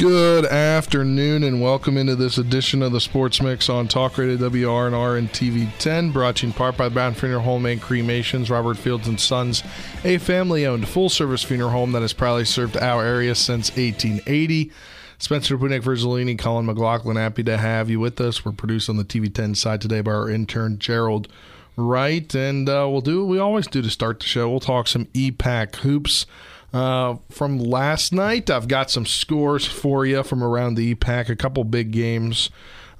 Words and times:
Good 0.00 0.46
afternoon 0.46 1.44
and 1.44 1.60
welcome 1.60 1.98
into 1.98 2.16
this 2.16 2.38
edition 2.38 2.82
of 2.82 2.90
the 2.90 3.02
Sports 3.02 3.42
Mix 3.42 3.68
on 3.68 3.86
Talk 3.86 4.16
Radio 4.16 4.38
WRNR 4.48 5.18
and 5.18 5.28
TV10, 5.28 6.10
brought 6.10 6.36
to 6.36 6.46
you 6.46 6.52
in 6.52 6.54
part 6.54 6.78
by 6.78 6.88
Brown 6.88 7.12
Funeral 7.12 7.42
Home 7.42 7.66
and 7.66 7.82
Cremations, 7.82 8.48
Robert 8.48 8.78
Fields 8.78 9.06
and 9.06 9.20
Sons, 9.20 9.62
a 10.02 10.16
family-owned 10.16 10.88
full-service 10.88 11.42
funeral 11.42 11.68
home 11.68 11.92
that 11.92 12.00
has 12.00 12.14
proudly 12.14 12.46
served 12.46 12.78
our 12.78 13.04
area 13.04 13.34
since 13.34 13.68
1880. 13.72 14.72
Spencer 15.18 15.58
Punick, 15.58 15.82
Verzolini, 15.82 16.38
Colin 16.38 16.64
McLaughlin, 16.64 17.18
happy 17.18 17.42
to 17.42 17.58
have 17.58 17.90
you 17.90 18.00
with 18.00 18.18
us. 18.22 18.42
We're 18.42 18.52
produced 18.52 18.88
on 18.88 18.96
the 18.96 19.04
TV10 19.04 19.54
side 19.54 19.82
today 19.82 20.00
by 20.00 20.12
our 20.12 20.30
intern 20.30 20.78
Gerald 20.78 21.28
Wright, 21.76 22.34
and 22.34 22.70
uh, 22.70 22.88
we'll 22.90 23.02
do 23.02 23.20
what 23.20 23.30
we 23.30 23.38
always 23.38 23.66
do 23.66 23.82
to 23.82 23.90
start 23.90 24.20
the 24.20 24.26
show. 24.26 24.48
We'll 24.48 24.60
talk 24.60 24.88
some 24.88 25.04
EPAC 25.12 25.76
hoops. 25.76 26.24
Uh, 26.72 27.16
from 27.30 27.58
last 27.58 28.12
night, 28.12 28.48
I've 28.48 28.68
got 28.68 28.90
some 28.90 29.06
scores 29.06 29.66
for 29.66 30.06
you 30.06 30.22
from 30.22 30.42
around 30.42 30.74
the 30.74 30.94
EPAC, 30.94 31.28
a 31.28 31.36
couple 31.36 31.64
big 31.64 31.90
games 31.90 32.50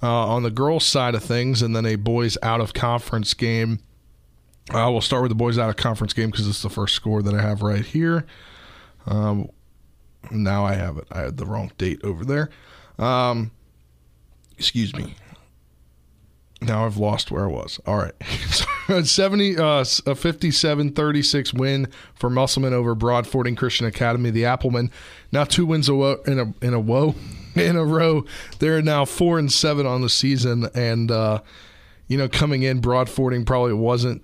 uh, 0.03 0.27
on 0.27 0.43
the 0.43 0.51
girls' 0.51 0.85
side 0.85 1.15
of 1.15 1.23
things, 1.23 1.63
and 1.63 1.75
then 1.75 1.87
a 1.87 1.97
boys 1.97 2.37
out 2.43 2.61
of 2.61 2.75
conference 2.75 3.35
game. 3.35 3.81
Uh, 4.71 4.89
we'll 4.91 5.01
start 5.01 5.23
with 5.23 5.31
the 5.31 5.37
boys 5.37 5.59
out 5.59 5.69
of 5.69 5.77
conference 5.77 6.13
game 6.13 6.31
because 6.31 6.49
it's 6.49 6.63
the 6.63 6.71
first 6.71 6.95
score 6.95 7.23
that 7.23 7.35
I 7.35 7.43
have 7.43 7.63
right 7.63 7.85
here. 7.85 8.27
Um, 9.07 9.51
now 10.31 10.65
I 10.65 10.75
have 10.75 10.97
it. 10.99 11.07
I 11.11 11.21
had 11.21 11.37
the 11.37 11.47
wrong 11.47 11.73
date 11.79 12.01
over 12.05 12.25
there. 12.25 12.51
Um, 12.99 13.51
excuse 14.59 14.95
me. 14.95 15.15
Now 16.61 16.85
I've 16.85 16.99
lost 16.99 17.31
where 17.31 17.45
I 17.45 17.49
was. 17.49 17.81
All 17.87 17.97
right. 17.97 18.15
70, 19.05 19.57
uh, 19.59 19.85
a 20.07 20.15
57 20.15 20.93
36 20.93 21.55
win 21.55 21.89
for 22.15 22.31
Musselman 22.31 22.75
over 22.75 22.95
Broadfording 22.95 23.57
Christian 23.57 23.87
Academy. 23.87 24.31
The 24.31 24.45
Applemen 24.45 24.91
now 25.33 25.45
two 25.45 25.67
wins 25.67 25.89
in 25.89 25.95
a, 26.39 26.65
in 26.65 26.75
a 26.75 26.81
woe 26.81 27.15
in 27.55 27.77
a 27.77 27.85
row. 27.85 28.25
They're 28.59 28.83
now 28.83 29.05
four 29.05 29.39
and 29.39 29.51
seven 29.51 29.87
on 29.87 30.03
the 30.03 30.09
season. 30.09 30.69
And, 30.75 31.11
uh, 31.11 31.41
you 32.09 32.19
know, 32.19 32.29
coming 32.29 32.63
in, 32.63 32.81
Broadfording 32.81 33.45
probably 33.45 33.75
wasn't 33.75 34.23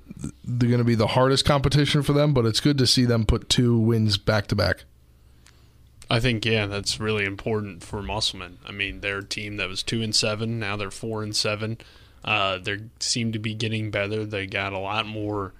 going 0.59 0.78
to 0.78 0.84
be 0.84 0.94
the 0.94 1.09
hardest 1.09 1.44
competition 1.44 2.03
for 2.03 2.12
them, 2.12 2.34
but 2.34 2.47
it's 2.47 2.61
good 2.61 2.78
to 2.78 2.87
see 2.87 3.05
them 3.05 3.25
put 3.25 3.48
two 3.48 3.78
wins 3.78 4.19
back 4.19 4.47
to 4.48 4.56
back. 4.56 4.84
I 6.09 6.20
think 6.20 6.44
yeah, 6.44 6.67
that's 6.67 7.00
really 7.00 7.25
important 7.25 7.83
for 7.83 8.00
Musselman. 8.00 8.59
I 8.64 8.70
mean, 8.72 9.00
their 9.00 9.22
team 9.22 9.56
that 9.56 9.69
was 9.69 9.83
two 9.83 10.03
and 10.03 10.14
seven, 10.14 10.59
now 10.59 10.77
they're 10.77 10.91
four 10.91 11.22
and 11.22 11.34
seven. 11.34 11.78
Uh, 12.25 12.59
they 12.59 12.81
seem 12.98 13.33
to 13.33 13.39
be 13.39 13.55
getting 13.55 13.91
better. 13.91 14.25
They 14.25 14.47
got 14.47 14.72
a 14.72 14.78
lot 14.78 15.06
more 15.06 15.53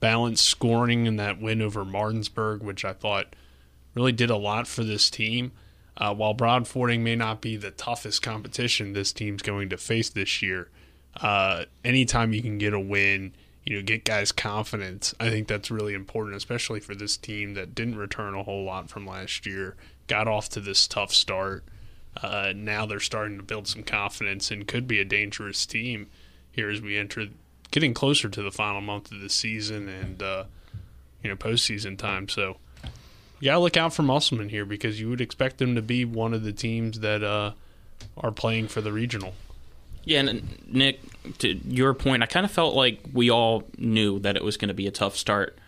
balanced 0.00 0.44
scoring 0.44 1.06
in 1.06 1.16
that 1.16 1.40
win 1.40 1.62
over 1.62 1.84
Martinsburg, 1.84 2.62
which 2.62 2.84
I 2.84 2.92
thought 2.92 3.34
really 3.94 4.12
did 4.12 4.30
a 4.30 4.36
lot 4.36 4.66
for 4.66 4.84
this 4.84 5.10
team. 5.10 5.52
Uh, 5.96 6.14
while 6.14 6.34
Broadfording 6.34 7.02
may 7.02 7.16
not 7.16 7.40
be 7.40 7.56
the 7.56 7.72
toughest 7.72 8.22
competition 8.22 8.92
this 8.92 9.12
team's 9.12 9.42
going 9.42 9.68
to 9.70 9.76
face 9.76 10.08
this 10.08 10.40
year, 10.42 10.68
uh, 11.20 11.64
anytime 11.84 12.32
you 12.32 12.40
can 12.40 12.58
get 12.58 12.72
a 12.72 12.78
win, 12.78 13.34
you 13.64 13.76
know, 13.76 13.82
get 13.82 14.04
guys 14.04 14.30
confidence, 14.30 15.14
I 15.18 15.28
think 15.28 15.48
that's 15.48 15.70
really 15.70 15.94
important, 15.94 16.36
especially 16.36 16.78
for 16.78 16.94
this 16.94 17.16
team 17.16 17.54
that 17.54 17.74
didn't 17.74 17.96
return 17.96 18.34
a 18.34 18.44
whole 18.44 18.64
lot 18.64 18.88
from 18.88 19.06
last 19.06 19.44
year, 19.44 19.74
got 20.06 20.28
off 20.28 20.48
to 20.50 20.60
this 20.60 20.86
tough 20.86 21.12
start. 21.12 21.64
Uh, 22.22 22.52
now 22.54 22.86
they're 22.86 23.00
starting 23.00 23.36
to 23.36 23.42
build 23.42 23.68
some 23.68 23.82
confidence 23.82 24.50
and 24.50 24.66
could 24.66 24.88
be 24.88 25.00
a 25.00 25.04
dangerous 25.04 25.64
team 25.66 26.08
here 26.50 26.70
as 26.70 26.80
we 26.80 26.96
enter 26.96 27.26
getting 27.70 27.94
closer 27.94 28.28
to 28.28 28.42
the 28.42 28.50
final 28.50 28.80
month 28.80 29.12
of 29.12 29.20
the 29.20 29.28
season 29.28 29.88
and 29.88 30.22
uh, 30.22 30.44
you 31.22 31.30
know 31.30 31.36
postseason 31.36 31.96
time. 31.96 32.28
So 32.28 32.56
you 33.40 33.46
gotta 33.46 33.60
look 33.60 33.76
out 33.76 33.94
for 33.94 34.02
Musselman 34.02 34.48
here 34.48 34.64
because 34.64 35.00
you 35.00 35.08
would 35.10 35.20
expect 35.20 35.58
them 35.58 35.74
to 35.74 35.82
be 35.82 36.04
one 36.04 36.34
of 36.34 36.42
the 36.42 36.52
teams 36.52 37.00
that 37.00 37.22
uh, 37.22 37.52
are 38.16 38.32
playing 38.32 38.68
for 38.68 38.80
the 38.80 38.92
regional. 38.92 39.34
Yeah, 40.04 40.20
and 40.20 40.58
Nick, 40.66 41.00
to 41.38 41.48
your 41.48 41.92
point, 41.92 42.22
I 42.22 42.26
kind 42.26 42.46
of 42.46 42.50
felt 42.50 42.74
like 42.74 43.00
we 43.12 43.30
all 43.30 43.64
knew 43.76 44.18
that 44.20 44.36
it 44.36 44.42
was 44.42 44.56
going 44.56 44.68
to 44.68 44.74
be 44.74 44.86
a 44.86 44.90
tough 44.90 45.16
start 45.16 45.58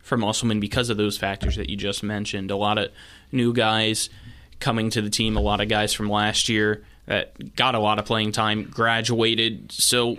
for 0.00 0.18
Musselman 0.18 0.60
because 0.60 0.90
of 0.90 0.98
those 0.98 1.16
factors 1.16 1.56
that 1.56 1.70
you 1.70 1.76
just 1.76 2.02
mentioned. 2.02 2.50
A 2.50 2.56
lot 2.56 2.76
of 2.76 2.90
new 3.32 3.52
guys 3.52 4.10
coming 4.60 4.90
to 4.90 5.02
the 5.02 5.10
team. 5.10 5.36
A 5.36 5.40
lot 5.40 5.60
of 5.60 5.68
guys 5.68 5.92
from 5.92 6.08
last 6.08 6.48
year 6.48 6.84
that 7.06 7.56
got 7.56 7.74
a 7.74 7.78
lot 7.78 7.98
of 7.98 8.04
playing 8.04 8.32
time 8.32 8.64
graduated. 8.64 9.72
So 9.72 10.18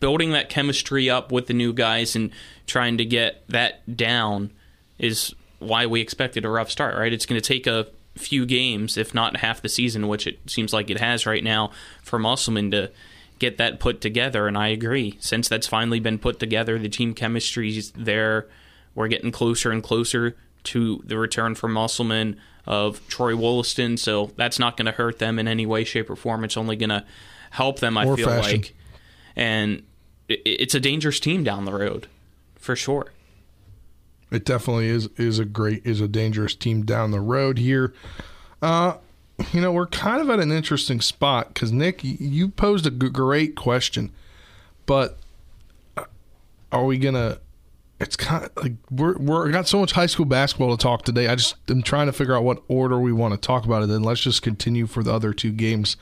building 0.00 0.32
that 0.32 0.48
chemistry 0.48 1.08
up 1.08 1.30
with 1.30 1.46
the 1.46 1.54
new 1.54 1.72
guys 1.72 2.16
and 2.16 2.30
trying 2.66 2.98
to 2.98 3.04
get 3.04 3.46
that 3.48 3.96
down 3.96 4.50
is 4.98 5.34
why 5.58 5.86
we 5.86 6.00
expected 6.00 6.44
a 6.44 6.48
rough 6.48 6.70
start, 6.70 6.96
right? 6.96 7.12
It's 7.12 7.26
going 7.26 7.40
to 7.40 7.46
take 7.46 7.66
a 7.66 7.86
few 8.16 8.46
games, 8.46 8.96
if 8.96 9.14
not 9.14 9.36
half 9.38 9.62
the 9.62 9.68
season, 9.68 10.08
which 10.08 10.26
it 10.26 10.38
seems 10.46 10.72
like 10.72 10.90
it 10.90 11.00
has 11.00 11.26
right 11.26 11.42
now, 11.42 11.70
for 12.02 12.18
Musselman 12.18 12.70
to 12.70 12.90
get 13.38 13.58
that 13.58 13.80
put 13.80 14.00
together. 14.00 14.46
And 14.46 14.56
I 14.56 14.68
agree. 14.68 15.16
Since 15.20 15.48
that's 15.48 15.66
finally 15.66 16.00
been 16.00 16.18
put 16.18 16.38
together, 16.38 16.78
the 16.78 16.88
team 16.88 17.14
chemistry 17.14 17.76
is 17.76 17.92
there. 17.92 18.46
We're 18.94 19.08
getting 19.08 19.32
closer 19.32 19.70
and 19.70 19.82
closer 19.82 20.36
to 20.64 21.02
the 21.04 21.18
return 21.18 21.54
for 21.54 21.68
Musselman 21.68 22.40
of 22.66 23.06
Troy 23.08 23.36
Wollaston, 23.36 23.96
so 23.96 24.30
that's 24.36 24.58
not 24.58 24.76
going 24.76 24.86
to 24.86 24.92
hurt 24.92 25.18
them 25.18 25.38
in 25.38 25.46
any 25.48 25.66
way, 25.66 25.84
shape, 25.84 26.08
or 26.10 26.16
form. 26.16 26.44
It's 26.44 26.56
only 26.56 26.76
going 26.76 26.90
to 26.90 27.04
help 27.50 27.80
them. 27.80 27.96
I 27.98 28.06
Or 28.06 28.16
feel 28.16 28.28
fashion. 28.28 28.60
like, 28.62 28.74
and 29.36 29.82
it's 30.28 30.74
a 30.74 30.80
dangerous 30.80 31.20
team 31.20 31.44
down 31.44 31.64
the 31.66 31.72
road, 31.72 32.06
for 32.56 32.74
sure. 32.74 33.12
It 34.30 34.44
definitely 34.44 34.88
is 34.88 35.08
is 35.16 35.38
a 35.38 35.44
great 35.44 35.86
is 35.86 36.00
a 36.00 36.08
dangerous 36.08 36.54
team 36.56 36.84
down 36.84 37.10
the 37.12 37.20
road 37.20 37.58
here. 37.58 37.92
Uh, 38.62 38.94
you 39.52 39.60
know, 39.60 39.70
we're 39.70 39.86
kind 39.86 40.20
of 40.20 40.30
at 40.30 40.40
an 40.40 40.50
interesting 40.50 41.00
spot 41.00 41.48
because 41.54 41.70
Nick, 41.70 42.00
you 42.02 42.48
posed 42.48 42.86
a 42.86 42.90
great 42.90 43.54
question, 43.54 44.10
but 44.86 45.18
uh, 45.96 46.04
are 46.72 46.84
we 46.84 46.98
gonna? 46.98 47.38
It's 48.00 48.16
kind 48.16 48.44
of 48.44 48.50
like 48.56 48.72
we're 48.90 49.16
we're 49.16 49.50
got 49.50 49.68
so 49.68 49.78
much 49.78 49.92
high 49.92 50.06
school 50.06 50.26
basketball 50.26 50.76
to 50.76 50.82
talk 50.82 51.02
today. 51.02 51.28
I 51.28 51.36
just 51.36 51.54
am 51.70 51.82
trying 51.82 52.06
to 52.06 52.12
figure 52.12 52.36
out 52.36 52.42
what 52.42 52.62
order 52.66 52.98
we 52.98 53.12
want 53.12 53.34
to 53.34 53.38
talk 53.38 53.64
about 53.64 53.82
it. 53.82 53.88
Then 53.88 54.02
let's 54.02 54.20
just 54.20 54.42
continue 54.42 54.86
for 54.86 55.02
the 55.02 55.12
other 55.12 55.32
two 55.32 55.52
games 55.52 55.96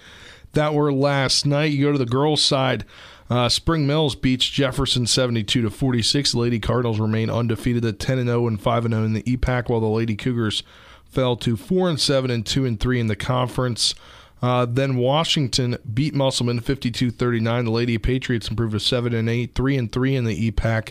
that 0.52 0.74
were 0.74 0.92
last 0.92 1.44
night. 1.46 1.72
You 1.72 1.86
go 1.86 1.92
to 1.92 1.98
the 1.98 2.06
girls' 2.06 2.42
side. 2.42 2.84
Uh, 3.30 3.48
Spring 3.48 3.86
Mills 3.86 4.14
beats 4.14 4.46
Jefferson 4.48 5.06
72 5.06 5.62
to 5.62 5.70
46. 5.70 6.34
Lady 6.34 6.60
Cardinals 6.60 7.00
remain 7.00 7.30
undefeated 7.30 7.84
at 7.84 7.98
10 7.98 8.18
and 8.18 8.28
0 8.28 8.46
and 8.46 8.60
5 8.60 8.84
and 8.84 8.94
0 8.94 9.04
in 9.04 9.12
the 9.14 9.22
EPAC, 9.22 9.68
while 9.68 9.80
the 9.80 9.86
Lady 9.86 10.16
Cougars 10.16 10.62
fell 11.10 11.36
to 11.36 11.56
4 11.56 11.90
and 11.90 12.00
7 12.00 12.30
and 12.30 12.44
2 12.44 12.64
and 12.64 12.80
3 12.80 13.00
in 13.00 13.06
the 13.06 13.16
conference. 13.16 13.94
Uh, 14.42 14.66
then 14.66 14.96
Washington 14.96 15.78
beat 15.94 16.14
Musselman 16.14 16.60
52-39. 16.60 17.64
The 17.64 17.70
Lady 17.70 17.96
Patriots 17.96 18.48
improved 18.48 18.72
to 18.72 18.80
7 18.80 19.14
and 19.14 19.30
8, 19.30 19.54
3 19.54 19.76
and 19.76 19.92
3 19.92 20.16
in 20.16 20.24
the 20.24 20.50
EPAC 20.50 20.90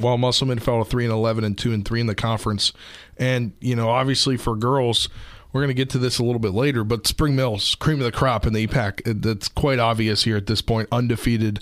while 0.00 0.18
Musselman 0.18 0.58
fell 0.58 0.82
to 0.82 0.88
three 0.88 1.04
and 1.04 1.12
eleven 1.12 1.44
and 1.44 1.56
two 1.56 1.72
and 1.72 1.84
three 1.84 2.00
in 2.00 2.06
the 2.06 2.14
conference. 2.14 2.72
And 3.16 3.52
you 3.60 3.76
know, 3.76 3.88
obviously 3.88 4.36
for 4.36 4.56
girls, 4.56 5.08
we're 5.52 5.62
going 5.62 5.68
to 5.68 5.74
get 5.74 5.90
to 5.90 5.98
this 5.98 6.18
a 6.18 6.24
little 6.24 6.38
bit 6.38 6.52
later, 6.52 6.84
but 6.84 7.06
Spring 7.06 7.34
Mills, 7.34 7.74
cream 7.76 7.98
of 7.98 8.04
the 8.04 8.12
crop 8.12 8.46
in 8.46 8.52
the 8.52 8.66
EPAC. 8.66 9.22
That's 9.22 9.48
quite 9.48 9.78
obvious 9.78 10.24
here 10.24 10.36
at 10.36 10.46
this 10.46 10.60
point, 10.60 10.88
undefeated 10.92 11.60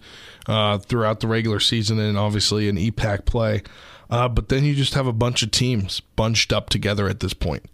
uh, 0.48 0.78
throughout 0.78 1.20
the 1.20 1.28
regular 1.28 1.60
season 1.60 2.00
and 2.00 2.18
obviously 2.18 2.68
in 2.68 2.76
EPAC 2.76 3.24
play. 3.24 3.62
Uh, 4.10 4.28
but 4.28 4.48
then 4.48 4.64
you 4.64 4.74
just 4.74 4.94
have 4.94 5.06
a 5.06 5.12
bunch 5.12 5.42
of 5.42 5.50
teams 5.50 6.00
bunched 6.00 6.52
up 6.52 6.70
together 6.70 7.08
at 7.08 7.20
this 7.20 7.34
point. 7.34 7.64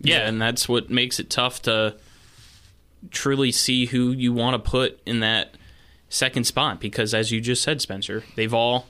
Yeah, 0.00 0.28
and 0.28 0.40
that's 0.40 0.68
what 0.68 0.90
makes 0.90 1.18
it 1.18 1.30
tough 1.30 1.62
to 1.62 1.96
truly 3.10 3.52
see 3.52 3.86
who 3.86 4.10
you 4.10 4.32
want 4.32 4.62
to 4.62 4.70
put 4.70 5.00
in 5.06 5.20
that 5.20 5.54
second 6.08 6.44
spot 6.44 6.80
because, 6.80 7.14
as 7.14 7.30
you 7.30 7.40
just 7.40 7.62
said, 7.62 7.80
Spencer, 7.80 8.24
they've 8.34 8.52
all 8.52 8.86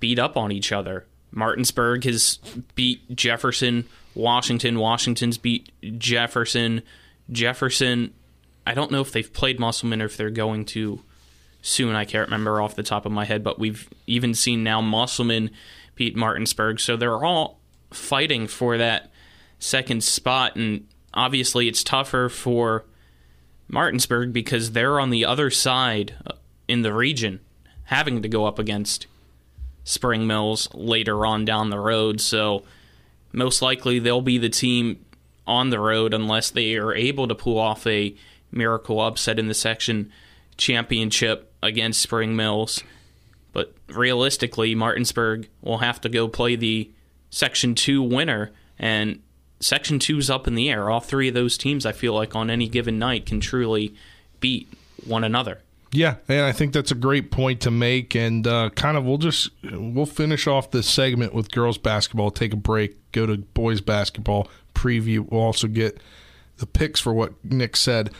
beat 0.00 0.18
up 0.18 0.36
on 0.36 0.50
each 0.50 0.72
other. 0.72 1.06
Martinsburg 1.30 2.04
has 2.04 2.38
beat 2.74 3.14
Jefferson. 3.14 3.84
Washington. 4.14 4.78
Washington's 4.78 5.38
beat 5.38 5.70
Jefferson. 5.98 6.82
Jefferson. 7.30 8.12
I 8.66 8.74
don't 8.74 8.90
know 8.90 9.00
if 9.00 9.12
they've 9.12 9.32
played 9.32 9.60
Musselman 9.60 10.02
or 10.02 10.06
if 10.06 10.16
they're 10.16 10.30
going 10.30 10.64
to 10.66 11.02
soon. 11.62 11.94
I 11.94 12.04
can't 12.04 12.28
remember 12.28 12.60
off 12.60 12.74
the 12.74 12.82
top 12.82 13.06
of 13.06 13.12
my 13.12 13.24
head, 13.24 13.44
but 13.44 13.58
we've 13.58 13.88
even 14.06 14.34
seen 14.34 14.64
now 14.64 14.80
Musselman 14.80 15.50
beat 15.94 16.16
Martinsburg. 16.16 16.80
So 16.80 16.96
they're 16.96 17.24
all 17.24 17.60
fighting 17.90 18.46
for 18.46 18.78
that 18.78 19.10
second 19.58 20.02
spot, 20.02 20.56
and 20.56 20.86
obviously 21.12 21.68
it's 21.68 21.84
tougher 21.84 22.28
for 22.28 22.84
Martinsburg 23.68 24.32
because 24.32 24.72
they're 24.72 24.98
on 24.98 25.10
the 25.10 25.24
other 25.24 25.50
side 25.50 26.14
in 26.66 26.82
the 26.82 26.92
region, 26.92 27.40
having 27.84 28.22
to 28.22 28.28
go 28.28 28.46
up 28.46 28.58
against 28.58 29.06
Spring 29.84 30.26
Mills 30.26 30.68
later 30.74 31.24
on 31.26 31.44
down 31.44 31.70
the 31.70 31.78
road. 31.78 32.20
So 32.20 32.64
most 33.32 33.62
likely 33.62 33.98
they'll 33.98 34.20
be 34.20 34.38
the 34.38 34.48
team 34.48 35.04
on 35.46 35.70
the 35.70 35.80
road 35.80 36.14
unless 36.14 36.50
they 36.50 36.76
are 36.76 36.94
able 36.94 37.26
to 37.28 37.34
pull 37.34 37.58
off 37.58 37.86
a 37.86 38.14
miracle 38.52 39.00
upset 39.00 39.38
in 39.38 39.48
the 39.48 39.54
section 39.54 40.12
championship 40.56 41.52
against 41.62 42.00
Spring 42.00 42.36
Mills. 42.36 42.82
But 43.52 43.74
realistically, 43.88 44.74
Martinsburg 44.74 45.48
will 45.62 45.78
have 45.78 46.00
to 46.02 46.08
go 46.08 46.28
play 46.28 46.56
the 46.56 46.90
Section 47.30 47.74
2 47.74 48.02
winner, 48.02 48.50
and 48.78 49.20
Section 49.60 49.98
2's 49.98 50.30
up 50.30 50.46
in 50.46 50.54
the 50.54 50.70
air. 50.70 50.90
All 50.90 51.00
three 51.00 51.28
of 51.28 51.34
those 51.34 51.56
teams, 51.56 51.86
I 51.86 51.92
feel 51.92 52.14
like, 52.14 52.34
on 52.34 52.50
any 52.50 52.68
given 52.68 52.98
night 52.98 53.26
can 53.26 53.40
truly 53.40 53.94
beat 54.40 54.68
one 55.04 55.24
another. 55.24 55.60
Yeah, 55.92 56.16
and 56.28 56.42
I 56.42 56.52
think 56.52 56.72
that's 56.72 56.92
a 56.92 56.96
great 56.96 57.30
point 57.30 57.60
to 57.62 57.70
make. 57.70 58.14
And 58.14 58.46
uh, 58.46 58.70
kind 58.70 58.96
of, 58.96 59.04
we'll 59.04 59.18
just 59.18 59.50
we'll 59.72 60.06
finish 60.06 60.46
off 60.46 60.70
this 60.70 60.88
segment 60.88 61.34
with 61.34 61.50
girls 61.50 61.78
basketball. 61.78 62.30
Take 62.30 62.52
a 62.52 62.56
break. 62.56 62.96
Go 63.12 63.26
to 63.26 63.38
boys 63.38 63.80
basketball 63.80 64.48
preview. 64.74 65.28
We'll 65.28 65.40
also 65.40 65.66
get 65.66 66.00
the 66.58 66.66
picks 66.66 67.00
for 67.00 67.12
what 67.12 67.32
Nick 67.44 67.74
said. 67.74 68.10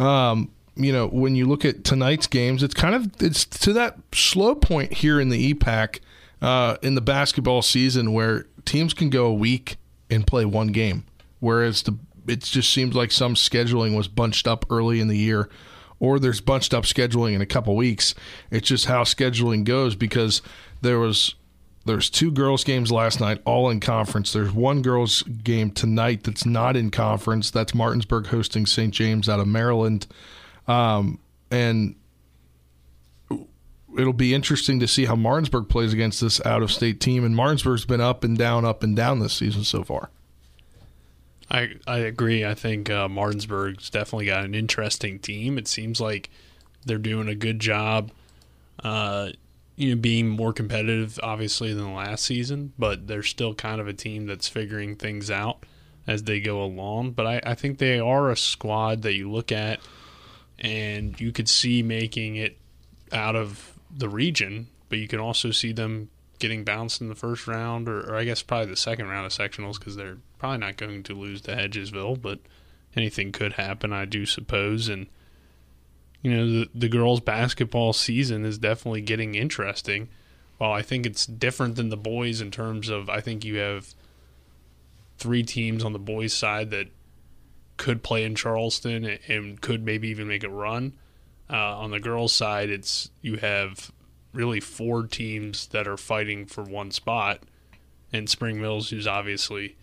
Um, 0.00 0.50
you 0.74 0.92
know, 0.92 1.06
when 1.06 1.36
you 1.36 1.46
look 1.46 1.64
at 1.64 1.84
tonight's 1.84 2.26
games, 2.26 2.62
it's 2.62 2.74
kind 2.74 2.94
of 2.94 3.10
it's 3.20 3.44
to 3.44 3.72
that 3.74 3.98
slow 4.12 4.56
point 4.56 4.94
here 4.94 5.20
in 5.20 5.28
the 5.28 5.54
EPAC 5.54 6.00
uh, 6.42 6.78
in 6.82 6.96
the 6.96 7.00
basketball 7.00 7.62
season 7.62 8.12
where 8.12 8.46
teams 8.64 8.92
can 8.92 9.08
go 9.08 9.26
a 9.26 9.34
week 9.34 9.76
and 10.10 10.26
play 10.26 10.44
one 10.44 10.68
game, 10.68 11.04
whereas 11.38 11.82
the 11.82 11.96
it 12.26 12.40
just 12.40 12.72
seems 12.72 12.94
like 12.94 13.12
some 13.12 13.34
scheduling 13.34 13.96
was 13.96 14.08
bunched 14.08 14.46
up 14.46 14.64
early 14.70 15.00
in 15.00 15.08
the 15.08 15.16
year 15.16 15.48
or 16.00 16.18
there's 16.18 16.40
bunched 16.40 16.74
up 16.74 16.84
scheduling 16.84 17.34
in 17.34 17.40
a 17.40 17.46
couple 17.46 17.76
weeks. 17.76 18.14
It's 18.50 18.66
just 18.66 18.86
how 18.86 19.04
scheduling 19.04 19.64
goes 19.64 19.94
because 19.94 20.42
there 20.80 20.98
was 20.98 21.36
there's 21.86 22.10
two 22.10 22.30
girls 22.30 22.64
games 22.64 22.90
last 22.90 23.20
night 23.20 23.40
all 23.44 23.70
in 23.70 23.80
conference. 23.80 24.32
There's 24.32 24.52
one 24.52 24.82
girls 24.82 25.22
game 25.22 25.70
tonight 25.70 26.24
that's 26.24 26.44
not 26.44 26.76
in 26.76 26.90
conference. 26.90 27.50
That's 27.50 27.74
Martinsburg 27.74 28.26
hosting 28.26 28.66
St. 28.66 28.92
James 28.92 29.28
out 29.28 29.40
of 29.40 29.46
Maryland. 29.46 30.06
Um, 30.68 31.18
and 31.50 31.94
it'll 33.98 34.12
be 34.12 34.34
interesting 34.34 34.78
to 34.80 34.88
see 34.88 35.06
how 35.06 35.16
Martinsburg 35.16 35.68
plays 35.68 35.92
against 35.92 36.20
this 36.20 36.44
out 36.44 36.62
of 36.62 36.70
state 36.70 37.00
team. 37.00 37.24
And 37.24 37.34
Martinsburg's 37.34 37.86
been 37.86 38.00
up 38.00 38.24
and 38.24 38.36
down, 38.36 38.64
up 38.64 38.82
and 38.82 38.94
down 38.94 39.20
this 39.20 39.32
season 39.32 39.64
so 39.64 39.82
far. 39.82 40.10
I 41.50 41.70
I 41.86 41.98
agree. 41.98 42.44
I 42.44 42.54
think 42.54 42.90
uh, 42.90 43.08
Martinsburg's 43.08 43.90
definitely 43.90 44.26
got 44.26 44.44
an 44.44 44.54
interesting 44.54 45.18
team. 45.18 45.58
It 45.58 45.66
seems 45.66 46.00
like 46.00 46.30
they're 46.86 46.98
doing 46.98 47.28
a 47.28 47.34
good 47.34 47.58
job, 47.58 48.12
uh, 48.84 49.30
you 49.76 49.94
know, 49.94 50.00
being 50.00 50.28
more 50.28 50.52
competitive, 50.52 51.18
obviously, 51.22 51.74
than 51.74 51.94
last 51.94 52.24
season. 52.24 52.72
But 52.78 53.06
they're 53.08 53.22
still 53.22 53.54
kind 53.54 53.80
of 53.80 53.88
a 53.88 53.92
team 53.92 54.26
that's 54.26 54.48
figuring 54.48 54.96
things 54.96 55.30
out 55.30 55.64
as 56.06 56.22
they 56.22 56.40
go 56.40 56.62
along. 56.62 57.12
But 57.12 57.26
I, 57.26 57.40
I 57.44 57.54
think 57.54 57.78
they 57.78 57.98
are 57.98 58.30
a 58.30 58.36
squad 58.36 59.02
that 59.02 59.14
you 59.14 59.30
look 59.30 59.50
at 59.52 59.80
and 60.58 61.18
you 61.20 61.32
could 61.32 61.48
see 61.48 61.82
making 61.82 62.36
it 62.36 62.58
out 63.12 63.34
of 63.34 63.78
the 63.94 64.08
region, 64.08 64.68
but 64.88 64.98
you 64.98 65.08
can 65.08 65.18
also 65.18 65.50
see 65.50 65.72
them 65.72 66.10
getting 66.40 66.64
bounced 66.64 67.00
in 67.00 67.08
the 67.08 67.14
first 67.14 67.46
round, 67.46 67.88
or, 67.88 68.00
or 68.00 68.16
I 68.16 68.24
guess 68.24 68.42
probably 68.42 68.66
the 68.66 68.76
second 68.76 69.08
round 69.08 69.26
of 69.26 69.32
sectionals 69.32 69.78
because 69.78 69.96
they're 69.96 70.18
probably 70.38 70.58
not 70.58 70.76
going 70.76 71.02
to 71.04 71.14
lose 71.14 71.40
to 71.42 71.54
Hedgesville, 71.54 72.20
but 72.20 72.40
anything 72.96 73.30
could 73.30 73.52
happen, 73.52 73.92
I 73.92 74.04
do 74.06 74.26
suppose. 74.26 74.88
And 74.88 75.06
you 76.22 76.36
know, 76.36 76.46
the 76.46 76.70
the 76.74 76.88
girls' 76.88 77.20
basketball 77.20 77.92
season 77.92 78.44
is 78.44 78.58
definitely 78.58 79.02
getting 79.02 79.34
interesting. 79.34 80.08
While 80.58 80.72
I 80.72 80.82
think 80.82 81.06
it's 81.06 81.24
different 81.24 81.76
than 81.76 81.88
the 81.88 81.96
boys 81.96 82.40
in 82.40 82.50
terms 82.50 82.90
of, 82.90 83.08
I 83.08 83.20
think 83.20 83.44
you 83.44 83.56
have 83.56 83.94
three 85.16 85.42
teams 85.42 85.84
on 85.84 85.92
the 85.92 85.98
boys' 85.98 86.34
side 86.34 86.70
that 86.70 86.88
could 87.76 88.02
play 88.02 88.24
in 88.24 88.34
Charleston 88.34 89.18
and 89.26 89.60
could 89.60 89.82
maybe 89.82 90.08
even 90.08 90.28
make 90.28 90.44
a 90.44 90.50
run. 90.50 90.94
Uh, 91.48 91.78
on 91.78 91.90
the 91.90 91.98
girls' 91.98 92.32
side, 92.32 92.70
it's 92.70 93.10
you 93.22 93.36
have 93.36 93.90
really 94.32 94.60
four 94.60 95.04
teams 95.04 95.66
that 95.68 95.86
are 95.88 95.96
fighting 95.96 96.46
for 96.46 96.62
one 96.62 96.90
spot, 96.90 97.42
and 98.12 98.28
Spring 98.28 98.60
Mills, 98.60 98.90
who's 98.90 99.06
obviously 99.06 99.76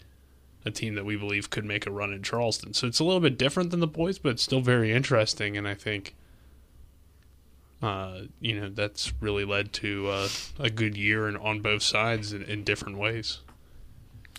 a 0.65 0.71
team 0.71 0.95
that 0.95 1.05
we 1.05 1.15
believe 1.15 1.49
could 1.49 1.65
make 1.65 1.85
a 1.85 1.91
run 1.91 2.11
in 2.11 2.21
Charleston. 2.23 2.73
So 2.73 2.87
it's 2.87 2.99
a 2.99 3.03
little 3.03 3.21
bit 3.21 3.37
different 3.37 3.71
than 3.71 3.79
the 3.79 3.87
boys, 3.87 4.19
but 4.19 4.29
it's 4.29 4.43
still 4.43 4.61
very 4.61 4.91
interesting, 4.91 5.57
and 5.57 5.67
I 5.67 5.73
think. 5.73 6.13
Uh, 7.79 8.21
you 8.41 8.59
know 8.59 8.69
that's 8.69 9.13
really 9.21 9.45
led 9.45 9.71
to 9.71 10.07
uh, 10.07 10.27
a 10.57 10.67
good 10.67 10.97
year 10.97 11.27
and 11.27 11.37
on 11.37 11.59
both 11.61 11.83
sides 11.83 12.33
in, 12.33 12.41
in 12.41 12.63
different 12.63 12.97
ways. 12.97 13.41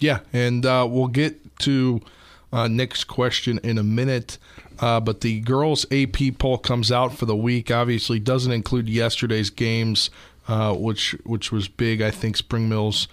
Yeah, 0.01 0.21
and 0.33 0.67
uh, 0.67 0.89
we'll 0.91 1.07
get 1.07 1.57
to 1.61 2.01
uh, 2.53 2.69
Nick's 2.69 3.05
question 3.05 3.61
in 3.63 3.79
a 3.79 3.83
minute. 3.83 4.39
Uh, 4.81 5.01
but 5.01 5.23
the 5.23 5.41
girls' 5.41 5.87
AP 5.91 6.39
poll 6.39 6.59
comes 6.59 6.93
out 6.93 7.15
for 7.15 7.27
the 7.27 7.37
week. 7.37 7.71
Obviously, 7.71 8.21
doesn't 8.21 8.53
include 8.53 8.89
yesterday's 8.89 9.51
games, 9.51 10.11
uh, 10.47 10.75
which 10.75 11.17
which 11.25 11.51
was 11.51 11.69
big. 11.69 12.01
I 12.01 12.11
think 12.11 12.37
Spring 12.37 12.69
Mills 12.69 13.09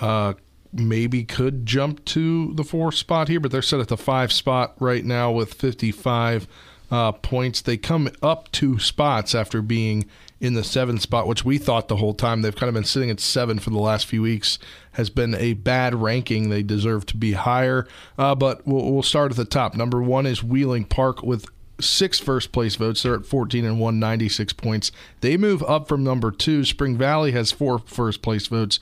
uh, 0.00 0.34
maybe 0.72 1.24
could 1.24 1.64
jump 1.64 2.04
to 2.06 2.52
the 2.54 2.64
four 2.64 2.92
spot 2.92 3.28
here, 3.28 3.40
but 3.40 3.50
they're 3.50 3.62
set 3.62 3.80
at 3.80 3.88
the 3.88 3.96
five 3.96 4.32
spot 4.32 4.74
right 4.78 5.04
now 5.04 5.30
with 5.30 5.54
55 5.54 6.46
uh, 6.90 7.12
points. 7.12 7.62
They 7.62 7.76
come 7.76 8.10
up 8.22 8.52
two 8.52 8.78
spots 8.78 9.34
after 9.34 9.62
being 9.62 10.06
in 10.40 10.54
the 10.54 10.64
seven 10.64 10.98
spot, 10.98 11.26
which 11.26 11.44
we 11.44 11.56
thought 11.58 11.88
the 11.88 11.96
whole 11.96 12.14
time 12.14 12.42
they've 12.42 12.54
kind 12.54 12.68
of 12.68 12.74
been 12.74 12.84
sitting 12.84 13.10
at 13.10 13.20
seven 13.20 13.58
for 13.58 13.70
the 13.70 13.78
last 13.78 14.06
few 14.06 14.22
weeks, 14.22 14.58
has 14.92 15.08
been 15.08 15.34
a 15.34 15.54
bad 15.54 15.94
ranking. 15.94 16.50
They 16.50 16.62
deserve 16.62 17.06
to 17.06 17.16
be 17.16 17.32
higher. 17.32 17.86
Uh, 18.18 18.34
but 18.34 18.66
we'll, 18.66 18.92
we'll 18.92 19.02
start 19.02 19.30
at 19.30 19.36
the 19.36 19.44
top. 19.44 19.74
Number 19.74 20.02
one 20.02 20.26
is 20.26 20.44
Wheeling 20.44 20.84
Park 20.84 21.22
with 21.22 21.46
six 21.80 22.18
first 22.18 22.52
place 22.52 22.76
votes. 22.76 23.02
They're 23.02 23.14
at 23.14 23.26
14 23.26 23.64
and 23.64 23.80
196 23.80 24.52
points. 24.54 24.92
They 25.20 25.36
move 25.36 25.62
up 25.62 25.88
from 25.88 26.04
number 26.04 26.30
two. 26.30 26.64
Spring 26.64 26.96
Valley 26.96 27.32
has 27.32 27.52
four 27.52 27.78
first 27.78 28.22
place 28.22 28.46
votes 28.46 28.78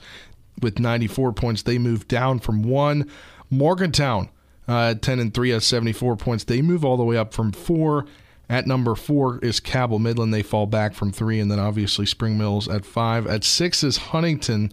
with 0.61 0.79
94 0.79 1.33
points. 1.33 1.61
They 1.61 1.77
move 1.77 2.07
down 2.07 2.39
from 2.39 2.63
one. 2.63 3.09
Morgantown, 3.49 4.29
uh, 4.67 4.95
10 4.95 5.19
and 5.19 5.33
3 5.33 5.49
has 5.51 5.65
74 5.65 6.17
points. 6.17 6.43
They 6.43 6.61
move 6.61 6.83
all 6.83 6.97
the 6.97 7.03
way 7.03 7.17
up 7.17 7.33
from 7.33 7.51
four. 7.51 8.05
At 8.49 8.67
number 8.67 8.95
four 8.95 9.39
is 9.39 9.59
Cabell 9.59 9.99
Midland. 9.99 10.33
They 10.33 10.43
fall 10.43 10.67
back 10.67 10.93
from 10.93 11.11
three, 11.11 11.39
and 11.39 11.49
then 11.49 11.59
obviously 11.59 12.05
Spring 12.05 12.37
Mills 12.37 12.67
at 12.67 12.85
five. 12.85 13.25
At 13.25 13.43
six 13.43 13.83
is 13.83 13.97
Huntington, 13.97 14.71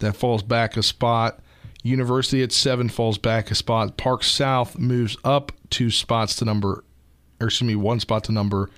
that 0.00 0.16
falls 0.16 0.42
back 0.42 0.76
a 0.76 0.82
spot. 0.82 1.40
University 1.82 2.42
at 2.42 2.50
seven 2.50 2.88
falls 2.88 3.18
back 3.18 3.50
a 3.50 3.54
spot. 3.54 3.96
Park 3.96 4.24
South 4.24 4.78
moves 4.78 5.16
up 5.22 5.52
two 5.70 5.90
spots 5.90 6.34
to 6.36 6.44
number, 6.44 6.82
or 7.40 7.46
excuse 7.46 7.68
me, 7.68 7.76
one 7.76 8.00
spot 8.00 8.24
to 8.24 8.32
number 8.32 8.70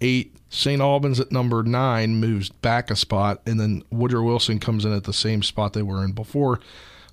eight. 0.00 0.36
St. 0.48 0.80
Albans 0.80 1.18
at 1.18 1.32
number 1.32 1.64
nine 1.64 2.16
moves 2.16 2.48
back 2.48 2.90
a 2.90 2.96
spot, 2.96 3.42
and 3.44 3.58
then 3.58 3.82
Woodrow 3.90 4.22
Wilson 4.22 4.60
comes 4.60 4.84
in 4.84 4.92
at 4.92 5.02
the 5.02 5.12
same 5.12 5.42
spot 5.42 5.72
they 5.72 5.82
were 5.82 6.04
in 6.04 6.12
before. 6.12 6.60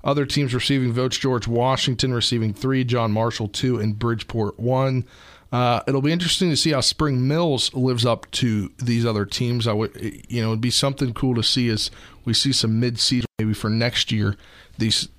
Other 0.04 0.26
teams 0.26 0.54
receiving 0.54 0.94
votes: 0.94 1.18
George 1.18 1.48
Washington 1.48 2.14
receiving 2.14 2.54
three, 2.54 2.84
John 2.84 3.12
Marshall 3.12 3.48
two, 3.48 3.80
and 3.80 3.98
Bridgeport 3.98 4.60
one. 4.60 5.06
Uh, 5.52 5.82
it'll 5.86 6.02
be 6.02 6.14
interesting 6.14 6.50
to 6.50 6.56
see 6.56 6.72
how 6.72 6.80
Spring 6.80 7.28
Mills 7.28 7.74
lives 7.74 8.06
up 8.06 8.30
to 8.32 8.72
these 8.78 9.06
other 9.06 9.26
teams. 9.26 9.68
I 9.68 9.74
would, 9.74 10.24
you 10.30 10.42
know, 10.42 10.50
it'd 10.50 10.62
be 10.62 10.72
something 10.72 11.14
cool 11.14 11.36
to 11.36 11.44
see 11.44 11.68
as 11.70 11.92
we 12.24 12.34
see 12.34 12.54
some 12.54 12.80
mid-season 12.80 13.26
maybe 13.38 13.54
for 13.54 13.70
next 13.70 14.12
year. 14.12 14.38
These 14.78 15.10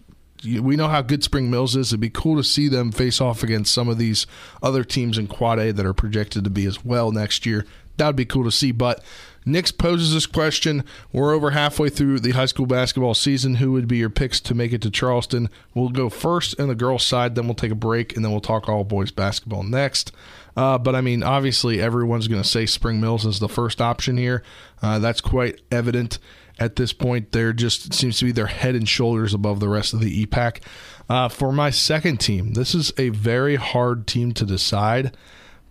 we 0.45 0.75
know 0.75 0.89
how 0.89 1.03
good 1.03 1.23
Spring 1.23 1.51
Mills 1.51 1.77
is. 1.77 1.91
It'd 1.91 2.01
be 2.01 2.11
cool 2.11 2.37
to 2.37 2.43
see 2.43 2.67
them 2.67 2.91
face 2.91 3.21
off 3.21 3.43
against 3.43 3.73
some 3.73 3.89
of 3.89 3.99
these 3.99 4.27
other 4.62 4.83
teams 4.83 5.17
in 5.17 5.29
Quad 5.29 5.61
A 5.61 5.73
that 5.73 5.87
are 5.87 5.93
projected 5.93 6.45
to 6.45 6.51
be 6.51 6.67
as 6.67 6.85
well 6.85 7.12
next 7.12 7.47
year. 7.47 7.65
That 7.97 8.07
would 8.07 8.17
be 8.17 8.25
cool 8.25 8.45
to 8.45 8.51
see. 8.51 8.73
But 8.73 9.05
Nick 9.45 9.77
poses 9.77 10.15
this 10.15 10.27
question. 10.27 10.85
We're 11.13 11.35
over 11.35 11.51
halfway 11.51 11.89
through 11.89 12.21
the 12.21 12.33
high 12.33 12.47
school 12.47 12.67
basketball 12.67 13.15
season. 13.15 13.57
Who 13.57 13.73
would 13.73 13.89
be 13.89 13.99
your 13.99 14.11
picks 14.11 14.41
to 14.41 14.55
make 14.55 14.73
it 14.73 14.83
to 14.83 14.91
Charleston? 14.91 15.49
We'll 15.75 15.89
go 15.89 16.09
first 16.09 16.55
in 16.55 16.69
the 16.69 16.75
girls' 16.75 17.05
side, 17.05 17.35
then 17.35 17.47
we'll 17.47 17.55
take 17.55 17.73
a 17.73 17.77
break, 17.77 18.15
and 18.15 18.25
then 18.25 18.33
we'll 18.33 18.41
talk 18.41 18.69
all 18.69 18.85
boys 18.85 19.11
basketball 19.11 19.63
next. 19.63 20.13
Uh, 20.57 20.79
but 20.79 20.95
I 20.95 21.01
mean, 21.01 21.23
obviously, 21.23 21.81
everyone's 21.81 22.29
going 22.29 22.43
to 22.43 22.49
say 22.49 22.67
Spring 22.67 23.01
Mills 23.01 23.25
is 23.25 23.39
the 23.41 23.49
first 23.49 23.81
option 23.81 24.17
here. 24.17 24.43
Uh, 24.83 24.99
that's 24.99 25.21
quite 25.21 25.61
evident 25.71 26.19
at 26.59 26.77
this 26.77 26.93
point. 26.93 27.33
They're 27.33 27.53
just 27.53 27.95
seems 27.95 28.19
to 28.19 28.27
be 28.27 28.33
their 28.33 28.47
head 28.47 28.75
and 28.75 28.89
shoulders 28.89 29.35
above 29.35 29.61
the 29.61 29.69
rest 29.69 29.95
of 29.95 30.01
the 30.01 30.27
EPAC. 30.27 30.63
Uh, 31.09 31.29
for 31.29 31.53
my 31.53 31.71
second 31.71 32.19
team, 32.19 32.53
this 32.53 32.75
is 32.75 32.93
a 32.99 33.09
very 33.09 33.57
hard 33.57 34.07
team 34.07 34.33
to 34.35 34.45
decide 34.45 35.17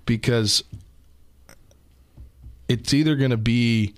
because 0.05 0.63
it's 2.71 2.93
either 2.93 3.15
going 3.15 3.31
to 3.31 3.37
be 3.37 3.93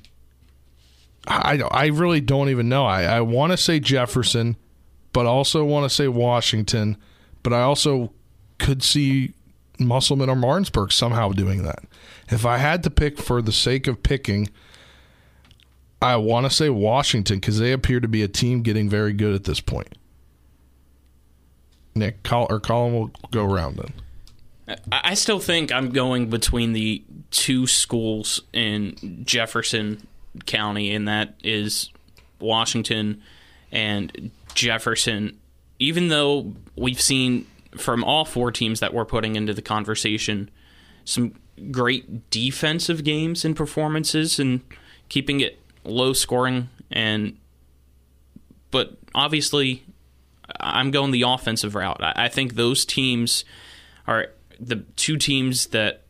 I 1.28 1.62
I 1.72 1.88
really 1.88 2.22
don't 2.22 2.50
even 2.50 2.70
know. 2.70 2.86
I, 2.86 3.04
I 3.04 3.22
want 3.22 3.52
to 3.52 3.58
say 3.58 3.80
Jefferson, 3.80 4.58
but 5.14 5.26
also 5.26 5.64
want 5.64 5.90
to 5.90 5.96
say 5.96 6.08
Washington, 6.08 6.98
but 7.44 7.54
I 7.54 7.62
also 7.62 8.12
could 8.58 8.84
see 8.84 9.34
Musselman 9.80 10.30
or 10.30 10.36
Martinsburg 10.36 10.92
somehow 10.92 11.30
doing 11.30 11.64
that. 11.64 11.84
If 12.30 12.46
I 12.46 12.58
had 12.58 12.84
to 12.84 12.90
pick 12.90 13.18
for 13.18 13.42
the 13.42 13.52
sake 13.52 13.88
of 13.88 14.04
picking, 14.04 14.50
I 16.02 16.18
want 16.18 16.46
to 16.46 16.50
say 16.50 16.70
Washington 16.70 17.38
because 17.38 17.60
they 17.60 17.72
appear 17.72 18.00
to 18.00 18.08
be 18.08 18.24
a 18.24 18.28
team 18.28 18.62
getting 18.62 18.90
very 18.90 19.14
good 19.14 19.34
at 19.34 19.46
this 19.46 19.62
point. 19.62 19.98
Nick 21.96 22.24
Col- 22.24 22.48
or 22.50 22.60
Colin 22.60 22.94
will 22.94 23.12
go 23.32 23.46
around 23.46 23.78
then. 23.78 23.94
I 24.92 25.14
still 25.16 25.40
think 25.40 25.72
I'm 25.72 25.90
going 25.90 26.30
between 26.30 26.74
the 26.74 27.04
two 27.32 27.68
schools 27.68 28.42
in 28.54 29.24
Jefferson 29.26 30.08
County, 30.46 30.94
and 30.94 31.08
that 31.08 31.36
is 31.44 31.92
Washington 32.40 33.22
and 33.72 34.32
Jefferson. 34.54 35.40
Even 35.80 36.08
though 36.08 36.54
we've 36.76 37.02
seen 37.02 37.46
from 37.78 38.04
all 38.04 38.24
four 38.26 38.52
teams 38.52 38.80
that 38.80 38.94
we're 38.94 39.06
putting 39.06 39.36
into 39.36 39.54
the 39.54 39.62
conversation 39.62 40.50
some 41.06 41.34
great 41.72 42.30
defensive 42.30 43.04
games 43.04 43.44
and 43.44 43.56
performances 43.56 44.40
and 44.40 44.62
keeping 45.10 45.40
it 45.40 45.60
low 45.84 46.14
scoring 46.14 46.70
and 46.92 47.38
but 48.72 48.98
obviously 49.14 49.84
I'm 50.60 50.92
going 50.92 51.12
the 51.12 51.24
offensive 51.24 51.76
route. 51.76 52.02
I 52.02 52.28
think 52.28 52.56
those 52.56 52.86
teams 52.86 53.46
are 54.08 54.28
the 54.60 54.78
two 54.96 55.18
teams 55.18 55.68
that 55.68 56.04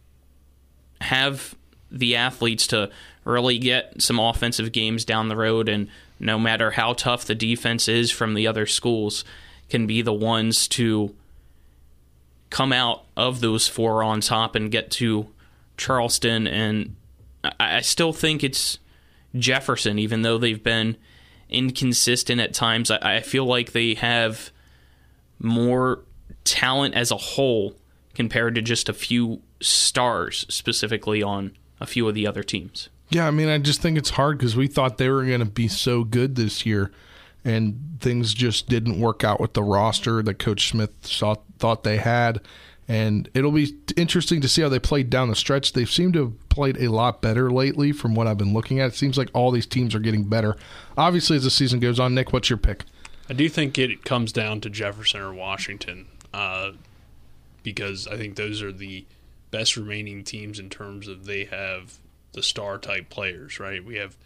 have 1.02 1.56
the 1.92 2.16
athletes 2.16 2.68
to 2.68 2.90
really 3.24 3.58
get 3.60 4.02
some 4.02 4.20
offensive 4.20 4.72
games 4.72 5.06
down 5.06 5.30
the 5.30 5.36
road 5.36 5.70
and 5.70 5.88
no 6.20 6.40
matter 6.40 6.72
how 6.72 6.94
tough 6.94 7.26
the 7.26 7.36
defense 7.36 7.88
is 7.88 8.12
from 8.12 8.34
the 8.34 8.48
other 8.48 8.66
schools 8.66 9.24
can 9.70 9.86
be 9.88 10.02
the 10.02 10.14
ones 10.14 10.68
to 10.68 11.14
come 12.50 12.72
out 12.72 13.04
of 13.18 13.42
those 13.42 13.68
four 13.68 14.04
on 14.04 14.22
top 14.22 14.56
and 14.56 14.72
get 14.72 14.92
to 14.92 15.28
Charleston. 15.78 16.48
And 16.48 16.96
I, 17.60 17.82
still 17.82 18.14
think 18.14 18.44
it's 18.44 18.78
Jefferson 19.36 19.98
even 19.98 20.22
though 20.22 20.38
they've 20.38 20.64
been 20.64 20.98
inconsistent 21.50 22.40
at 22.40 22.54
times. 22.54 22.92
I 22.92 23.22
feel 23.22 23.46
like 23.46 23.72
they 23.72 23.96
have 23.96 24.52
more 25.40 26.04
talent 26.44 26.96
as 26.96 27.12
a 27.12 27.18
whole 27.18 27.76
compared 28.16 28.56
to 28.56 28.62
just 28.62 28.90
a 28.90 28.94
few 28.94 29.42
stars 29.62 30.46
specifically 30.50 31.24
on 31.24 31.56
a 31.80 31.86
few 31.86 32.08
of 32.08 32.16
the 32.16 32.28
other 32.28 32.44
teams. 32.44 32.90
Yeah, 33.10 33.28
I 33.28 33.32
mean, 33.32 33.50
I 33.50 33.58
just 33.58 33.82
think 33.82 33.98
it's 33.98 34.12
hard 34.12 34.38
because 34.38 34.56
we 34.56 34.68
thought 34.68 34.98
they 34.98 35.10
were 35.10 35.26
going 35.26 35.40
to 35.40 35.46
be 35.46 35.68
so 35.68 36.04
good 36.04 36.36
this 36.36 36.66
year, 36.66 36.92
and 37.44 37.98
things 38.00 38.34
just 38.34 38.70
didn't 38.70 39.00
work 39.00 39.24
out 39.24 39.40
with 39.40 39.54
the 39.54 39.64
roster 39.64 40.24
that 40.24 40.40
Coach 40.40 40.70
Smith 40.70 40.92
saw, 41.02 41.36
thought 41.60 41.84
they 41.84 41.98
had. 41.98 42.42
And 42.88 43.30
it'll 43.34 43.52
be 43.52 43.78
interesting 43.96 44.42
to 44.42 44.48
see 44.48 44.62
how 44.62 44.70
they 44.70 44.80
played 44.80 45.10
down 45.10 45.30
the 45.30 45.36
stretch. 45.36 45.72
They 45.72 45.86
seem 45.86 46.12
to 46.14 46.20
have 46.26 46.50
played 46.50 46.78
a 46.78 46.90
lot 46.90 47.22
better 47.22 47.50
lately 47.50 47.92
from 47.94 48.14
what 48.14 48.28
I've 48.28 48.38
been 48.38 48.54
looking 48.54 48.80
at. 48.80 48.90
It 48.90 48.96
seems 48.96 49.18
like 49.18 49.30
all 49.34 49.52
these 49.52 49.66
teams 49.66 49.96
are 49.96 50.00
getting 50.00 50.26
better. 50.26 50.58
Obviously, 50.98 51.38
as 51.38 51.44
the 51.44 51.50
season 51.50 51.80
goes 51.80 52.00
on, 52.00 52.14
Nick, 52.14 52.34
what's 52.34 52.50
your 52.50 52.58
pick? 52.58 52.84
I 53.30 53.34
do 53.34 53.48
think 53.48 53.78
it 53.78 54.04
comes 54.04 54.34
down 54.34 54.60
to 54.62 54.70
Jefferson 54.70 55.22
or 55.22 55.34
Washington 55.34 56.08
uh, 56.34 56.72
because 57.64 58.08
I 58.08 58.18
think 58.18 58.36
those 58.36 58.62
are 58.62 58.72
the 58.72 59.06
best 59.52 59.78
remaining 59.78 60.24
teams 60.24 60.60
in 60.60 60.70
terms 60.70 61.08
of 61.08 61.26
they 61.26 61.46
have 61.46 61.98
the 62.34 62.44
star 62.44 62.78
type 62.78 63.10
players, 63.10 63.60
right? 63.60 63.84
We 63.84 63.96
have 63.96 64.18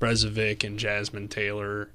Brezovic 0.00 0.64
and 0.64 0.78
Jasmine 0.78 1.28
Taylor 1.28 1.90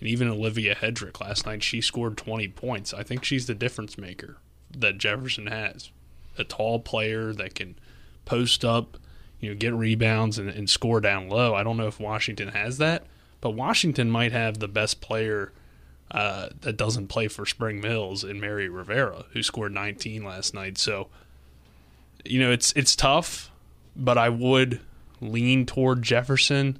and 0.00 0.08
even 0.08 0.28
Olivia 0.28 0.74
Hedrick 0.74 1.20
last 1.20 1.46
night. 1.46 1.62
She 1.62 1.80
scored 1.80 2.16
20 2.16 2.48
points. 2.48 2.92
I 2.92 3.02
think 3.02 3.24
she's 3.24 3.46
the 3.46 3.54
difference 3.54 3.96
maker 3.96 4.36
that 4.76 4.98
Jefferson 4.98 5.46
has. 5.46 5.90
A 6.36 6.44
tall 6.44 6.80
player 6.80 7.32
that 7.32 7.54
can 7.54 7.76
post 8.24 8.64
up, 8.64 8.98
you 9.38 9.48
know, 9.48 9.54
get 9.54 9.72
rebounds 9.72 10.38
and, 10.38 10.50
and 10.50 10.68
score 10.68 11.00
down 11.00 11.28
low. 11.28 11.54
I 11.54 11.62
don't 11.62 11.76
know 11.76 11.86
if 11.86 12.00
Washington 12.00 12.48
has 12.48 12.78
that, 12.78 13.06
but 13.40 13.50
Washington 13.50 14.10
might 14.10 14.32
have 14.32 14.58
the 14.58 14.68
best 14.68 15.00
player 15.00 15.52
uh, 16.14 16.48
that 16.60 16.76
doesn't 16.76 17.08
play 17.08 17.26
for 17.26 17.44
Spring 17.44 17.80
Mills 17.80 18.22
in 18.22 18.40
Mary 18.40 18.68
Rivera, 18.68 19.24
who 19.32 19.42
scored 19.42 19.72
19 19.72 20.22
last 20.22 20.54
night. 20.54 20.78
So, 20.78 21.08
you 22.24 22.38
know, 22.38 22.52
it's 22.52 22.72
it's 22.74 22.94
tough, 22.94 23.50
but 23.96 24.16
I 24.16 24.28
would 24.28 24.80
lean 25.20 25.66
toward 25.66 26.02
Jefferson, 26.02 26.78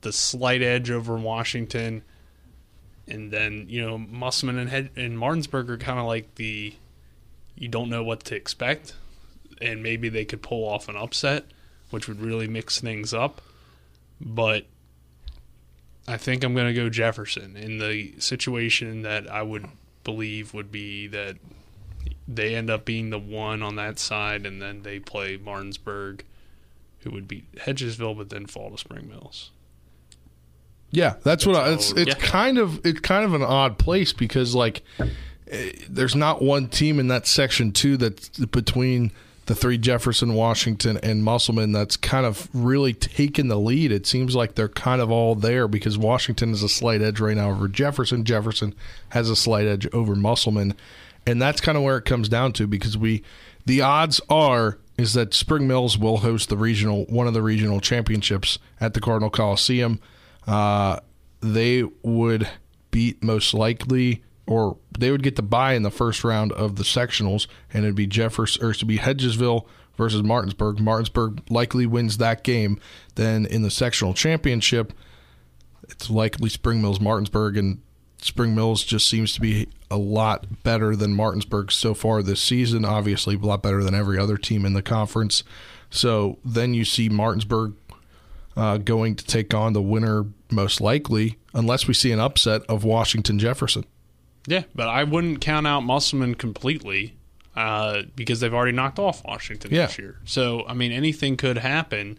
the 0.00 0.14
slight 0.14 0.62
edge 0.62 0.90
over 0.90 1.14
Washington, 1.16 2.02
and 3.06 3.30
then 3.30 3.66
you 3.68 3.82
know 3.82 3.98
Musselman 3.98 4.58
and 4.58 4.70
Head- 4.70 4.90
and 4.96 5.18
Martinsburg 5.18 5.68
are 5.68 5.76
kind 5.76 5.98
of 5.98 6.06
like 6.06 6.36
the 6.36 6.74
you 7.56 7.68
don't 7.68 7.90
know 7.90 8.02
what 8.02 8.24
to 8.24 8.34
expect, 8.34 8.94
and 9.60 9.82
maybe 9.82 10.08
they 10.08 10.24
could 10.24 10.40
pull 10.40 10.66
off 10.66 10.88
an 10.88 10.96
upset, 10.96 11.44
which 11.90 12.08
would 12.08 12.20
really 12.20 12.48
mix 12.48 12.80
things 12.80 13.12
up, 13.12 13.42
but. 14.22 14.64
I 16.08 16.16
think 16.16 16.42
I'm 16.44 16.54
going 16.54 16.66
to 16.66 16.74
go 16.74 16.88
Jefferson 16.88 17.56
in 17.56 17.78
the 17.78 18.14
situation 18.18 19.02
that 19.02 19.30
I 19.30 19.42
would 19.42 19.66
believe 20.04 20.54
would 20.54 20.72
be 20.72 21.06
that 21.08 21.36
they 22.26 22.54
end 22.54 22.70
up 22.70 22.84
being 22.84 23.10
the 23.10 23.18
one 23.18 23.62
on 23.62 23.76
that 23.76 23.98
side, 23.98 24.46
and 24.46 24.60
then 24.62 24.82
they 24.82 24.98
play 24.98 25.36
Martinsburg, 25.36 26.24
who 27.00 27.10
would 27.10 27.28
beat 27.28 27.50
Hedgesville, 27.56 28.16
but 28.16 28.30
then 28.30 28.46
fall 28.46 28.70
to 28.70 28.78
Spring 28.78 29.08
Mills. 29.08 29.50
Yeah, 30.92 31.14
that's, 31.22 31.46
what 31.46 31.54
I, 31.56 31.70
it's 31.72 31.92
it's 31.92 32.08
Yeah. 32.08 32.14
kind 32.14 32.58
of 32.58 32.84
it's 32.84 32.98
kind 33.00 33.24
of 33.24 33.32
an 33.34 33.42
odd 33.42 33.78
place 33.78 34.12
because 34.12 34.54
like 34.56 34.82
eh, 35.48 35.70
there's 35.88 36.16
not 36.16 36.42
one 36.42 36.66
team 36.68 36.98
in 36.98 37.06
that 37.08 37.28
section 37.28 37.70
two 37.70 37.96
that's 37.96 38.28
between 38.46 39.12
the 39.50 39.56
three 39.56 39.78
Jefferson, 39.78 40.34
Washington, 40.34 40.96
and 41.02 41.24
Musselman 41.24 41.72
that's 41.72 41.96
kind 41.96 42.24
of 42.24 42.48
really 42.52 42.94
taken 42.94 43.48
the 43.48 43.58
lead. 43.58 43.90
It 43.90 44.06
seems 44.06 44.36
like 44.36 44.54
they're 44.54 44.68
kind 44.68 45.00
of 45.00 45.10
all 45.10 45.34
there 45.34 45.66
because 45.66 45.98
Washington 45.98 46.50
has 46.50 46.62
a 46.62 46.68
slight 46.68 47.02
edge 47.02 47.18
right 47.18 47.36
now 47.36 47.50
over 47.50 47.66
Jefferson. 47.66 48.24
Jefferson 48.24 48.76
has 49.08 49.28
a 49.28 49.34
slight 49.34 49.66
edge 49.66 49.88
over 49.92 50.14
Musselman, 50.14 50.76
and 51.26 51.42
that's 51.42 51.60
kind 51.60 51.76
of 51.76 51.82
where 51.82 51.96
it 51.96 52.04
comes 52.04 52.28
down 52.28 52.52
to 52.52 52.68
because 52.68 52.96
we 52.96 53.24
the 53.66 53.80
odds 53.80 54.20
are 54.28 54.78
is 54.96 55.14
that 55.14 55.34
Spring 55.34 55.66
Mills 55.66 55.98
will 55.98 56.18
host 56.18 56.48
the 56.48 56.56
regional 56.56 57.04
one 57.06 57.26
of 57.26 57.34
the 57.34 57.42
regional 57.42 57.80
championships 57.80 58.60
at 58.80 58.94
the 58.94 59.00
Cardinal 59.00 59.30
Coliseum. 59.30 59.98
Uh, 60.46 61.00
they 61.40 61.82
would 62.04 62.48
beat 62.92 63.20
most 63.20 63.52
likely, 63.52 64.22
or 64.50 64.76
they 64.98 65.12
would 65.12 65.22
get 65.22 65.36
the 65.36 65.42
bye 65.42 65.74
in 65.74 65.84
the 65.84 65.90
first 65.92 66.24
round 66.24 66.50
of 66.52 66.74
the 66.74 66.82
sectionals, 66.82 67.46
and 67.72 67.84
it'd 67.84 67.94
be 67.94 68.06
Jefferson 68.06 68.64
or 68.64 68.74
to 68.74 68.84
be 68.84 68.98
Hedgesville 68.98 69.64
versus 69.96 70.24
Martinsburg. 70.24 70.80
Martinsburg 70.80 71.40
likely 71.48 71.86
wins 71.86 72.18
that 72.18 72.42
game. 72.42 72.80
Then 73.14 73.46
in 73.46 73.62
the 73.62 73.70
sectional 73.70 74.12
championship, 74.12 74.92
it's 75.88 76.10
likely 76.10 76.48
Spring 76.48 76.82
Mills 76.82 77.00
Martinsburg, 77.00 77.56
and 77.56 77.80
Spring 78.18 78.54
Mills 78.54 78.82
just 78.82 79.08
seems 79.08 79.32
to 79.34 79.40
be 79.40 79.68
a 79.88 79.96
lot 79.96 80.64
better 80.64 80.96
than 80.96 81.14
Martinsburg 81.14 81.70
so 81.70 81.94
far 81.94 82.20
this 82.20 82.40
season. 82.40 82.84
Obviously, 82.84 83.36
a 83.36 83.38
lot 83.38 83.62
better 83.62 83.84
than 83.84 83.94
every 83.94 84.18
other 84.18 84.36
team 84.36 84.66
in 84.66 84.72
the 84.72 84.82
conference. 84.82 85.44
So 85.90 86.38
then 86.44 86.74
you 86.74 86.84
see 86.84 87.08
Martinsburg 87.08 87.74
uh, 88.56 88.78
going 88.78 89.14
to 89.14 89.24
take 89.24 89.54
on 89.54 89.74
the 89.74 89.82
winner, 89.82 90.26
most 90.50 90.80
likely, 90.80 91.38
unless 91.54 91.86
we 91.86 91.94
see 91.94 92.10
an 92.10 92.18
upset 92.18 92.62
of 92.68 92.82
Washington 92.82 93.38
Jefferson. 93.38 93.84
Yeah, 94.46 94.64
but 94.74 94.88
I 94.88 95.04
wouldn't 95.04 95.40
count 95.40 95.66
out 95.66 95.80
Musselman 95.80 96.34
completely 96.34 97.14
uh, 97.56 98.02
because 98.16 98.40
they've 98.40 98.54
already 98.54 98.72
knocked 98.72 98.98
off 98.98 99.24
Washington 99.24 99.72
Yeah. 99.72 99.86
this 99.86 99.98
year. 99.98 100.16
So, 100.24 100.64
I 100.66 100.74
mean, 100.74 100.92
anything 100.92 101.36
could 101.36 101.58
happen 101.58 102.18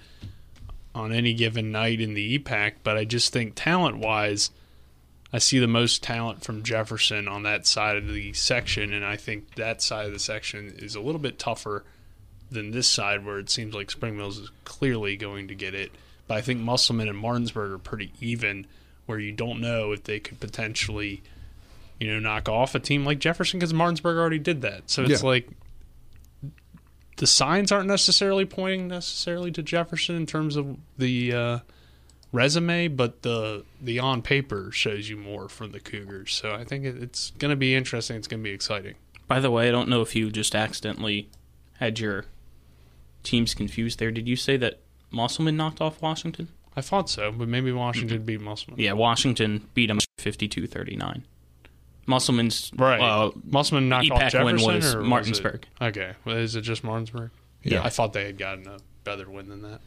on 0.94 1.12
any 1.13 1.34
given 1.34 1.72
night 1.72 2.01
in 2.01 2.13
the 2.13 2.38
EPAC, 2.38 2.74
but 2.84 2.98
I 2.98 3.06
just 3.06 3.32
think 3.34 3.54
talent 3.56 3.98
wise, 3.98 4.51
I 5.34 5.38
see 5.40 5.58
the 5.60 5.68
most 5.68 6.04
talent 6.04 6.44
from 6.44 6.63
Jefferson 6.63 7.28
on 7.28 7.44
that 7.44 7.66
side 7.66 7.96
of 7.98 8.12
the 8.12 8.34
section, 8.34 8.92
and 8.94 9.06
I 9.06 9.16
think 9.16 9.56
that 9.56 9.82
side 9.82 10.06
of 10.06 10.12
the 10.13 10.20
section 10.20 10.75
is 10.78 10.94
a 10.96 11.00
little 11.01 11.22
bit 11.22 11.40
tougher 11.40 11.86
than 12.51 12.72
this 12.72 12.88
side 12.90 13.25
where 13.25 13.40
it 13.40 13.50
seems 13.50 13.74
like 13.74 13.90
Spring 13.90 14.18
Mills 14.18 14.38
is 14.38 14.51
clearly 14.66 15.16
going 15.16 15.48
to 15.48 15.56
get 15.56 15.74
it. 15.74 15.92
But 16.28 16.38
I 16.38 16.42
think 16.42 16.60
Musselman 16.60 17.08
and 17.08 17.18
Martinsburg 17.18 17.72
are 17.72 17.78
pretty 17.78 18.12
even, 18.20 18.68
where 19.06 19.18
you 19.20 19.32
don't 19.32 19.62
know 19.62 19.94
if 19.94 20.04
they 20.04 20.20
could 20.20 20.42
potentially, 20.42 21.22
you 22.01 22.12
know, 22.12 22.20
knock 22.20 22.50
off 22.50 22.74
a 22.75 22.79
team 22.79 23.05
like 23.05 23.20
Jefferson 23.20 23.60
because 23.60 23.74
Martinsburg 23.74 24.17
already 24.17 24.39
did 24.39 24.62
that. 24.63 24.89
So 24.89 25.03
it's 25.03 25.22
Yeah. 25.22 25.29
like 25.29 25.48
the 27.17 27.27
signs 27.27 27.72
aren't 27.72 27.88
necessarily 27.88 28.46
pointing 28.46 28.88
necessarily 28.88 29.51
to 29.51 29.62
Jefferson 29.62 30.15
in 30.15 30.25
terms 30.25 30.55
of 30.55 30.77
the 30.98 31.31
uh, 31.34 31.60
resume, 32.31 32.88
but 32.88 33.22
the 33.22 33.63
the 33.79 34.00
on 34.00 34.22
paper 34.24 34.72
shows 34.72 35.10
you 35.10 35.17
more 35.17 35.48
from 35.48 35.72
the 35.72 35.79
Cougars. 35.79 36.34
So 36.34 36.53
I 36.55 36.63
think 36.63 36.86
it's 36.86 37.31
going 37.38 37.51
to 37.51 37.55
be 37.55 37.75
interesting. 37.75 38.17
It's 38.17 38.27
going 38.27 38.41
to 38.41 38.43
be 38.50 38.53
exciting. 38.53 38.96
By 39.27 39.39
the 39.39 39.51
way, 39.51 39.67
I 39.67 39.72
don't 39.72 39.88
know 39.88 40.01
if 40.01 40.15
you 40.15 40.31
just 40.31 40.55
accidentally 40.55 41.29
had 41.77 42.00
your 42.00 42.25
teams 43.24 43.53
confused 43.53 44.00
there. 44.00 44.12
Did 44.12 44.27
you 44.27 44.36
say 44.36 44.58
that 44.58 44.79
Musselman 45.12 45.55
knocked 45.55 45.79
off 45.81 46.01
Washington? 46.01 46.48
I 46.75 46.81
thought 46.81 47.10
so, 47.10 47.31
but 47.31 47.48
maybe 47.48 47.72
Washington 47.72 48.24
beat 48.24 48.41
Musselman. 48.41 48.79
Yeah, 48.79 48.93
Washington 48.93 49.67
beat 49.74 49.89
him 49.91 50.00
52-39. 50.17 51.24
Musselman's 52.12 52.72
Right. 52.75 53.00
Uh, 53.01 53.32
Musselman 53.50 53.89
knocked 53.89 54.08
EPAC 54.08 54.12
off 54.12 54.32
Jefferson, 54.32 54.68
win 54.68 54.75
was 54.75 54.96
or 54.96 55.01
Martinsburg. 55.01 55.65
it- 55.80 55.84
okay. 55.86 56.12
Well, 56.25 56.38
is 56.38 56.56
it 56.56 56.62
just 56.62 56.84
Martinsburg? 56.84 57.32
Yeah. 57.63 57.82
I 57.84 57.89
thought 57.89 58.13
they 58.13 58.25
had 58.25 58.38
gotten 58.38 58.68
a 58.68 58.77
better 59.03 59.30
win 59.30 59.50
than 59.50 59.62
that. 59.63 59.80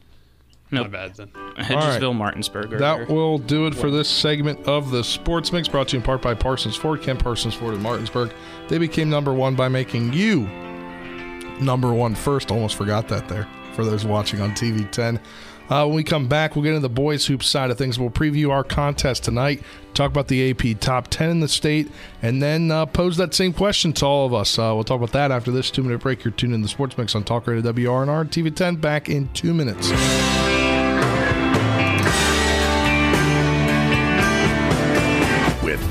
Nope. 0.71 0.87
My 0.87 0.89
bad 0.89 1.15
then. 1.15 1.29
Hedgesville, 1.59 2.17
Martinsburg. 2.17 2.71
That 2.79 3.09
will 3.09 3.39
do 3.39 3.67
it 3.67 3.75
for 3.75 3.91
this 3.91 4.09
segment 4.09 4.67
of 4.67 4.91
the 4.91 5.05
Sports 5.05 5.53
Mix, 5.53 5.69
brought 5.69 5.89
to 5.89 5.93
you 5.97 5.99
in 6.01 6.03
part 6.05 6.23
by 6.23 6.35
Parsons 6.35 6.75
Ford, 6.75 7.03
Kent 7.03 7.23
Parsons 7.23 7.55
Ford 7.55 7.75
in 7.75 7.83
Martinsburg. 7.83 8.33
They 8.69 8.79
became 8.79 9.09
number 9.11 9.33
one 9.33 9.55
by 9.55 9.69
making 9.69 10.13
you 10.15 10.49
number 11.61 11.93
one 11.93 12.15
first. 12.15 12.51
Almost 12.51 12.77
forgot 12.77 13.07
that 13.09 13.29
there 13.29 13.47
for 13.75 13.85
those 13.85 14.05
watching 14.05 14.41
on 14.41 14.51
TV 14.53 14.91
10. 14.91 15.21
Uh, 15.69 15.87
when 15.87 15.97
we 15.97 16.05
come 16.05 16.29
back, 16.29 16.55
we'll 16.55 16.63
get 16.63 16.71
into 16.71 16.81
the 16.81 16.89
boys' 16.89 17.27
hoops 17.27 17.47
side 17.47 17.71
of 17.71 17.79
things. 17.79 17.99
We'll 17.99 18.11
preview 18.11 18.51
our 18.51 18.65
contest 18.65 19.25
tonight, 19.25 19.63
talk 19.95 20.11
about 20.11 20.29
the 20.29 20.51
AP 20.51 20.79
top 20.81 21.09
10 21.09 21.31
in 21.31 21.41
the 21.41 21.49
state, 21.49 21.91
and 22.23 22.43
then 22.43 22.71
uh, 22.71 22.87
pose 22.87 23.17
that 23.17 23.35
same 23.35 23.53
question 23.53 23.93
to 23.95 24.07
all 24.07 24.27
of 24.27 24.35
us. 24.35 24.59
Uh, 24.59 24.73
we'll 24.75 24.85
talk 24.85 24.99
about 24.99 25.13
that 25.13 25.31
after 25.31 25.51
this 25.51 25.71
two 25.71 25.83
minute 25.83 26.01
break. 26.01 26.25
You're 26.25 26.33
tuned 26.33 26.55
in 26.55 26.63
the 26.63 26.69
Sports 26.69 26.99
Mix 26.99 27.15
on 27.15 27.25
Talk 27.25 27.47
Radio 27.47 27.73
WRNR 27.73 28.27
TV 28.27 28.55
10. 28.55 28.77
Back 28.77 29.09
in 29.09 29.29
two 29.33 29.55
minutes. 29.55 30.54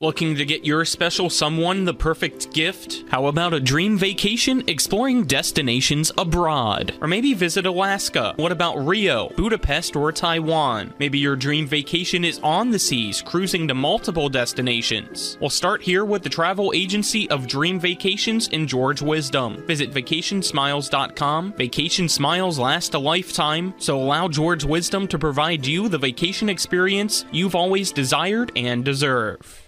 Looking 0.00 0.36
to 0.36 0.44
get 0.44 0.64
your 0.64 0.84
special 0.84 1.28
someone 1.28 1.84
the 1.84 1.92
perfect 1.92 2.52
gift? 2.52 3.02
How 3.10 3.26
about 3.26 3.52
a 3.52 3.58
dream 3.58 3.98
vacation 3.98 4.62
exploring 4.68 5.24
destinations 5.24 6.12
abroad? 6.16 6.94
Or 7.00 7.08
maybe 7.08 7.34
visit 7.34 7.66
Alaska? 7.66 8.32
What 8.36 8.52
about 8.52 8.78
Rio, 8.78 9.28
Budapest, 9.36 9.96
or 9.96 10.12
Taiwan? 10.12 10.94
Maybe 11.00 11.18
your 11.18 11.34
dream 11.34 11.66
vacation 11.66 12.24
is 12.24 12.38
on 12.44 12.70
the 12.70 12.78
seas, 12.78 13.20
cruising 13.20 13.66
to 13.66 13.74
multiple 13.74 14.28
destinations. 14.28 15.36
Well, 15.40 15.50
start 15.50 15.82
here 15.82 16.04
with 16.04 16.22
the 16.22 16.28
travel 16.28 16.72
agency 16.76 17.28
of 17.30 17.48
Dream 17.48 17.80
Vacations 17.80 18.46
in 18.46 18.68
George 18.68 19.02
Wisdom. 19.02 19.66
Visit 19.66 19.90
vacationsmiles.com. 19.90 21.54
Vacation 21.54 22.08
smiles 22.08 22.56
last 22.56 22.94
a 22.94 23.00
lifetime, 23.00 23.74
so 23.78 24.00
allow 24.00 24.28
George 24.28 24.62
Wisdom 24.62 25.08
to 25.08 25.18
provide 25.18 25.66
you 25.66 25.88
the 25.88 25.98
vacation 25.98 26.48
experience 26.48 27.24
you've 27.32 27.56
always 27.56 27.90
desired 27.90 28.52
and 28.54 28.84
deserve. 28.84 29.67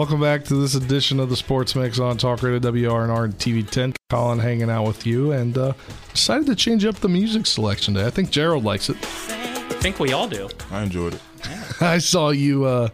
Welcome 0.00 0.22
back 0.22 0.44
to 0.44 0.54
this 0.54 0.74
edition 0.74 1.20
of 1.20 1.28
the 1.28 1.36
Sports 1.36 1.76
Mix 1.76 1.98
on 1.98 2.16
Talk 2.16 2.42
Radio 2.42 2.58
WRNR 2.58 3.24
and 3.24 3.34
TV 3.34 3.68
10. 3.68 3.92
Colin 4.08 4.38
hanging 4.38 4.70
out 4.70 4.86
with 4.86 5.06
you 5.06 5.32
and 5.32 5.58
uh, 5.58 5.74
decided 6.14 6.46
to 6.46 6.56
change 6.56 6.86
up 6.86 6.94
the 6.94 7.08
music 7.10 7.44
selection 7.44 7.92
today. 7.92 8.06
I 8.06 8.10
think 8.10 8.30
Gerald 8.30 8.64
likes 8.64 8.88
it. 8.88 8.96
I 8.96 9.74
think 9.74 10.00
we 10.00 10.14
all 10.14 10.26
do. 10.26 10.48
I 10.70 10.84
enjoyed 10.84 11.16
it. 11.16 11.22
I 11.82 11.98
saw 11.98 12.30
you 12.30 12.64
uh, 12.64 12.88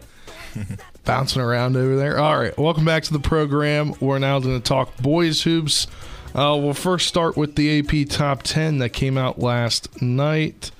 bouncing 1.05 1.41
around 1.41 1.77
over 1.77 1.95
there. 1.95 2.19
All 2.19 2.37
right, 2.37 2.57
welcome 2.57 2.83
back 2.83 3.03
to 3.03 3.13
the 3.13 3.21
program. 3.21 3.93
We're 4.01 4.19
now 4.19 4.39
going 4.39 4.61
to 4.61 4.67
talk 4.67 4.97
boys 4.97 5.43
hoops. 5.43 5.87
Uh, 6.35 6.59
we'll 6.61 6.73
first 6.73 7.07
start 7.07 7.37
with 7.37 7.55
the 7.55 7.79
AP 7.79 8.09
Top 8.09 8.43
10 8.43 8.79
that 8.79 8.89
came 8.89 9.17
out 9.17 9.39
last 9.39 10.01
night. 10.01 10.71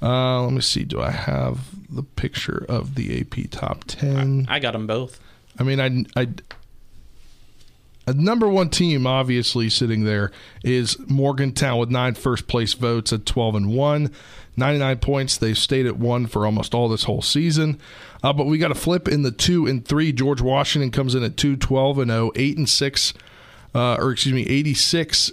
Uh, 0.00 0.42
let 0.42 0.54
me 0.54 0.62
see. 0.62 0.84
Do 0.84 1.02
I 1.02 1.10
have 1.10 1.68
the 1.94 2.02
picture 2.02 2.64
of 2.66 2.94
the 2.94 3.20
AP 3.20 3.50
Top 3.50 3.84
10? 3.84 4.46
I 4.48 4.58
got 4.58 4.72
them 4.72 4.86
both. 4.86 5.20
I 5.58 5.62
mean, 5.62 5.80
I, 5.80 6.20
I, 6.20 6.28
a 8.06 8.12
number 8.12 8.48
one 8.48 8.70
team 8.70 9.06
obviously 9.06 9.68
sitting 9.68 10.04
there 10.04 10.30
is 10.62 10.98
Morgantown 11.08 11.78
with 11.78 11.90
nine 11.90 12.14
first 12.14 12.46
place 12.46 12.74
votes 12.74 13.12
at 13.12 13.26
12 13.26 13.54
and 13.54 13.74
1. 13.74 14.10
99 14.56 14.98
points. 14.98 15.36
They've 15.36 15.56
stayed 15.56 15.86
at 15.86 15.98
one 15.98 16.26
for 16.26 16.46
almost 16.46 16.74
all 16.74 16.88
this 16.88 17.04
whole 17.04 17.22
season. 17.22 17.78
Uh, 18.22 18.32
but 18.32 18.46
we 18.46 18.58
got 18.58 18.70
a 18.70 18.76
flip 18.76 19.06
in 19.06 19.22
the 19.22 19.30
two 19.30 19.66
and 19.66 19.86
three. 19.86 20.12
George 20.12 20.40
Washington 20.40 20.90
comes 20.90 21.14
in 21.14 21.22
at 21.22 21.36
2, 21.36 21.56
12 21.56 21.98
and 21.98 22.10
0, 22.10 22.32
8 22.34 22.58
and 22.58 22.68
6. 22.68 23.14
Uh, 23.74 23.96
or 23.96 24.10
excuse 24.10 24.34
me, 24.34 24.46
86 24.48 25.32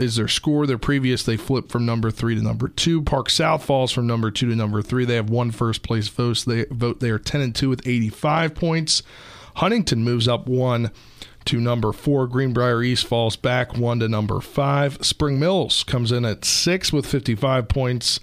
is 0.00 0.16
their 0.16 0.26
score. 0.26 0.66
Their 0.66 0.76
previous, 0.76 1.22
they 1.22 1.36
flipped 1.36 1.70
from 1.70 1.86
number 1.86 2.10
three 2.10 2.34
to 2.34 2.42
number 2.42 2.66
two. 2.66 3.00
Park 3.00 3.30
South 3.30 3.64
falls 3.64 3.92
from 3.92 4.08
number 4.08 4.32
two 4.32 4.48
to 4.48 4.56
number 4.56 4.82
three. 4.82 5.04
They 5.04 5.14
have 5.14 5.30
one 5.30 5.52
first 5.52 5.84
place 5.84 6.08
vote. 6.08 6.42
They 6.44 6.64
vote. 6.64 6.98
They 6.98 7.10
are 7.10 7.18
10 7.18 7.40
and 7.40 7.54
two 7.54 7.68
with 7.68 7.86
85 7.86 8.56
points. 8.56 9.04
Huntington 9.60 10.02
moves 10.02 10.26
up 10.26 10.46
one 10.46 10.90
to 11.44 11.60
number 11.60 11.92
four. 11.92 12.26
Greenbrier 12.26 12.82
East 12.82 13.06
falls 13.06 13.36
back 13.36 13.76
one 13.76 14.00
to 14.00 14.08
number 14.08 14.40
five. 14.40 15.04
Spring 15.04 15.38
Mills 15.38 15.84
comes 15.84 16.10
in 16.10 16.24
at 16.24 16.46
six 16.46 16.94
with 16.94 17.04
55 17.04 17.68
points. 17.68 18.20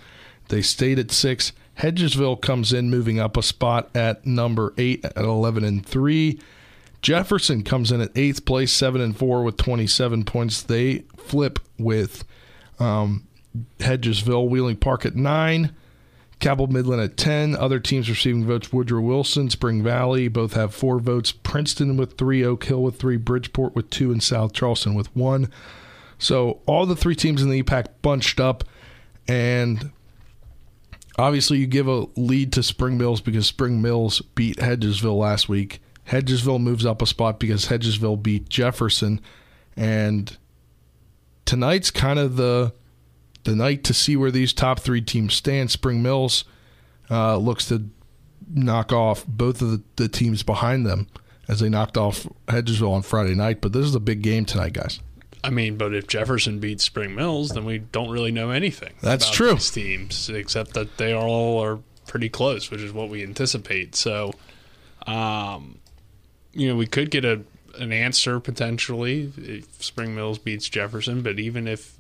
They 0.50 0.63
stayed 0.63 0.97
at 0.97 1.12
six. 1.12 1.52
Hedgesville 1.78 2.41
comes 2.41 2.73
in, 2.73 2.89
moving 2.89 3.19
up 3.19 3.38
a 3.38 3.43
spot 3.43 3.95
at 3.95 4.26
number 4.26 4.73
eight 4.80 5.06
at 5.06 5.15
11 5.15 5.63
and 5.63 5.86
three. 5.86 6.39
Jefferson 7.04 7.62
comes 7.63 7.91
in 7.91 8.02
at 8.02 8.17
eighth 8.17 8.43
place, 8.43 8.73
seven 8.73 9.00
and 9.00 9.15
four 9.15 9.43
with 9.43 9.58
27 9.58 10.23
points. 10.23 10.63
They 10.63 11.04
flip 11.17 11.60
with 11.78 12.23
um, 12.80 13.28
Hedgesville, 13.78 14.50
Wheeling 14.50 14.78
Park 14.78 15.06
at 15.06 15.15
nine. 15.15 15.76
Cabell 16.39 16.67
Midland 16.67 17.02
at 17.02 17.17
10. 17.17 17.56
Other 17.56 17.80
teams 17.80 18.10
receiving 18.10 18.45
votes 18.45 18.71
Woodrow 18.71 19.02
Wilson, 19.02 19.50
Spring 19.50 19.84
Valley 19.84 20.28
both 20.28 20.54
have 20.54 20.73
four 20.73 21.00
votes. 21.00 21.32
Princeton 21.32 21.97
with 21.97 22.17
three, 22.17 22.43
Oak 22.43 22.63
Hill 22.65 22.84
with 22.84 22.97
three, 22.97 23.17
Bridgeport 23.17 23.76
with 23.76 23.89
two, 23.89 24.12
and 24.12 24.21
South 24.21 24.54
Charleston 24.54 24.93
with 24.93 25.13
one. 25.15 25.50
So 26.19 26.62
all 26.65 26.86
the 26.86 26.95
three 26.95 27.15
teams 27.15 27.41
in 27.41 27.50
the 27.50 27.62
EPAC 27.62 27.88
bunched 28.02 28.39
up, 28.39 28.63
and 29.28 29.91
obviously 31.17 31.58
you 31.58 31.67
give 31.67 31.88
a 31.88 32.08
lead 32.15 32.54
to 32.54 32.63
Spring 32.63 32.97
Mills 32.97 33.21
because 33.21 33.47
Spring 33.47 33.82
Mills 33.82 34.21
beat 34.21 34.58
Hedgesville 34.58 35.17
last 35.17 35.50
week. 35.50 35.82
Hedgesville 36.10 36.62
moves 36.62 36.86
up 36.86 37.02
a 37.02 37.06
spot 37.06 37.39
because 37.39 37.65
Hedgesville 37.65 38.21
beat 38.21 38.50
Jefferson. 38.50 39.21
And 39.76 40.38
tonight's 41.45 41.91
kind 41.91 42.17
of 42.17 42.38
the 42.38 42.73
the 43.47 43.55
night 43.55 43.83
to 43.86 43.93
see 43.93 44.15
where 44.15 44.29
these 44.29 44.53
top 44.53 44.79
three 44.79 45.01
teams 45.01 45.33
stand. 45.33 45.71
Spring 45.71 46.03
Mills 46.03 46.43
uh, 47.10 47.38
looks 47.38 47.67
to 47.69 47.89
knock 48.53 48.91
off 48.91 49.25
both 49.25 49.62
of 49.62 49.71
the, 49.71 49.81
the 49.95 50.07
teams 50.07 50.43
behind 50.43 50.86
them 50.86 51.07
as 51.47 51.62
they 51.62 51.69
knocked 51.69 51.97
off 51.97 52.27
Hedgesville 52.47 52.91
on 52.91 53.01
Friday 53.01 53.36
night. 53.36 53.62
But 53.62 53.73
this 53.73 53.86
is 53.86 53.95
a 53.95 53.99
big 53.99 54.21
game 54.21 54.45
tonight, 54.45 54.73
guys. 54.73 54.99
I 55.43 55.49
mean, 55.49 55.77
but 55.77 55.93
if 55.93 56.07
Jefferson 56.07 56.60
beats 56.60 56.83
Spring 56.83 57.15
Mills, 57.15 57.51
then 57.51 57.63
we 57.63 57.77
don't 57.77 58.10
really 58.10 58.31
know 58.31 58.49
anything. 58.49 58.93
That's 59.01 59.25
about 59.25 59.33
true. 59.33 59.53
These 59.53 59.71
teams, 59.71 60.29
except 60.29 60.73
that 60.73 60.97
they 60.97 61.13
all 61.13 61.63
are 61.63 61.79
pretty 62.05 62.27
close, 62.27 62.69
which 62.69 62.81
is 62.81 62.91
what 62.91 63.07
we 63.07 63.23
anticipate. 63.23 63.95
So, 63.95 64.33
um, 65.05 65.79
you 66.51 66.67
know, 66.67 66.75
we 66.75 66.86
could 66.86 67.12
get 67.12 67.23
a 67.23 67.43
an 67.79 67.91
answer 67.91 68.39
potentially 68.39 69.31
if 69.38 69.83
Spring 69.83 70.15
Mills 70.15 70.39
beats 70.39 70.67
Jefferson, 70.67 71.21
but 71.21 71.39
even 71.39 71.67
if 71.67 71.96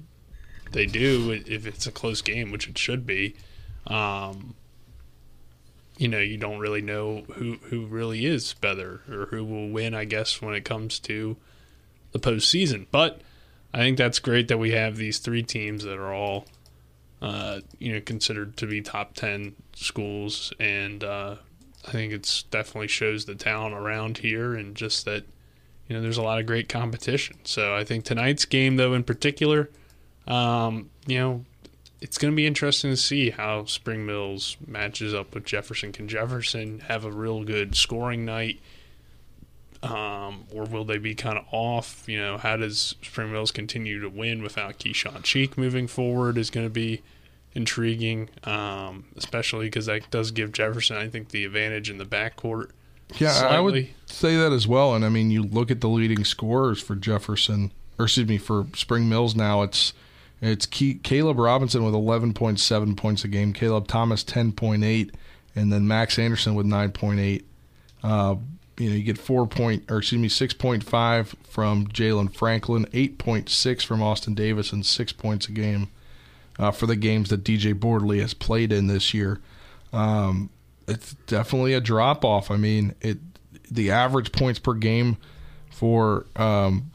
they 0.71 0.85
do, 0.85 1.31
if 1.45 1.65
it's 1.65 1.87
a 1.87 1.91
close 1.91 2.21
game, 2.21 2.51
which 2.51 2.67
it 2.67 2.77
should 2.77 3.05
be, 3.05 3.35
um, 3.87 4.55
you 5.97 6.07
know, 6.07 6.19
you 6.19 6.37
don't 6.37 6.59
really 6.59 6.81
know 6.81 7.23
who 7.33 7.57
who 7.69 7.85
really 7.85 8.25
is 8.25 8.53
better 8.53 9.01
or 9.09 9.27
who 9.27 9.43
will 9.43 9.69
win. 9.69 9.93
I 9.93 10.05
guess 10.05 10.41
when 10.41 10.53
it 10.53 10.65
comes 10.65 10.99
to 10.99 11.37
the 12.11 12.19
postseason, 12.19 12.85
but 12.91 13.21
I 13.73 13.79
think 13.79 13.97
that's 13.97 14.19
great 14.19 14.47
that 14.47 14.59
we 14.59 14.71
have 14.71 14.95
these 14.95 15.19
three 15.19 15.43
teams 15.43 15.83
that 15.83 15.97
are 15.97 16.13
all, 16.13 16.45
uh, 17.21 17.59
you 17.79 17.93
know, 17.93 17.99
considered 17.99 18.55
to 18.57 18.67
be 18.67 18.81
top 18.81 19.13
ten 19.13 19.55
schools, 19.75 20.53
and 20.59 21.03
uh, 21.03 21.35
I 21.87 21.91
think 21.91 22.13
it's 22.13 22.43
definitely 22.43 22.87
shows 22.87 23.25
the 23.25 23.35
talent 23.35 23.73
around 23.73 24.19
here, 24.19 24.53
and 24.53 24.75
just 24.75 25.05
that, 25.05 25.25
you 25.87 25.95
know, 25.95 26.01
there's 26.01 26.17
a 26.17 26.23
lot 26.23 26.39
of 26.39 26.45
great 26.45 26.69
competition. 26.69 27.37
So 27.43 27.75
I 27.75 27.83
think 27.83 28.05
tonight's 28.05 28.45
game, 28.45 28.75
though, 28.77 28.93
in 28.93 29.03
particular, 29.03 29.69
um, 30.27 30.89
you 31.05 31.17
know, 31.17 31.45
it's 32.01 32.17
going 32.17 32.31
to 32.31 32.35
be 32.35 32.45
interesting 32.45 32.91
to 32.91 32.97
see 32.97 33.31
how 33.31 33.65
Spring 33.65 34.05
Mills 34.05 34.57
matches 34.65 35.13
up 35.13 35.33
with 35.33 35.45
Jefferson. 35.45 35.91
Can 35.91 36.07
Jefferson 36.07 36.79
have 36.81 37.05
a 37.05 37.11
real 37.11 37.43
good 37.43 37.75
scoring 37.75 38.25
night? 38.25 38.59
um, 39.83 40.45
or 40.53 40.65
will 40.65 40.85
they 40.85 40.97
be 40.97 41.15
kind 41.15 41.37
of 41.37 41.45
off? 41.51 42.03
You 42.07 42.19
know, 42.19 42.37
how 42.37 42.57
does 42.57 42.95
Spring 43.01 43.31
Mills 43.31 43.51
continue 43.51 44.01
to 44.01 44.09
win 44.09 44.41
without 44.41 44.79
Keyshawn 44.79 45.23
Cheek 45.23 45.57
moving 45.57 45.87
forward 45.87 46.37
is 46.37 46.49
going 46.49 46.65
to 46.65 46.71
be 46.71 47.01
intriguing, 47.53 48.29
um, 48.43 49.05
especially 49.15 49.65
because 49.65 49.85
that 49.87 50.09
does 50.11 50.31
give 50.31 50.51
Jefferson, 50.51 50.97
I 50.97 51.07
think, 51.09 51.29
the 51.29 51.45
advantage 51.45 51.89
in 51.89 51.97
the 51.97 52.05
backcourt. 52.05 52.71
Yeah, 53.17 53.31
slightly. 53.31 53.55
I 53.55 53.59
would 53.59 53.87
say 54.05 54.35
that 54.35 54.51
as 54.51 54.67
well. 54.67 54.93
And 54.93 55.05
I 55.05 55.09
mean, 55.09 55.31
you 55.31 55.43
look 55.43 55.71
at 55.71 55.81
the 55.81 55.89
leading 55.89 56.25
scorers 56.25 56.81
for 56.81 56.95
Jefferson, 56.95 57.71
or 57.97 58.05
excuse 58.05 58.27
me, 58.27 58.37
for 58.37 58.67
Spring 58.73 59.07
Mills 59.07 59.35
now. 59.35 59.61
It's 59.61 59.93
it's 60.41 60.65
Caleb 60.65 61.39
Robinson 61.39 61.83
with 61.83 61.93
11.7 61.93 62.97
points 62.97 63.23
a 63.23 63.27
game, 63.27 63.53
Caleb 63.53 63.87
Thomas 63.87 64.23
10.8, 64.23 65.11
and 65.55 65.73
then 65.73 65.87
Max 65.87 66.19
Anderson 66.19 66.55
with 66.55 66.65
9.8. 66.65 67.43
Uh, 68.03 68.35
you 68.77 68.89
know, 68.89 68.95
you 68.95 69.03
get 69.03 69.17
four 69.17 69.47
point, 69.47 69.89
or 69.89 69.97
excuse 69.97 70.21
me, 70.21 70.29
six 70.29 70.53
point 70.53 70.83
five 70.83 71.35
from 71.49 71.87
Jalen 71.87 72.33
Franklin, 72.33 72.85
eight 72.93 73.17
point 73.17 73.49
six 73.49 73.83
from 73.83 74.03
Austin 74.03 74.35
Davis, 74.35 74.71
and 74.71 74.85
six 74.85 75.11
points 75.11 75.47
a 75.47 75.51
game 75.51 75.89
uh, 76.59 76.71
for 76.71 76.85
the 76.85 76.95
games 76.95 77.29
that 77.29 77.43
DJ 77.43 77.73
Borderly 77.73 78.21
has 78.21 78.33
played 78.33 78.71
in 78.71 78.87
this 78.87 79.13
year. 79.13 79.39
Um, 79.91 80.51
it's 80.87 81.15
definitely 81.25 81.73
a 81.73 81.81
drop 81.81 82.23
off. 82.23 82.51
I 82.51 82.57
mean, 82.57 82.93
it 83.01 83.17
the 83.69 83.91
average 83.91 84.31
points 84.31 84.59
per 84.59 84.73
game 84.73 85.17
for 85.71 86.27
um, 86.35 86.91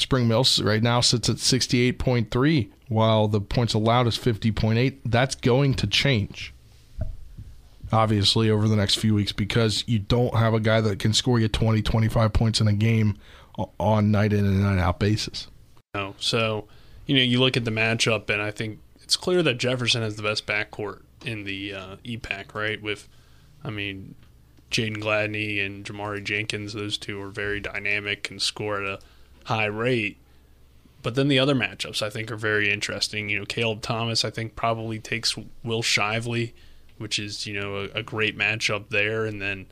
Spring 0.00 0.28
Mills 0.28 0.60
right 0.60 0.82
now 0.82 1.00
sits 1.00 1.28
at 1.28 1.38
sixty 1.38 1.80
eight 1.80 1.98
point 1.98 2.30
three, 2.30 2.70
while 2.88 3.28
the 3.28 3.40
points 3.40 3.74
allowed 3.74 4.06
is 4.06 4.16
fifty 4.16 4.52
point 4.52 4.78
eight. 4.78 5.00
That's 5.04 5.34
going 5.34 5.74
to 5.74 5.86
change 5.86 6.54
obviously 7.92 8.48
over 8.48 8.68
the 8.68 8.76
next 8.76 9.00
few 9.00 9.12
weeks 9.12 9.32
because 9.32 9.82
you 9.88 9.98
don't 9.98 10.36
have 10.36 10.54
a 10.54 10.60
guy 10.60 10.80
that 10.80 11.00
can 11.00 11.12
score 11.12 11.40
you 11.40 11.48
20 11.48 11.82
25 11.82 12.32
points 12.32 12.60
in 12.60 12.68
a 12.68 12.72
game 12.72 13.18
on 13.80 14.12
night 14.12 14.32
in 14.32 14.46
and 14.46 14.62
night 14.62 14.78
out 14.78 15.00
basis. 15.00 15.48
No. 15.92 16.14
So 16.20 16.68
you 17.10 17.16
know 17.16 17.22
you 17.22 17.40
look 17.40 17.56
at 17.56 17.64
the 17.64 17.72
matchup 17.72 18.30
and 18.30 18.40
i 18.40 18.52
think 18.52 18.78
it's 19.02 19.16
clear 19.16 19.42
that 19.42 19.54
jefferson 19.54 20.00
has 20.00 20.14
the 20.14 20.22
best 20.22 20.46
backcourt 20.46 21.00
in 21.24 21.42
the 21.42 21.74
uh, 21.74 21.96
epac 22.04 22.54
right? 22.54 22.80
With 22.80 23.08
i 23.64 23.70
mean 23.70 24.14
jaden 24.70 24.98
gladney 24.98 25.64
and 25.64 25.84
jamari 25.84 26.22
jenkins 26.22 26.72
those 26.72 26.96
two 26.96 27.20
are 27.20 27.30
very 27.30 27.58
dynamic 27.58 28.30
and 28.30 28.40
score 28.40 28.80
at 28.80 28.88
a 28.88 29.00
high 29.44 29.66
rate 29.66 30.16
but 31.02 31.14
then 31.14 31.28
the 31.28 31.38
other 31.38 31.54
matchups 31.54 32.02
i 32.02 32.10
think 32.10 32.30
are 32.30 32.36
very 32.36 32.70
interesting 32.70 33.28
you 33.28 33.38
know 33.38 33.44
caleb 33.44 33.80
thomas 33.80 34.24
i 34.24 34.30
think 34.30 34.54
probably 34.54 34.98
takes 34.98 35.36
will 35.64 35.82
shively 35.82 36.52
which 37.00 37.18
is 37.18 37.46
you 37.46 37.58
know 37.58 37.76
a, 37.76 38.00
a 38.00 38.02
great 38.02 38.36
matchup 38.36 38.90
there. 38.90 39.24
And 39.24 39.40
then 39.40 39.66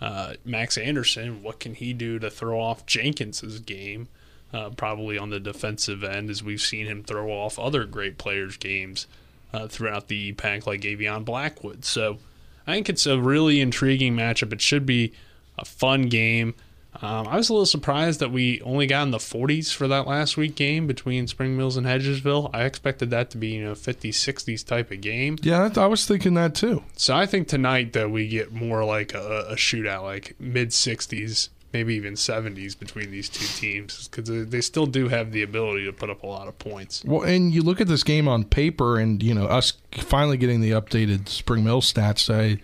uh, 0.00 0.34
Max 0.44 0.76
Anderson, 0.76 1.42
what 1.42 1.60
can 1.60 1.74
he 1.74 1.92
do 1.92 2.18
to 2.18 2.28
throw 2.28 2.60
off 2.60 2.84
Jenkins's 2.86 3.60
game? 3.60 4.08
Uh, 4.52 4.68
probably 4.70 5.16
on 5.16 5.30
the 5.30 5.40
defensive 5.40 6.04
end, 6.04 6.28
as 6.28 6.42
we've 6.42 6.60
seen 6.60 6.86
him 6.86 7.02
throw 7.02 7.30
off 7.30 7.58
other 7.58 7.86
great 7.86 8.18
players' 8.18 8.58
games 8.58 9.06
uh, 9.54 9.66
throughout 9.66 10.08
the 10.08 10.32
EPAC, 10.32 10.66
like 10.66 10.82
Avion 10.82 11.24
Blackwood. 11.24 11.86
So 11.86 12.18
I 12.66 12.74
think 12.74 12.90
it's 12.90 13.06
a 13.06 13.18
really 13.18 13.60
intriguing 13.60 14.14
matchup. 14.14 14.52
It 14.52 14.60
should 14.60 14.84
be 14.84 15.12
a 15.56 15.64
fun 15.64 16.02
game. 16.08 16.54
Um, 17.02 17.26
I 17.26 17.36
was 17.36 17.48
a 17.48 17.52
little 17.52 17.66
surprised 17.66 18.20
that 18.20 18.30
we 18.30 18.60
only 18.62 18.86
got 18.86 19.02
in 19.02 19.10
the 19.10 19.18
40s 19.18 19.74
for 19.74 19.88
that 19.88 20.06
last 20.06 20.36
week 20.36 20.54
game 20.54 20.86
between 20.86 21.26
Spring 21.26 21.56
Mills 21.56 21.76
and 21.76 21.84
Hedgesville. 21.84 22.50
I 22.54 22.62
expected 22.62 23.10
that 23.10 23.30
to 23.30 23.38
be, 23.38 23.48
you 23.48 23.64
know, 23.64 23.72
50s, 23.72 24.10
60s 24.10 24.64
type 24.64 24.92
of 24.92 25.00
game. 25.00 25.36
Yeah, 25.42 25.68
I 25.76 25.86
was 25.86 26.06
thinking 26.06 26.34
that 26.34 26.54
too. 26.54 26.84
So 26.96 27.16
I 27.16 27.26
think 27.26 27.48
tonight 27.48 27.92
that 27.94 28.10
we 28.10 28.28
get 28.28 28.52
more 28.52 28.84
like 28.84 29.14
a, 29.14 29.46
a 29.48 29.56
shootout, 29.56 30.04
like 30.04 30.36
mid 30.38 30.68
60s, 30.68 31.48
maybe 31.72 31.94
even 31.94 32.14
70s 32.14 32.78
between 32.78 33.10
these 33.10 33.28
two 33.28 33.46
teams 33.46 34.08
because 34.08 34.48
they 34.48 34.60
still 34.60 34.86
do 34.86 35.08
have 35.08 35.32
the 35.32 35.42
ability 35.42 35.84
to 35.86 35.92
put 35.92 36.10
up 36.10 36.22
a 36.22 36.26
lot 36.26 36.46
of 36.46 36.58
points. 36.58 37.04
Well, 37.04 37.22
and 37.22 37.52
you 37.52 37.62
look 37.62 37.80
at 37.80 37.88
this 37.88 38.04
game 38.04 38.28
on 38.28 38.44
paper, 38.44 38.98
and 38.98 39.22
you 39.22 39.34
know 39.34 39.46
us 39.46 39.72
finally 39.92 40.36
getting 40.36 40.60
the 40.60 40.70
updated 40.70 41.28
Spring 41.28 41.64
Mills 41.64 41.92
stats. 41.92 42.32
I 42.32 42.60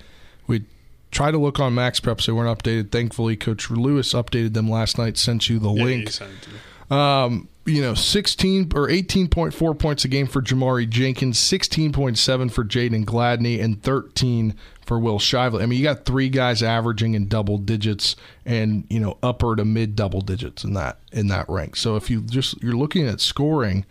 we 0.46 0.64
try 1.10 1.30
to 1.30 1.38
look 1.38 1.58
on 1.60 1.74
MaxPreps. 1.74 2.26
They 2.26 2.32
weren't 2.32 2.58
updated. 2.58 2.90
Thankfully, 2.92 3.36
Coach 3.36 3.70
Lewis 3.70 4.12
updated 4.14 4.54
them 4.54 4.68
last 4.70 4.98
night. 4.98 5.16
Sent 5.16 5.48
you 5.48 5.58
the 5.58 5.70
Yeah, 5.72 5.84
link. 5.84 6.04
you 6.06 6.10
sent 6.12 6.30
it 6.32 6.42
to 6.42 6.50
me. 6.50 6.56
Um, 6.90 7.48
you 7.66 7.82
know, 7.82 7.92
16 7.92 8.72
or 8.74 8.88
18.4 8.88 9.78
points 9.78 10.04
a 10.04 10.08
game 10.08 10.26
for 10.26 10.40
Jamari 10.40 10.88
Jenkins, 10.88 11.38
16.7 11.38 12.50
for 12.50 12.64
Jaden 12.64 13.04
Gladney, 13.04 13.62
and 13.62 13.82
13 13.82 14.54
for 14.86 14.98
Will 14.98 15.18
Shively. 15.18 15.62
I 15.62 15.66
mean, 15.66 15.78
you 15.78 15.84
got 15.84 16.06
three 16.06 16.30
guys 16.30 16.62
averaging 16.62 17.12
in 17.12 17.28
double 17.28 17.58
digits 17.58 18.16
and, 18.46 18.84
you 18.88 18.98
know, 19.00 19.18
upper 19.22 19.54
to 19.54 19.66
mid 19.66 19.96
double 19.96 20.22
digits 20.22 20.64
in 20.64 20.72
that 20.74 20.98
in 21.12 21.26
that 21.28 21.46
rank. 21.50 21.76
So 21.76 21.96
if 21.96 22.08
you 22.08 22.22
just 22.22 22.62
you're 22.62 22.72
looking 22.72 23.06
at 23.06 23.20
scoring, 23.20 23.84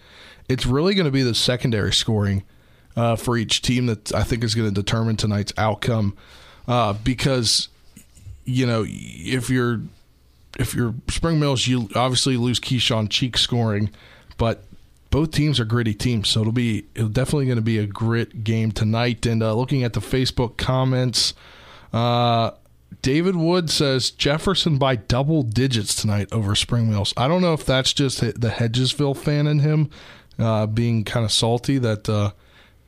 it's 0.49 0.65
really 0.65 0.95
going 0.95 1.05
to 1.05 1.11
be 1.11 1.21
the 1.21 1.35
secondary 1.35 1.93
scoring 1.93 2.43
uh, 2.95 3.15
for 3.15 3.37
each 3.37 3.61
team 3.61 3.85
that 3.85 4.11
I 4.15 4.23
think 4.23 4.43
is 4.43 4.55
going 4.55 4.69
to 4.69 4.73
determine 4.73 5.17
tonight's 5.17 5.53
outcome. 5.55 6.17
Uh, 6.67 6.93
because 6.93 7.69
you 8.45 8.65
know, 8.65 8.85
if 8.87 9.49
you're 9.49 9.81
if 10.59 10.73
you're 10.73 10.95
Spring 11.09 11.39
Mills, 11.39 11.67
you 11.67 11.89
obviously 11.95 12.37
lose 12.37 12.59
Keyshawn 12.59 13.09
Cheek 13.09 13.37
scoring, 13.37 13.91
but 14.37 14.63
both 15.09 15.31
teams 15.31 15.59
are 15.59 15.65
gritty 15.65 15.93
teams, 15.93 16.29
so 16.29 16.41
it'll 16.41 16.51
be 16.51 16.85
it'll 16.95 17.09
definitely 17.09 17.45
going 17.45 17.57
to 17.57 17.61
be 17.61 17.77
a 17.77 17.85
grit 17.85 18.43
game 18.43 18.71
tonight. 18.71 19.25
And 19.25 19.41
uh, 19.43 19.53
looking 19.53 19.83
at 19.83 19.93
the 19.93 19.99
Facebook 19.99 20.57
comments, 20.57 21.33
uh, 21.93 22.51
David 23.01 23.35
Wood 23.35 23.69
says 23.69 24.11
Jefferson 24.11 24.77
by 24.77 24.95
double 24.95 25.43
digits 25.43 25.95
tonight 25.95 26.27
over 26.31 26.55
Spring 26.55 26.89
Mills. 26.89 27.13
I 27.15 27.27
don't 27.27 27.41
know 27.41 27.53
if 27.53 27.65
that's 27.65 27.93
just 27.93 28.19
the 28.19 28.49
Hedgesville 28.49 29.17
fan 29.17 29.47
in 29.47 29.59
him 29.59 29.89
uh, 30.39 30.65
being 30.67 31.03
kind 31.03 31.25
of 31.25 31.31
salty 31.31 31.77
that 31.77 32.09
uh, 32.09 32.31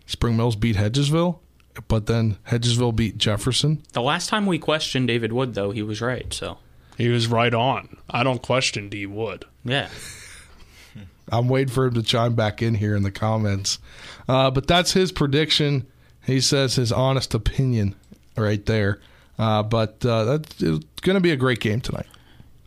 Spring 0.05 0.35
Mills 0.35 0.55
beat 0.55 0.75
Hedgesville, 0.75 1.39
but 1.87 2.05
then 2.07 2.37
Hedgesville 2.49 2.95
beat 2.95 3.17
Jefferson. 3.17 3.83
The 3.93 4.01
last 4.01 4.29
time 4.29 4.45
we 4.45 4.59
questioned 4.59 5.07
David 5.07 5.31
Wood, 5.33 5.53
though, 5.53 5.71
he 5.71 5.81
was 5.81 6.01
right. 6.01 6.33
So 6.33 6.57
He 6.97 7.09
was 7.09 7.27
right 7.27 7.53
on. 7.53 7.97
I 8.09 8.23
don't 8.23 8.41
question 8.41 8.89
D 8.89 9.05
Wood. 9.05 9.45
yeah, 9.63 9.89
I'm 11.31 11.47
waiting 11.47 11.73
for 11.73 11.85
him 11.85 11.93
to 11.93 12.03
chime 12.03 12.33
back 12.35 12.61
in 12.61 12.75
here 12.75 12.95
in 12.95 13.03
the 13.03 13.11
comments. 13.11 13.79
Uh, 14.27 14.49
but 14.51 14.67
that's 14.67 14.93
his 14.93 15.11
prediction. 15.11 15.85
He 16.25 16.41
says 16.41 16.75
his 16.75 16.91
honest 16.91 17.33
opinion 17.33 17.95
right 18.35 18.65
there. 18.65 18.99
Uh, 19.37 19.63
but 19.63 20.03
uh, 20.05 20.23
that's 20.25 20.61
it's 20.61 21.01
going 21.01 21.15
to 21.15 21.21
be 21.21 21.31
a 21.31 21.35
great 21.37 21.59
game 21.59 21.81
tonight. 21.81 22.07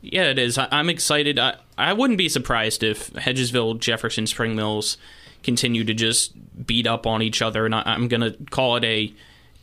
yeah, 0.01 0.25
it 0.31 0.39
is. 0.39 0.57
I, 0.59 0.69
I'm 0.71 0.89
excited. 0.89 1.39
I 1.39 1.57
I 1.77 1.93
wouldn't 1.93 2.19
be 2.19 2.29
surprised 2.29 2.83
if 2.83 3.13
Hedgesville, 3.13 3.79
Jefferson, 3.81 4.27
Spring 4.27 4.55
Mills 4.57 4.97
continue 5.43 5.85
to 5.85 5.95
just 5.95 6.33
beat 6.67 6.87
up 6.87 7.07
on 7.07 7.23
each 7.23 7.43
other, 7.43 7.67
and 7.67 7.75
I, 7.75 7.83
I'm 7.85 8.09
going 8.09 8.21
to 8.21 8.37
call 8.51 8.77
it 8.77 8.85
a 8.85 9.13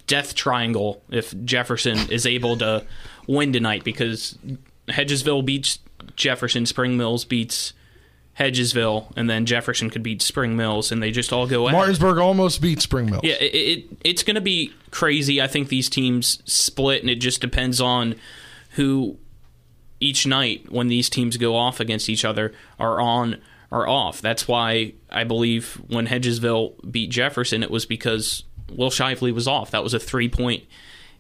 death 0.08 0.36
triangle 0.36 1.02
if 1.10 1.34
Jefferson 1.46 1.98
is 2.12 2.26
able 2.26 2.58
to 2.58 2.86
win 3.28 3.54
tonight 3.54 3.84
because 3.84 4.38
Hedgesville 4.88 5.46
beats 5.46 5.80
Jefferson, 6.16 6.66
Spring 6.66 6.98
Mills 6.98 7.26
beats 7.26 7.74
Hedgesville, 8.40 9.12
and 9.16 9.30
then 9.30 9.46
Jefferson 9.46 9.90
could 9.90 10.02
beat 10.02 10.22
Spring 10.22 10.56
Mills, 10.56 10.92
and 10.92 11.04
they 11.04 11.12
just 11.12 11.34
all 11.34 11.46
go 11.46 11.68
at 11.68 11.74
it. 11.74 11.78
Martinsburg 11.78 12.18
almost 12.18 12.62
beat 12.62 12.82
Spring 12.82 13.08
Mills. 13.08 13.24
Yeah, 13.24 13.36
it, 13.36 13.54
it 13.54 13.86
it's 14.04 14.24
going 14.24 14.36
to 14.36 14.42
be 14.42 14.74
crazy. 14.92 15.42
I 15.42 15.48
think 15.48 15.68
these 15.68 15.90
teams 15.90 16.42
split, 16.46 17.02
and 17.02 17.10
it 17.10 17.16
just 17.16 17.42
depends 17.42 17.82
on 17.82 18.16
who 18.72 19.18
each 20.00 20.26
night 20.26 20.72
when 20.72 20.88
these 20.88 21.10
teams 21.10 21.38
go 21.38 21.56
off 21.56 21.80
against 21.80 22.08
each 22.08 22.24
other 22.24 22.54
are 22.80 23.02
on 23.02 23.42
or 23.72 23.88
off. 23.88 24.22
That's 24.22 24.48
why 24.48 24.94
I 25.10 25.24
believe 25.24 25.82
when 25.88 26.08
Hedgesville 26.08 26.92
beat 26.92 27.12
Jefferson, 27.12 27.64
it 27.64 27.72
was 27.72 27.86
because 27.86 28.44
Will 28.72 28.90
Shively 28.90 29.34
was 29.34 29.48
off. 29.48 29.72
That 29.72 29.84
was 29.84 29.94
a 29.94 30.00
three 30.00 30.30
point 30.30 30.64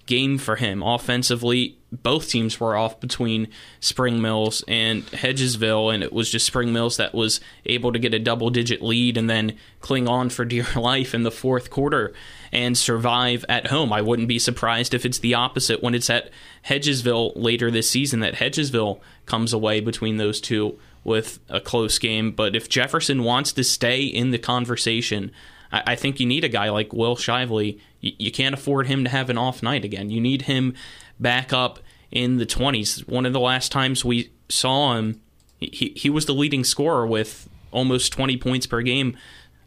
game 0.05 0.39
for 0.39 0.55
him. 0.55 0.81
Offensively, 0.81 1.77
both 1.91 2.29
teams 2.29 2.59
were 2.59 2.75
off 2.75 2.99
between 2.99 3.47
Spring 3.79 4.19
Mills 4.19 4.63
and 4.67 5.05
Hedgesville, 5.07 5.93
and 5.93 6.01
it 6.01 6.11
was 6.11 6.31
just 6.31 6.47
Spring 6.47 6.73
Mills 6.73 6.97
that 6.97 7.13
was 7.13 7.39
able 7.67 7.93
to 7.93 7.99
get 7.99 8.15
a 8.15 8.19
double 8.19 8.49
digit 8.49 8.81
lead 8.81 9.17
and 9.17 9.29
then 9.29 9.55
cling 9.81 10.07
on 10.07 10.29
for 10.29 10.45
dear 10.45 10.65
life 10.75 11.13
in 11.13 11.21
the 11.21 11.31
fourth 11.31 11.69
quarter 11.69 12.11
and 12.51 12.75
survive 12.75 13.45
at 13.47 13.67
home. 13.67 13.93
I 13.93 14.01
wouldn't 14.01 14.27
be 14.27 14.39
surprised 14.39 14.95
if 14.95 15.05
it's 15.05 15.19
the 15.19 15.35
opposite 15.35 15.83
when 15.83 15.93
it's 15.93 16.09
at 16.09 16.31
Hedgesville 16.65 17.33
later 17.35 17.69
this 17.69 17.89
season, 17.89 18.21
that 18.21 18.35
Hedgesville 18.35 18.99
comes 19.27 19.53
away 19.53 19.79
between 19.79 20.17
those 20.17 20.41
two 20.41 20.79
with 21.03 21.39
a 21.49 21.59
close 21.59 21.97
game. 21.97 22.31
But 22.31 22.55
if 22.55 22.69
Jefferson 22.69 23.23
wants 23.23 23.51
to 23.53 23.63
stay 23.63 24.03
in 24.03 24.31
the 24.31 24.37
conversation, 24.37 25.31
I, 25.71 25.95
think 25.95 26.19
you 26.19 26.25
need 26.25 26.43
a 26.43 26.49
guy 26.49 26.69
like 26.69 26.93
Will 26.93 27.15
Shively. 27.15 27.79
You, 28.01 28.13
you 28.17 28.31
can't 28.31 28.55
afford 28.55 28.87
him 28.87 29.03
to 29.03 29.09
have 29.09 29.29
an 29.29 29.37
off 29.37 29.61
night 29.61 29.85
again. 29.85 30.09
You 30.09 30.19
need 30.19 30.43
him 30.43 30.73
back 31.19 31.53
up 31.53 31.79
in 32.11 32.37
the 32.37 32.45
20s. 32.45 33.07
One 33.07 33.25
of 33.25 33.33
the 33.33 33.39
last 33.39 33.71
times 33.71 34.03
we 34.03 34.31
saw 34.49 34.95
him, 34.95 35.21
he, 35.59 35.93
he 35.95 36.09
was 36.09 36.25
the 36.25 36.33
leading 36.33 36.63
scorer 36.63 37.05
with 37.05 37.47
almost 37.71 38.11
20 38.13 38.37
points 38.37 38.65
per 38.65 38.81
game 38.81 39.15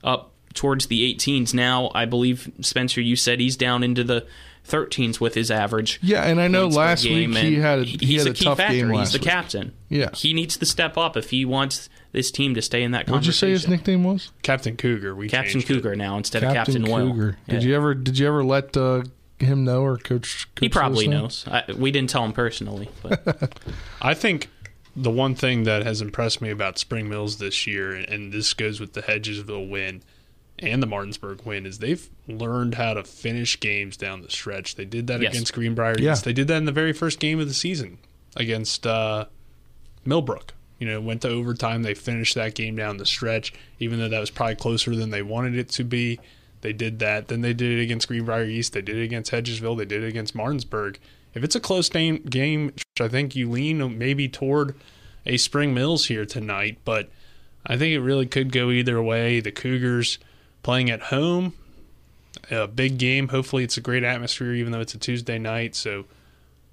up 0.03 0.33
towards 0.55 0.87
the 0.87 1.15
18s. 1.15 1.55
Now, 1.55 1.91
I 1.95 2.05
believe, 2.05 2.51
Spencer, 2.61 3.01
you 3.01 3.17
said 3.17 3.39
he's 3.39 3.57
down 3.57 3.83
into 3.83 4.03
the 4.03 4.27
13s 4.69 5.21
with 5.21 5.35
his 5.35 5.51
average. 5.51 5.99
Yeah, 6.03 6.23
and 6.25 6.41
I 6.41 6.49
know 6.49 6.69
last 6.69 7.05
week 7.05 7.35
he 7.37 7.57
had 7.57 7.81
a, 7.81 7.85
he 7.85 7.99
he's 8.07 8.21
had 8.23 8.29
a, 8.29 8.31
a 8.31 8.35
key 8.35 8.45
tough 8.45 8.59
factor. 8.59 8.75
game 8.77 8.89
last 8.89 9.13
He's 9.13 9.21
the 9.21 9.25
week. 9.25 9.29
captain. 9.29 9.75
Yeah. 9.89 10.11
He 10.15 10.33
needs 10.33 10.57
to 10.57 10.67
step 10.67 10.97
up 10.97 11.17
if 11.17 11.31
he 11.31 11.45
wants 11.45 11.89
this 12.13 12.31
team 12.31 12.55
to 12.55 12.63
stay 12.63 12.83
in 12.83 12.93
that 12.93 13.09
What'd 13.11 13.27
you 13.27 13.33
say 13.33 13.51
his 13.51 13.67
nickname 13.67 14.05
was? 14.05 14.31
Captain 14.43 14.77
Cougar. 14.77 15.15
We 15.15 15.29
Captain 15.29 15.53
changed 15.55 15.71
it. 15.71 15.75
Cougar 15.75 15.97
now 15.97 16.17
instead 16.17 16.45
of 16.45 16.53
Captain 16.53 16.83
Will. 16.85 17.11
Cougar. 17.11 17.39
Did 17.49 17.63
Yeah. 17.63 17.69
you 17.71 17.77
ever 17.77 17.95
did 17.95 18.19
you 18.19 18.27
ever 18.29 18.45
let 18.45 18.77
uh, 18.77 19.03
him 19.39 19.65
know 19.65 19.83
or 19.83 19.97
coach? 19.99 20.47
He 20.61 20.69
probably 20.69 21.09
knows. 21.09 21.45
I, 21.49 21.65
we 21.77 21.91
didn't 21.91 22.11
tell 22.11 22.25
him 22.25 22.33
personally, 22.33 22.89
but 23.03 23.55
I 24.03 24.15
think 24.15 24.49
the 24.95 25.11
one 25.11 25.35
thing 25.35 25.65
that 25.65 25.83
has 25.85 26.01
impressed 26.03 26.41
me 26.43 26.51
about 26.51 26.79
Spring 26.79 27.09
Mills 27.09 27.39
this 27.39 27.67
year, 27.67 27.93
and 27.95 28.31
this 28.33 28.53
goes 28.55 28.79
with 28.79 28.93
the 28.93 29.03
Hedgesville 29.03 29.69
win 29.69 30.03
and 30.59 30.83
the 30.83 30.87
Martinsburg 30.87 31.43
win, 31.45 31.67
is 31.67 31.79
they've 31.79 32.09
learned 32.29 32.75
how 32.77 32.95
to 32.95 33.05
finish 33.05 33.59
games 33.59 33.97
down 33.97 34.23
the 34.23 34.31
stretch. 34.31 34.77
They 34.77 34.85
did 34.85 35.07
that 35.09 35.21
Yes. 35.21 35.33
against 35.33 35.53
Greenbrier. 35.55 35.97
Yeah. 35.99 36.13
East. 36.13 36.25
They 36.25 36.33
did 36.33 36.49
that 36.49 36.57
in 36.59 36.65
the 36.67 36.73
very 36.73 36.93
first 36.93 37.19
game 37.19 37.41
of 37.41 37.49
the 37.49 37.55
season 37.55 37.99
against 38.37 38.87
uh, 38.87 39.27
Millbrook. 40.05 40.55
You 40.79 40.89
know, 40.89 41.01
went 41.01 41.23
to 41.23 41.29
overtime. 41.29 41.83
They 41.85 41.95
finished 41.95 42.35
that 42.35 42.55
game 42.55 42.75
down 42.75 42.97
the 42.97 43.07
stretch, 43.07 43.53
even 43.79 44.01
though 44.01 44.09
that 44.09 44.19
was 44.19 44.31
probably 44.31 44.57
closer 44.57 44.97
than 44.97 45.11
they 45.11 45.23
wanted 45.23 45.57
it 45.57 45.69
to 45.71 45.85
be. 45.85 46.19
They 46.63 46.73
did 46.73 46.99
that. 46.99 47.29
Then 47.29 47.41
they 47.41 47.53
did 47.55 47.79
it 47.79 47.83
against 47.83 48.09
Greenbrier 48.09 48.45
East. 48.47 48.73
They 48.73 48.83
did 48.83 48.97
it 48.97 49.03
against 49.05 49.31
Hedgesville. 49.31 49.79
They 49.79 49.85
did 49.85 50.03
it 50.03 50.09
against 50.09 50.35
Martinsburg. 50.35 50.99
If 51.35 51.45
it's 51.45 51.55
a 51.55 51.61
close 51.61 51.89
game, 51.89 52.19
game, 52.19 52.67
which 52.67 53.01
I 53.01 53.09
think 53.09 53.37
you 53.37 53.49
lean 53.49 53.97
maybe 53.97 54.29
toward 54.29 54.75
a 55.25 55.37
Spring 55.37 55.73
Mills 55.73 56.07
here 56.07 56.25
tonight, 56.27 56.79
but 56.85 57.09
I 57.65 57.77
think 57.77 57.95
it 57.95 58.01
really 58.01 58.27
could 58.27 58.51
go 58.53 58.71
either 58.71 59.01
way. 59.01 59.39
The 59.41 59.53
Cougars 59.53 60.19
playing 60.63 60.91
at 60.91 61.03
home, 61.03 61.55
a 62.51 62.67
big 62.67 62.99
game. 62.99 63.29
Hopefully, 63.29 63.65
it's 63.65 63.77
a 63.77 63.81
great 63.81 64.05
atmosphere, 64.05 64.53
even 64.53 64.73
though 64.73 64.81
it's 64.81 64.95
a 64.95 64.99
Tuesday 64.99 65.39
night. 65.39 65.75
So, 65.75 66.05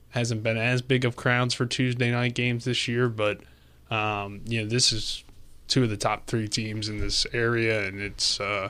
hasn't 0.10 0.44
been 0.44 0.58
as 0.58 0.82
big 0.82 1.06
of 1.06 1.16
crowds 1.16 1.54
for 1.54 1.66
Tuesday 1.66 2.12
night 2.12 2.34
games 2.34 2.66
this 2.66 2.88
year, 2.88 3.10
but 3.10 3.40
um, 3.92 4.42
you 4.46 4.62
know, 4.62 4.70
this 4.70 4.92
is 4.92 5.24
two 5.68 5.84
of 5.84 5.90
the 5.90 5.98
top 5.98 6.28
three 6.28 6.48
teams 6.48 6.90
in 6.90 7.00
this 7.00 7.26
area, 7.34 7.88
and 7.88 8.02
it's 8.02 8.40
uh, 8.40 8.70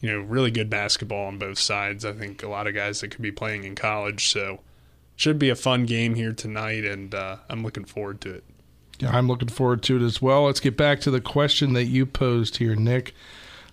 you 0.00 0.10
know 0.10 0.20
really 0.20 0.50
good 0.50 0.70
basketball 0.70 1.26
on 1.26 1.38
both 1.38 1.58
sides. 1.58 2.04
I 2.04 2.12
think 2.12 2.42
a 2.42 2.48
lot 2.48 2.66
of 2.66 2.74
guys 2.74 3.00
that 3.00 3.08
could 3.08 3.22
be 3.22 3.32
playing 3.32 3.64
in 3.64 3.74
college, 3.74 4.28
so 4.28 4.60
should 5.16 5.38
be 5.38 5.50
a 5.50 5.56
fun 5.56 5.84
game 5.86 6.14
here 6.14 6.32
tonight, 6.32 6.84
and 6.84 7.14
uh, 7.14 7.36
I'm 7.48 7.62
looking 7.62 7.84
forward 7.84 8.20
to 8.22 8.34
it. 8.34 8.44
Yeah, 8.98 9.14
I'm 9.14 9.28
looking 9.28 9.48
forward 9.48 9.82
to 9.84 9.96
it 9.96 10.02
as 10.02 10.22
well. 10.22 10.44
Let's 10.44 10.60
get 10.60 10.76
back 10.76 11.00
to 11.00 11.10
the 11.10 11.20
question 11.20 11.74
that 11.74 11.84
you 11.84 12.06
posed 12.06 12.56
here, 12.56 12.74
Nick. 12.74 13.14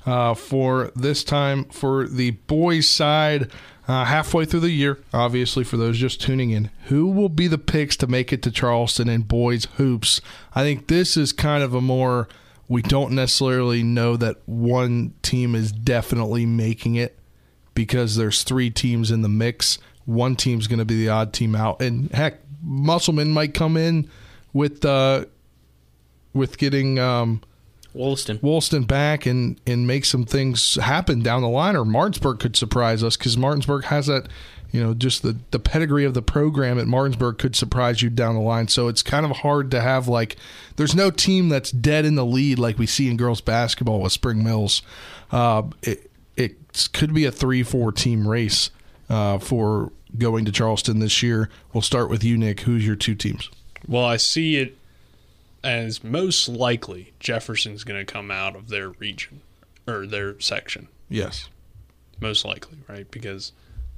Uh, 0.06 0.34
for 0.34 0.92
this 0.96 1.24
time, 1.24 1.64
for 1.66 2.08
the 2.08 2.32
boys' 2.32 2.90
side, 2.90 3.50
uh, 3.88 4.06
halfway 4.06 4.46
through 4.46 4.60
the 4.60 4.70
year, 4.70 5.02
obviously, 5.14 5.64
for 5.64 5.78
those 5.78 5.98
just 5.98 6.22
tuning 6.22 6.52
in, 6.52 6.70
who 6.86 7.08
will 7.08 7.30
be 7.30 7.48
the 7.48 7.58
picks 7.58 7.96
to 7.98 8.08
make 8.08 8.32
it 8.34 8.42
to 8.42 8.52
Charleston 8.52 9.10
in 9.10 9.22
boys' 9.22 9.66
hoops? 9.78 10.22
I 10.54 10.64
think 10.64 10.88
this 10.88 11.16
is 11.16 11.34
kind 11.34 11.64
of 11.64 11.74
a 11.74 11.82
more, 11.82 12.28
we 12.68 12.82
don't 12.82 13.14
necessarily 13.14 13.84
know 13.84 14.18
that 14.18 14.38
one 14.46 15.14
team 15.22 15.56
is 15.56 15.72
definitely 15.72 16.46
making 16.46 16.96
it 16.96 17.18
because 17.74 18.16
there's 18.16 18.44
three 18.44 18.70
teams 18.70 19.12
in 19.12 19.22
the 19.22 19.30
mix. 19.30 19.78
One 20.06 20.36
team's 20.36 20.68
going 20.68 20.80
to 20.80 20.86
be 20.86 20.98
the 20.98 21.10
odd 21.10 21.34
team 21.34 21.56
out, 21.56 21.82
and 21.82 22.12
heck, 22.12 22.40
Musselman 22.62 23.32
might 23.32 23.54
come 23.54 23.78
in 23.78 24.10
with 24.54 24.86
uh, 24.86 25.26
with 26.34 26.58
getting 26.58 27.00
um, 27.00 27.42
Wollaston. 27.94 28.40
Woolston 28.42 28.84
back 28.84 29.26
and 29.26 29.60
and 29.68 29.86
make 29.88 30.06
some 30.06 30.26
things 30.26 30.76
happen 30.76 31.22
down 31.22 31.42
the 31.42 31.50
line, 31.50 31.76
or 31.76 31.86
Martinsburg 31.86 32.40
could 32.40 32.56
surprise 32.56 33.04
us 33.04 33.18
because 33.18 33.38
Martinsburg 33.38 33.86
has 33.86 34.08
that. 34.08 34.28
You 34.72 34.84
know, 34.84 34.96
just 34.96 35.22
the, 35.22 35.38
the 35.52 35.60
pedigree 35.60 36.04
of 36.04 36.16
the 36.16 36.24
program 36.24 36.80
at 36.80 36.88
Martinsburg 36.88 37.38
could 37.38 37.56
surprise 37.56 38.02
you 38.02 38.10
down 38.10 38.34
the 38.34 38.42
line. 38.42 38.68
So 38.68 38.88
it's 38.88 39.04
kind 39.04 39.24
of 39.24 39.32
hard 39.32 39.70
to 39.70 39.80
have 39.80 40.08
like, 40.08 40.36
there's 40.78 40.96
no 40.96 41.12
team 41.12 41.48
that's 41.48 41.70
dead 41.70 42.06
in 42.06 42.16
the 42.16 42.26
lead 42.26 42.58
like 42.58 42.80
we 42.80 42.88
see 42.88 43.08
in 43.08 43.16
girls 43.16 43.40
basketball 43.40 44.02
with 44.02 44.14
Spring 44.14 44.44
Mills. 44.44 44.82
Uh, 45.32 45.62
it 45.84 46.10
it 46.36 46.90
could 46.92 47.14
be 47.14 47.26
a 47.26 47.32
three 47.32 47.62
four 47.62 47.92
team 47.92 48.28
race 48.28 48.72
uh, 49.12 49.38
for 49.38 49.92
going 50.18 50.44
to 50.46 50.52
Charleston 50.52 50.98
this 50.98 51.22
year. 51.22 51.50
We'll 51.72 51.84
start 51.84 52.10
with 52.10 52.24
you, 52.24 52.36
Nick. 52.36 52.62
Who's 52.62 52.84
your 52.84 52.96
two 52.96 53.14
teams? 53.14 53.52
Well, 53.88 54.06
I 54.06 54.18
see 54.18 54.58
it 54.58 54.76
as 55.64 56.04
most 56.04 56.50
likely 56.50 57.14
Jefferson's 57.20 57.84
going 57.84 58.06
to 58.06 58.12
come 58.12 58.30
out 58.30 58.56
of 58.56 58.70
their 58.70 58.90
region 58.90 59.42
or 59.88 60.06
their 60.06 60.40
section. 60.40 60.88
Yes. 61.10 61.50
Most 62.20 62.46
likely, 62.46 62.80
right? 62.88 63.10
Because 63.10 63.52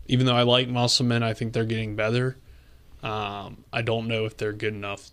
even 0.08 0.26
though 0.26 0.36
I 0.36 0.44
like 0.44 0.68
Musselman, 0.68 1.24
I 1.24 1.34
think 1.34 1.54
they're 1.54 1.66
getting 1.66 1.96
better. 1.96 2.38
Um, 3.04 3.64
I 3.74 3.82
don't 3.82 4.08
know 4.08 4.26
if 4.26 4.38
they're 4.38 4.54
good 4.54 4.74
enough 4.74 5.10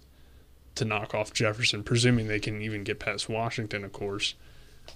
to 0.77 0.85
knock 0.85 1.15
off 1.15 1.33
Jefferson, 1.33 1.83
presuming 1.83 2.29
they 2.29 2.41
can 2.41 2.63
even 2.63 2.85
get 2.85 2.99
past 2.99 3.29
Washington, 3.29 3.85
of 3.85 3.93
course, 3.93 4.35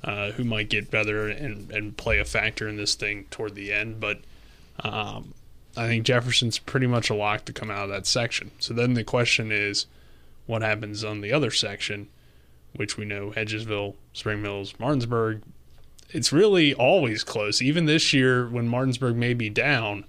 uh, 0.03 0.31
who 0.33 0.45
might 0.45 0.71
get 0.71 0.90
better 0.90 1.29
and, 1.29 1.71
and 1.71 1.97
play 1.97 2.19
a 2.19 2.25
factor 2.25 2.69
in 2.69 2.77
this 2.77 2.95
thing 2.95 3.27
toward 3.31 3.55
the 3.55 3.73
end. 3.73 4.01
But 4.01 4.21
um, 4.81 5.35
I 5.77 5.87
think 5.87 6.05
Jefferson's 6.05 6.59
pretty 6.59 6.87
much 6.87 7.11
a 7.11 7.14
lock 7.14 7.45
to 7.47 7.53
come 7.53 7.71
out 7.71 7.85
of 7.85 7.90
that 7.90 8.07
section. 8.07 8.51
So 8.59 8.73
then 8.73 8.95
the 8.95 9.05
question 9.05 9.53
is, 9.53 9.87
what 10.46 10.62
happens 10.62 11.04
on 11.04 11.20
the 11.20 11.32
other 11.32 11.50
section, 11.50 12.09
which 12.74 12.96
we 12.96 13.04
know 13.04 13.30
Hedgesville, 13.30 13.94
Spring 14.12 14.42
Mills, 14.42 14.74
Martinsburg. 14.78 15.42
It's 16.11 16.32
really 16.32 16.72
always 16.72 17.24
close. 17.24 17.61
Even 17.61 17.87
this 17.87 18.12
year, 18.12 18.48
when 18.48 18.68
Martinsburg 18.68 19.16
may 19.16 19.35
be 19.35 19.50
down, 19.50 20.04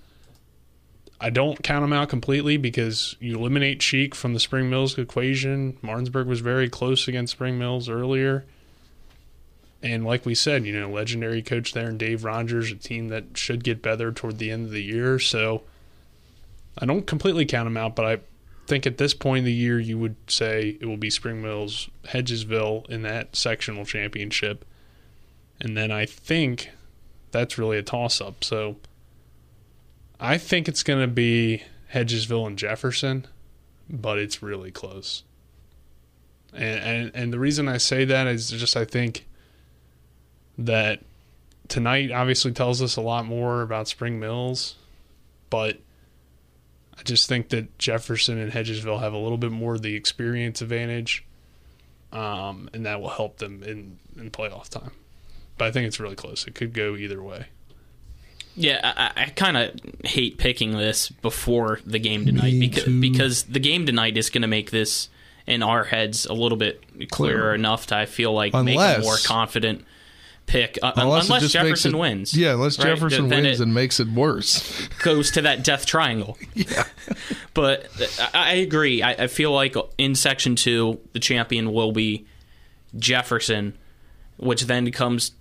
I 1.19 1.31
don't 1.31 1.63
count 1.63 1.81
them 1.83 1.93
out 1.93 2.09
completely 2.09 2.57
because 2.57 3.15
you 3.19 3.35
eliminate 3.35 3.79
Cheek 3.79 4.13
from 4.13 4.33
the 4.33 4.39
Spring 4.39 4.69
Mills 4.69 4.97
equation. 4.97 5.77
Martinsburg 5.81 6.27
was 6.27 6.41
very 6.41 6.69
close 6.69 7.07
against 7.07 7.31
Spring 7.31 7.57
Mills 7.57 7.89
earlier. 7.89 8.45
And 9.81 10.05
like 10.05 10.25
we 10.25 10.35
said, 10.35 10.65
you 10.65 10.79
know, 10.79 10.89
legendary 10.89 11.41
coach 11.41 11.73
there 11.73 11.87
and 11.87 11.97
Dave 11.97 12.23
Rogers, 12.23 12.71
a 12.71 12.75
team 12.75 13.07
that 13.09 13.35
should 13.35 13.63
get 13.63 13.81
better 13.81 14.11
toward 14.11 14.37
the 14.37 14.51
end 14.51 14.65
of 14.65 14.71
the 14.71 14.83
year. 14.83 15.17
So 15.17 15.63
I 16.77 16.85
don't 16.85 17.07
completely 17.07 17.45
count 17.45 17.65
them 17.65 17.77
out, 17.77 17.95
but 17.95 18.05
I 18.05 18.19
think 18.67 18.85
at 18.85 18.97
this 18.97 19.13
point 19.13 19.39
in 19.39 19.45
the 19.45 19.53
year, 19.53 19.79
you 19.79 19.97
would 19.97 20.15
say 20.27 20.77
it 20.81 20.85
will 20.85 20.97
be 20.97 21.09
Spring 21.09 21.41
Mills, 21.41 21.89
Hedgesville 22.05 22.87
in 22.89 23.01
that 23.03 23.35
sectional 23.35 23.85
championship. 23.85 24.65
And 25.59 25.75
then 25.75 25.91
I 25.91 26.05
think 26.05 26.69
that's 27.31 27.57
really 27.57 27.77
a 27.77 27.83
toss 27.83 28.21
up. 28.21 28.43
So 28.43 28.75
I 30.19 30.37
think 30.37 30.67
it's 30.67 30.83
going 30.83 31.01
to 31.01 31.07
be 31.07 31.63
Hedgesville 31.93 32.45
and 32.45 32.57
Jefferson, 32.57 33.25
but 33.89 34.19
it's 34.19 34.43
really 34.43 34.71
close. 34.71 35.23
And, 36.53 36.79
and 36.79 37.11
and 37.13 37.33
the 37.33 37.39
reason 37.39 37.67
I 37.67 37.77
say 37.77 38.05
that 38.05 38.27
is 38.27 38.49
just 38.49 38.75
I 38.75 38.85
think 38.85 39.25
that 40.57 41.01
tonight 41.67 42.11
obviously 42.11 42.51
tells 42.51 42.81
us 42.81 42.95
a 42.95 43.01
lot 43.01 43.25
more 43.25 43.61
about 43.61 43.87
Spring 43.87 44.19
Mills, 44.19 44.75
but 45.49 45.79
I 46.97 47.03
just 47.03 47.27
think 47.29 47.49
that 47.49 47.77
Jefferson 47.77 48.37
and 48.37 48.51
Hedgesville 48.51 48.99
have 48.99 49.13
a 49.13 49.17
little 49.17 49.37
bit 49.37 49.51
more 49.51 49.75
of 49.75 49.81
the 49.81 49.95
experience 49.95 50.61
advantage. 50.61 51.23
um, 52.11 52.69
and 52.73 52.85
that 52.85 53.01
will 53.01 53.09
help 53.09 53.37
them 53.37 53.61
in 53.63 53.99
in 54.19 54.31
playoff 54.31 54.69
time. 54.69 54.91
But 55.57 55.65
I 55.65 55.71
think 55.71 55.87
it's 55.87 55.99
really 55.99 56.15
close. 56.15 56.47
It 56.47 56.55
could 56.55 56.73
go 56.73 56.95
either 56.95 57.21
way. 57.21 57.47
Yeah, 58.55 58.79
I, 59.15 59.23
I 59.23 59.25
kind 59.29 59.55
of 59.57 59.71
hate 60.05 60.37
picking 60.39 60.71
this 60.71 61.09
before 61.09 61.79
the 61.85 61.99
game 61.99 62.25
tonight 62.25 62.59
because 62.59 62.85
because 62.85 63.43
the 63.43 63.59
game 63.59 63.85
tonight 63.85 64.17
is 64.17 64.29
going 64.31 64.41
to 64.41 64.47
make 64.47 64.71
this 64.71 65.09
in 65.45 65.61
our 65.63 65.83
heads 65.83 66.25
a 66.25 66.33
little 66.33 66.57
bit 66.57 66.81
clearer 66.91 67.07
Clearer. 67.09 67.55
enough 67.55 67.87
to 67.87 67.97
I 67.97 68.05
feel 68.05 68.33
like 68.33 68.53
make 68.53 68.75
Unless- 68.75 68.99
a 68.99 69.01
more 69.01 69.17
confident 69.23 69.85
pick. 70.47 70.79
Uh, 70.81 70.93
Unless, 70.95 71.25
unless 71.29 71.51
Jefferson 71.51 71.93
it- 71.93 71.97
wins, 71.99 72.33
Yeah, 72.35 72.53
unless 72.53 72.79
right? 72.79 72.87
Jefferson 72.87 73.27
Then 73.29 73.43
wins 73.43 73.59
and 73.59 73.73
makes 73.73 73.99
it 73.99 74.07
worse. 74.07 74.87
goes 75.03 75.29
to 75.31 75.41
that 75.43 75.63
death 75.63 75.85
triangle. 75.85 76.37
Yeah. 76.55 76.85
But 77.53 77.87
I 78.33 78.51
I 78.51 78.53
agree. 78.53 79.01
I, 79.03 79.11
I 79.11 79.27
feel 79.27 79.51
like 79.51 79.75
in 79.97 80.15
section 80.15 80.55
two, 80.55 80.99
the 81.13 81.19
champion 81.19 81.71
will 81.73 81.91
be 81.91 82.25
Jefferson, 82.97 83.77
which 84.37 84.63
then 84.63 84.89
comes 84.91 85.31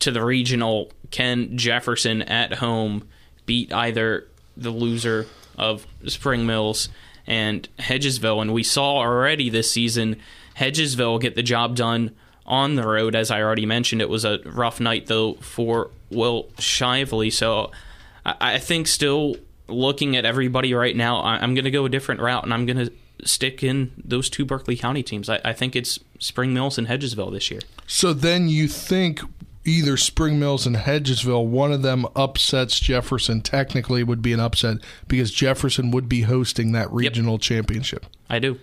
to 0.00 0.10
the 0.10 0.24
regional. 0.24 0.90
Can 1.10 1.56
Jefferson 1.56 2.22
at 2.22 2.54
home 2.54 3.08
beat 3.46 3.72
either 3.72 4.26
the 4.56 4.70
loser 4.70 5.26
of 5.56 5.86
Spring 6.06 6.44
Mills 6.46 6.88
and 7.26 7.68
Hedgesville? 7.78 8.40
And 8.42 8.52
we 8.52 8.62
saw 8.62 8.96
already 8.98 9.48
this 9.50 9.70
season 9.70 10.16
Hedgesville 10.58 11.20
get 11.20 11.34
the 11.34 11.42
job 11.42 11.76
done 11.76 12.14
on 12.46 12.74
the 12.74 12.86
road. 12.86 13.14
As 13.14 13.30
I 13.30 13.42
already 13.42 13.66
mentioned, 13.66 14.00
it 14.00 14.08
was 14.08 14.24
a 14.24 14.40
rough 14.44 14.80
night 14.80 15.06
though 15.06 15.34
for 15.34 15.90
Will 16.10 16.44
Shively. 16.56 17.32
So 17.32 17.70
I, 18.24 18.34
I 18.40 18.58
think 18.58 18.86
still 18.86 19.36
looking 19.68 20.16
at 20.16 20.24
everybody 20.24 20.74
right 20.74 20.96
now, 20.96 21.20
I, 21.20 21.36
I'm 21.36 21.54
going 21.54 21.64
to 21.64 21.70
go 21.70 21.84
a 21.84 21.88
different 21.88 22.20
route, 22.20 22.44
and 22.44 22.52
I'm 22.52 22.66
going 22.66 22.86
to 22.86 22.92
stick 23.24 23.62
in 23.62 23.92
those 23.96 24.28
two 24.28 24.44
Berkeley 24.44 24.76
County 24.76 25.02
teams. 25.02 25.28
I, 25.28 25.40
I 25.44 25.52
think 25.52 25.74
it's 25.74 25.98
Spring 26.18 26.52
Mills 26.52 26.78
and 26.78 26.86
Hedgesville 26.86 27.32
this 27.32 27.50
year. 27.50 27.60
So 27.86 28.12
then 28.12 28.48
you 28.48 28.68
think 28.68 29.20
either 29.64 29.96
Spring 29.96 30.38
Mills 30.38 30.66
and 30.66 30.76
Hedgesville, 30.76 31.46
one 31.46 31.72
of 31.72 31.82
them 31.82 32.06
upsets 32.14 32.78
Jefferson. 32.78 33.40
Technically, 33.40 34.02
would 34.02 34.22
be 34.22 34.32
an 34.32 34.40
upset 34.40 34.78
because 35.08 35.30
Jefferson 35.30 35.90
would 35.90 36.08
be 36.08 36.22
hosting 36.22 36.72
that 36.72 36.90
regional 36.92 37.38
championship. 37.38 38.06
I 38.28 38.38
do. 38.38 38.58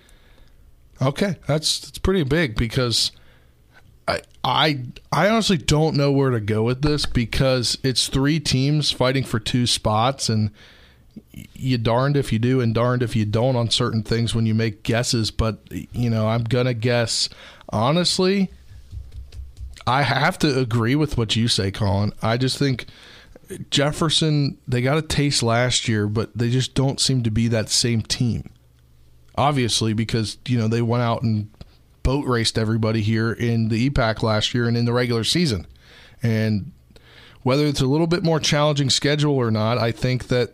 Okay, 1.02 1.38
that's 1.48 1.80
that's 1.80 1.98
pretty 1.98 2.24
big 2.24 2.56
because 2.56 3.12
I 4.12 4.22
I 4.44 4.84
I 5.12 5.30
honestly 5.30 5.58
don't 5.58 5.96
know 5.96 6.12
where 6.12 6.32
to 6.32 6.40
go 6.40 6.64
with 6.64 6.82
this 6.82 7.06
because 7.06 7.78
it's 7.84 8.08
three 8.08 8.40
teams 8.40 8.92
fighting 8.92 9.24
for 9.24 9.40
two 9.40 9.68
spots 9.68 10.30
and 10.30 10.52
you 11.54 11.78
darned 11.78 12.18
if 12.18 12.32
you 12.32 12.40
do 12.40 12.62
and 12.62 12.74
darned 12.74 13.04
if 13.04 13.16
you 13.16 13.26
don't 13.26 13.56
on 13.56 13.70
certain 13.70 14.04
things 14.04 14.34
when 14.34 14.46
you 14.46 14.54
make 14.54 14.84
guesses 14.84 15.32
but 15.32 15.60
you 15.70 16.10
know 16.10 16.28
I'm 16.28 16.44
going 16.44 16.66
to 16.66 16.74
guess 16.74 17.30
honestly 17.70 18.50
I 19.86 20.04
have 20.04 20.38
to 20.40 20.60
agree 20.60 20.96
with 20.96 21.18
what 21.18 21.36
you 21.36 21.48
say 21.48 21.72
Colin. 21.72 22.14
I 22.22 22.38
just 22.38 22.58
think 22.58 22.86
Jefferson 23.70 24.58
they 24.68 24.82
got 24.82 24.98
a 24.98 25.02
taste 25.02 25.44
last 25.44 25.88
year 25.88 26.08
but 26.08 26.36
they 26.36 26.50
just 26.50 26.74
don't 26.74 27.00
seem 27.00 27.24
to 27.24 27.32
be 27.32 27.48
that 27.50 27.70
same 27.70 28.02
team 28.02 28.50
obviously 29.36 29.94
because 29.94 30.38
you 30.48 30.58
know 30.58 30.68
they 30.68 30.82
went 30.82 31.04
out 31.04 31.22
and 31.22 31.50
boat 32.04 32.26
raced 32.26 32.58
everybody 32.58 33.02
here 33.02 33.32
in 33.32 33.70
the 33.70 33.90
EPAC 33.90 34.24
last 34.24 34.54
year 34.54 34.68
and 34.68 34.78
in 34.78 34.86
the 34.86 34.94
regular 34.94 35.24
season. 35.24 35.68
And 36.24 36.72
whether 37.44 37.66
it's 37.66 37.82
a 37.82 37.88
little 37.88 38.08
bit 38.08 38.24
more 38.24 38.40
challenging 38.40 38.90
schedule 38.90 39.36
or 39.36 39.52
not, 39.52 39.78
I 39.78 39.92
think 39.92 40.28
that 40.28 40.52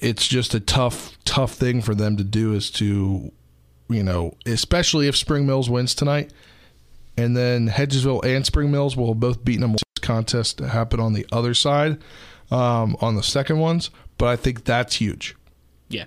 it's 0.00 0.28
just 0.28 0.54
a 0.54 0.60
tough 0.60 1.16
tough 1.24 1.52
thing 1.52 1.82
for 1.82 1.94
them 1.94 2.16
to 2.16 2.24
do 2.24 2.54
is 2.54 2.70
to 2.70 3.32
you 3.90 4.02
know, 4.02 4.34
especially 4.44 5.08
if 5.08 5.16
Spring 5.16 5.46
Mills 5.46 5.70
wins 5.70 5.94
tonight 5.94 6.32
and 7.16 7.36
then 7.36 7.68
Hedgesville 7.68 8.24
and 8.24 8.44
Spring 8.46 8.70
Mills 8.70 8.96
will 8.96 9.14
both 9.14 9.44
beaten 9.44 9.62
them 9.62 9.76
contest 10.00 10.58
to 10.58 10.68
happen 10.68 11.00
on 11.00 11.12
the 11.12 11.26
other 11.32 11.52
side 11.52 11.98
um, 12.50 12.96
on 13.00 13.16
the 13.16 13.22
second 13.22 13.58
ones, 13.58 13.90
but 14.16 14.28
I 14.28 14.36
think 14.36 14.64
that's 14.64 14.96
huge. 14.96 15.36
Yeah. 15.88 16.04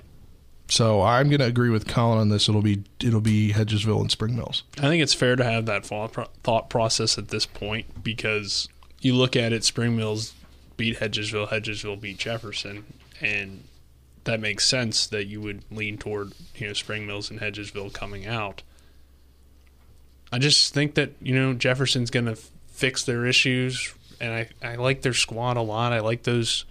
So 0.72 1.02
I'm 1.02 1.28
going 1.28 1.42
to 1.42 1.48
agree 1.48 1.70
with 1.70 1.86
Colin 1.86 2.18
on 2.18 2.30
this. 2.30 2.48
It'll 2.48 2.62
be 2.62 2.86
it'll 3.02 3.20
be 3.20 3.52
Hedgesville 3.52 4.00
and 4.00 4.10
Spring 4.10 4.38
Mills. 4.38 4.64
I 4.78 4.84
think 4.84 5.04
it's 5.04 5.14
fair 5.14 5.36
to 5.36 5.44
have 5.44 5.66
that 5.66 5.86
thought 5.86 6.70
process 6.70 7.18
at 7.18 7.28
this 7.28 7.46
point 7.46 8.02
because 8.02 8.70
you 9.02 9.14
look 9.14 9.36
at 9.36 9.52
it, 9.52 9.66
Spring 9.66 9.98
Mills 9.98 10.34
beat 10.78 11.00
Hedgesville, 11.00 11.50
Hedgesville 11.50 12.00
beat 12.00 12.20
Jefferson, 12.20 12.86
and 13.20 13.66
that 14.24 14.40
makes 14.40 14.66
sense 14.66 15.08
that 15.08 15.26
you 15.26 15.42
would 15.42 15.66
lean 15.72 15.98
toward 15.98 16.32
you 16.56 16.68
know 16.68 16.74
Spring 16.74 17.06
Mills 17.06 17.30
and 17.30 17.42
Hedgesville 17.42 17.92
coming 17.92 18.26
out. 18.26 18.64
I 20.32 20.40
just 20.40 20.74
think 20.74 20.96
that 20.96 21.12
you 21.22 21.36
know 21.36 21.54
Jefferson's 21.54 22.12
going 22.12 22.28
to 22.28 22.38
fix 22.68 23.04
their 23.04 23.26
issues, 23.26 23.94
and 24.22 24.32
I 24.32 24.50
I 24.66 24.76
like 24.76 25.02
their 25.02 25.14
squad 25.14 25.58
a 25.58 25.62
lot. 25.62 25.92
I 25.92 26.00
like 26.00 26.24
those 26.24 26.64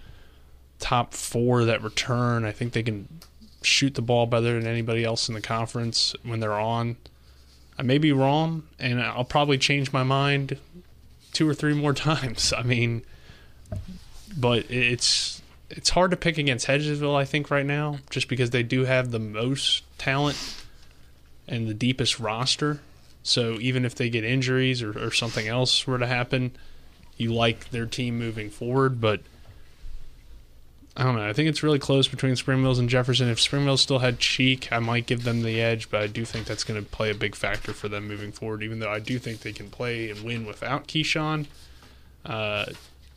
top 0.79 1.13
four 1.13 1.65
that 1.65 1.83
return. 1.83 2.45
I 2.45 2.51
think 2.51 2.73
they 2.73 2.81
can 2.81 3.07
shoot 3.61 3.95
the 3.95 4.01
ball 4.01 4.25
better 4.25 4.59
than 4.59 4.67
anybody 4.67 5.03
else 5.03 5.27
in 5.27 5.35
the 5.35 5.41
conference 5.41 6.15
when 6.23 6.39
they're 6.39 6.59
on. 6.59 6.97
I 7.77 7.83
may 7.83 7.97
be 7.97 8.11
wrong, 8.11 8.63
and 8.79 9.01
I'll 9.01 9.23
probably 9.23 9.57
change 9.57 9.93
my 9.93 10.03
mind 10.03 10.57
two 11.33 11.47
or 11.47 11.53
three 11.53 11.73
more 11.73 11.93
times. 11.95 12.53
I 12.55 12.63
mean, 12.63 13.03
but 14.37 14.69
it's 14.69 15.41
it's 15.69 15.91
hard 15.91 16.11
to 16.11 16.17
pick 16.17 16.37
against 16.37 16.67
Hedgesville. 16.67 17.15
I 17.15 17.25
think 17.25 17.49
right 17.49 17.65
now, 17.65 17.99
just 18.09 18.27
because 18.27 18.49
they 18.49 18.63
do 18.63 18.85
have 18.85 19.11
the 19.11 19.19
most 19.19 19.83
talent 19.97 20.37
and 21.47 21.67
the 21.67 21.73
deepest 21.73 22.19
roster. 22.19 22.81
So 23.23 23.57
even 23.59 23.85
if 23.85 23.95
they 23.95 24.09
get 24.09 24.23
injuries 24.23 24.81
or, 24.81 24.97
or 24.97 25.11
something 25.11 25.47
else 25.47 25.85
were 25.85 25.99
to 25.99 26.07
happen, 26.07 26.51
you 27.17 27.33
like 27.33 27.69
their 27.69 27.85
team 27.85 28.17
moving 28.17 28.49
forward. 28.49 28.99
But 28.99 29.21
I 30.97 31.03
don't 31.03 31.15
know. 31.15 31.27
I 31.27 31.31
think 31.31 31.47
it's 31.47 31.63
really 31.63 31.79
close 31.79 32.07
between 32.07 32.35
Spring 32.35 32.61
Mills 32.61 32.77
and 32.77 32.89
Jefferson. 32.89 33.29
If 33.29 33.39
Spring 33.39 33.63
Mills 33.63 33.81
still 33.81 33.99
had 33.99 34.19
Cheek, 34.19 34.71
I 34.71 34.79
might 34.79 35.05
give 35.05 35.23
them 35.23 35.41
the 35.41 35.61
edge, 35.61 35.89
but 35.89 36.01
I 36.01 36.07
do 36.07 36.25
think 36.25 36.45
that's 36.45 36.65
going 36.65 36.83
to 36.83 36.89
play 36.89 37.09
a 37.09 37.15
big 37.15 37.35
factor 37.35 37.71
for 37.71 37.87
them 37.87 38.07
moving 38.07 38.33
forward. 38.33 38.61
Even 38.61 38.79
though 38.79 38.91
I 38.91 38.99
do 38.99 39.17
think 39.17 39.39
they 39.39 39.53
can 39.53 39.69
play 39.69 40.09
and 40.09 40.21
win 40.23 40.45
without 40.45 40.87
Keyshawn, 40.87 41.47
uh, 42.25 42.65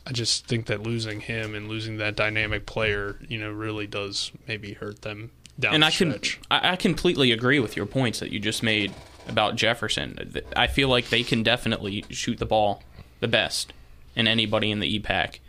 I 0.07 0.11
just 0.11 0.45
think 0.47 0.67
that 0.67 0.83
losing 0.83 1.19
him 1.19 1.53
and 1.53 1.67
losing 1.67 1.97
that 1.97 2.15
dynamic 2.15 2.65
player, 2.65 3.17
you 3.27 3.39
know, 3.39 3.51
really 3.51 3.87
does 3.87 4.31
maybe 4.47 4.73
hurt 4.73 5.01
them 5.01 5.31
down 5.59 5.73
and 5.73 5.83
the 5.83 5.87
I 5.87 5.91
can 5.91 6.11
stretch. 6.11 6.39
I, 6.49 6.71
I 6.71 6.75
completely 6.77 7.33
agree 7.33 7.59
with 7.59 7.75
your 7.75 7.85
points 7.85 8.19
that 8.19 8.31
you 8.31 8.39
just 8.39 8.63
made 8.63 8.93
about 9.27 9.55
Jefferson. 9.55 10.33
I 10.55 10.67
feel 10.67 10.87
like 10.87 11.09
they 11.09 11.23
can 11.23 11.43
definitely 11.43 12.05
shoot 12.09 12.37
the 12.37 12.45
ball 12.45 12.83
the 13.19 13.27
best 13.27 13.73
in 14.15 14.27
anybody 14.27 14.71
in 14.71 14.79
the 14.79 14.99
EPAC. 14.99 15.39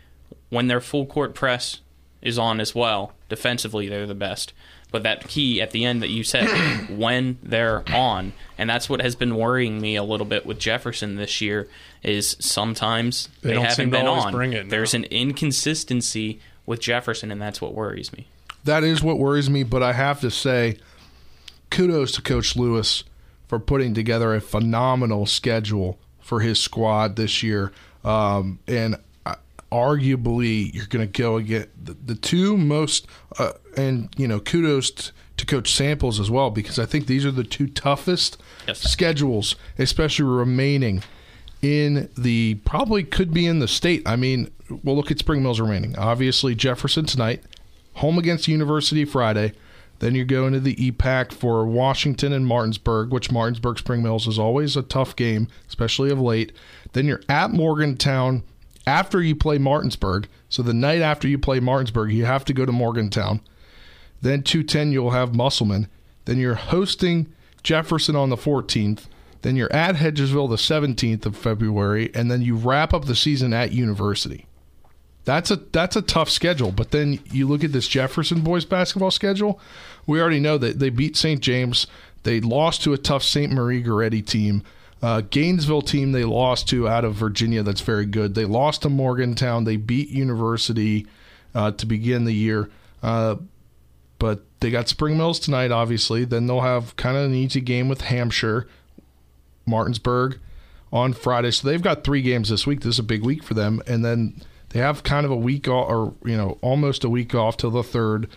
When 0.49 0.67
their 0.67 0.81
full 0.81 1.05
court 1.05 1.33
press 1.35 1.81
is 2.21 2.37
on 2.37 2.59
as 2.59 2.73
well, 2.73 3.13
defensively 3.29 3.87
they're 3.87 4.07
the 4.07 4.15
best. 4.15 4.53
But 4.89 5.03
that 5.03 5.27
key 5.27 5.61
at 5.61 5.71
the 5.71 5.83
end 5.83 6.01
that 6.01 6.09
you 6.09 6.23
said, 6.23 6.47
when 6.89 7.39
they're 7.43 7.83
on, 7.93 8.33
and 8.57 8.69
that's 8.69 8.89
what 8.89 9.01
has 9.01 9.15
been 9.15 9.35
worrying 9.35 9.81
me 9.81 9.95
a 9.95 10.03
little 10.03 10.25
bit 10.25 10.45
with 10.45 10.59
Jefferson 10.59 11.15
this 11.15 11.41
year, 11.41 11.67
is 12.03 12.37
sometimes 12.39 13.27
They 13.41 13.53
they, 13.53 13.59
haven't 13.59 13.89
been 13.89 14.07
on. 14.07 14.31
bring 14.31 14.53
it, 14.53 14.65
no. 14.65 14.69
There's 14.69 14.93
an 14.93 15.03
inconsistency 15.05 16.39
with 16.65 16.79
Jefferson, 16.79 17.31
and 17.31 17.41
that's 17.41 17.61
what 17.61 17.73
worries 17.73 18.13
me. 18.13 18.27
That 18.63 18.83
is 18.83 19.01
what 19.03 19.17
worries 19.17 19.49
me, 19.49 19.63
but 19.63 19.83
I 19.83 19.93
have 19.93 20.21
to 20.21 20.31
say, 20.31 20.77
kudos 21.69 22.13
to 22.13 22.21
Coach 22.21 22.55
Lewis 22.55 23.03
for 23.47 23.59
putting 23.59 23.93
together 23.93 24.33
a 24.35 24.41
phenomenal 24.41 25.25
schedule 25.25 25.97
for 26.19 26.41
his 26.41 26.59
squad 26.59 27.15
this 27.15 27.41
year. 27.41 27.71
Um, 28.03 28.59
and 28.67 28.97
arguably, 29.71 30.73
you're 30.73 30.85
going 30.87 31.09
to 31.09 31.21
go 31.21 31.37
again 31.37 31.67
the, 31.81 31.93
the 31.93 32.15
two 32.15 32.57
most, 32.57 33.07
uh, 33.39 33.53
and 33.75 34.09
you 34.17 34.27
know, 34.27 34.39
kudos 34.39 34.91
t- 34.91 35.11
to 35.37 35.45
Coach 35.45 35.71
Samples 35.71 36.19
as 36.19 36.31
well 36.31 36.49
because 36.49 36.79
I 36.79 36.85
think 36.85 37.05
these 37.07 37.25
are 37.25 37.31
the 37.31 37.43
two 37.43 37.67
toughest 37.67 38.37
Yes. 38.67 38.79
schedules, 38.81 39.55
especially 39.77 40.25
remaining 40.25 41.03
in 41.61 42.09
the 42.17 42.55
probably 42.65 43.03
could 43.03 43.33
be 43.33 43.45
in 43.45 43.59
the 43.59 43.67
state. 43.67 44.03
I 44.05 44.15
mean, 44.15 44.51
we'll 44.83 44.95
look 44.95 45.09
at 45.11 45.19
Spring 45.19 45.41
Mills 45.43 45.59
remaining. 45.59 45.97
Obviously, 45.97 46.53
Jefferson 46.55 47.05
tonight, 47.05 47.43
home 47.93 48.17
against 48.17 48.47
University 48.47 49.05
Friday. 49.05 49.53
Then 49.99 50.13
you 50.13 50.25
go 50.25 50.45
into 50.45 50.59
to 50.59 50.63
the 50.63 50.75
EPAC 50.91 51.31
for 51.31 51.65
Washington 51.65 52.31
and 52.31 52.45
Martinsburg, 52.45 53.11
which 53.11 53.31
Martinsburg 53.31 53.79
Spring 53.79 54.03
Mills 54.03 54.27
is 54.27 54.37
always 54.37 54.77
a 54.77 54.83
tough 54.83 55.15
game, 55.15 55.47
especially 55.67 56.11
of 56.11 56.19
late. 56.19 56.51
Then 56.93 57.05
you're 57.07 57.21
at 57.27 57.49
Morgantown 57.51 58.43
after 58.87 59.21
you 59.21 59.35
play 59.35 59.59
Martinsburg. 59.59 60.27
So 60.49 60.63
the 60.63 60.73
night 60.73 61.01
after 61.01 61.27
you 61.27 61.37
play 61.37 61.59
Martinsburg, 61.59 62.11
you 62.11 62.25
have 62.25 62.45
to 62.45 62.53
go 62.53 62.65
to 62.65 62.71
Morgantown. 62.71 63.41
Then 64.21 64.41
210, 64.41 64.91
you'll 64.91 65.11
have 65.11 65.35
Musselman. 65.35 65.87
Then 66.25 66.39
you're 66.39 66.55
hosting 66.55 67.31
Jefferson 67.61 68.15
on 68.15 68.29
the 68.29 68.35
14th. 68.35 69.05
Then 69.43 69.55
you're 69.55 69.71
at 69.71 69.95
Hedgesville 69.95 70.49
the 70.49 70.55
17th 70.55 71.25
of 71.25 71.37
February, 71.37 72.09
and 72.15 72.31
then 72.31 72.41
you 72.41 72.55
wrap 72.55 72.93
up 72.93 73.05
the 73.05 73.15
season 73.15 73.53
at 73.53 73.71
University. 73.71 74.47
That's 75.25 75.51
a 75.51 75.57
that's 75.57 75.97
a 75.97 76.01
tough 76.01 76.29
schedule. 76.29 76.71
But 76.71 76.91
then 76.91 77.19
you 77.31 77.47
look 77.47 77.63
at 77.63 77.73
this 77.73 77.89
Jefferson 77.89 78.41
boys 78.41 78.63
basketball 78.63 79.11
schedule. 79.11 79.59
We 80.05 80.21
already 80.21 80.39
know 80.39 80.57
that 80.57 80.79
they 80.79 80.89
beat 80.89 81.17
St. 81.17 81.41
James. 81.41 81.85
They 82.23 82.39
lost 82.39 82.81
to 82.83 82.93
a 82.93 82.97
tough 82.97 83.23
St. 83.23 83.51
Maria 83.51 83.83
Goretti 83.83 84.25
team. 84.25 84.63
Uh, 85.01 85.21
Gainesville 85.21 85.83
team 85.83 86.11
they 86.11 86.23
lost 86.23 86.67
to 86.69 86.87
out 86.87 87.05
of 87.05 87.13
Virginia 87.13 87.63
that's 87.63 87.81
very 87.81 88.05
good. 88.05 88.35
They 88.35 88.45
lost 88.45 88.81
to 88.81 88.89
Morgantown. 88.89 89.63
They 89.63 89.77
beat 89.77 90.09
University 90.09 91.05
uh, 91.53 91.71
to 91.71 91.85
begin 91.85 92.25
the 92.25 92.33
year. 92.33 92.69
Uh, 93.03 93.35
but 94.19 94.43
they 94.59 94.71
got 94.71 94.89
Spring 94.89 95.17
Mills 95.17 95.39
tonight, 95.39 95.71
obviously. 95.71 96.25
Then 96.25 96.47
they'll 96.47 96.61
have 96.61 96.95
kind 96.95 97.15
of 97.15 97.25
an 97.25 97.35
easy 97.35 97.61
game 97.61 97.87
with 97.89 98.01
Hampshire, 98.01 98.67
Martinsburg 99.65 100.39
on 100.91 101.13
Friday. 101.13 101.51
So 101.51 101.67
they've 101.67 101.81
got 101.81 102.03
three 102.03 102.21
games 102.21 102.49
this 102.49 102.65
week. 102.65 102.81
This 102.81 102.95
is 102.95 102.99
a 102.99 103.03
big 103.03 103.23
week 103.23 103.43
for 103.43 103.53
them. 103.53 103.81
And 103.85 104.03
then 104.03 104.41
they 104.69 104.79
have 104.79 105.03
kind 105.03 105.25
of 105.25 105.31
a 105.31 105.35
week 105.35 105.67
off, 105.67 105.89
or, 105.89 106.13
you 106.27 106.35
know, 106.35 106.57
almost 106.61 107.03
a 107.03 107.09
week 107.09 107.35
off 107.35 107.57
till 107.57 107.71
the 107.71 107.83
third. 107.83 108.27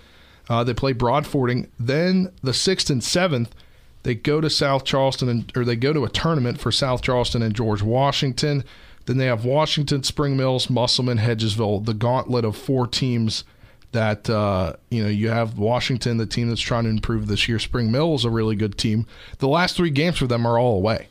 Uh, 0.48 0.64
they 0.64 0.74
play 0.74 0.92
Broadfording. 0.92 1.70
Then 1.78 2.32
the 2.42 2.52
sixth 2.52 2.90
and 2.90 3.02
seventh, 3.02 3.54
they 4.02 4.14
go 4.14 4.40
to 4.40 4.48
South 4.48 4.84
Charleston, 4.84 5.28
and, 5.28 5.52
or 5.56 5.64
they 5.64 5.76
go 5.76 5.92
to 5.92 6.04
a 6.04 6.08
tournament 6.08 6.60
for 6.60 6.72
South 6.72 7.02
Charleston 7.02 7.42
and 7.42 7.54
George 7.54 7.82
Washington. 7.82 8.64
Then 9.06 9.18
they 9.18 9.26
have 9.26 9.44
Washington, 9.44 10.02
Spring 10.02 10.36
Mills, 10.36 10.70
Musselman, 10.70 11.18
Hedgesville, 11.18 11.84
the 11.84 11.94
gauntlet 11.94 12.44
of 12.44 12.56
four 12.56 12.86
teams 12.86 13.44
that 13.92 14.30
uh, 14.30 14.74
you 14.90 15.02
know 15.02 15.08
you 15.08 15.30
have 15.30 15.58
Washington, 15.58 16.16
the 16.16 16.26
team 16.26 16.48
that's 16.48 16.60
trying 16.60 16.84
to 16.84 16.90
improve 16.90 17.26
this 17.26 17.48
year. 17.48 17.58
Spring 17.58 17.90
Mills, 17.90 18.24
a 18.24 18.30
really 18.30 18.56
good 18.56 18.78
team. 18.78 19.06
The 19.38 19.48
last 19.48 19.76
three 19.76 19.90
games 19.90 20.18
for 20.18 20.26
them 20.26 20.46
are 20.46 20.58
all 20.58 20.76
away, 20.76 21.08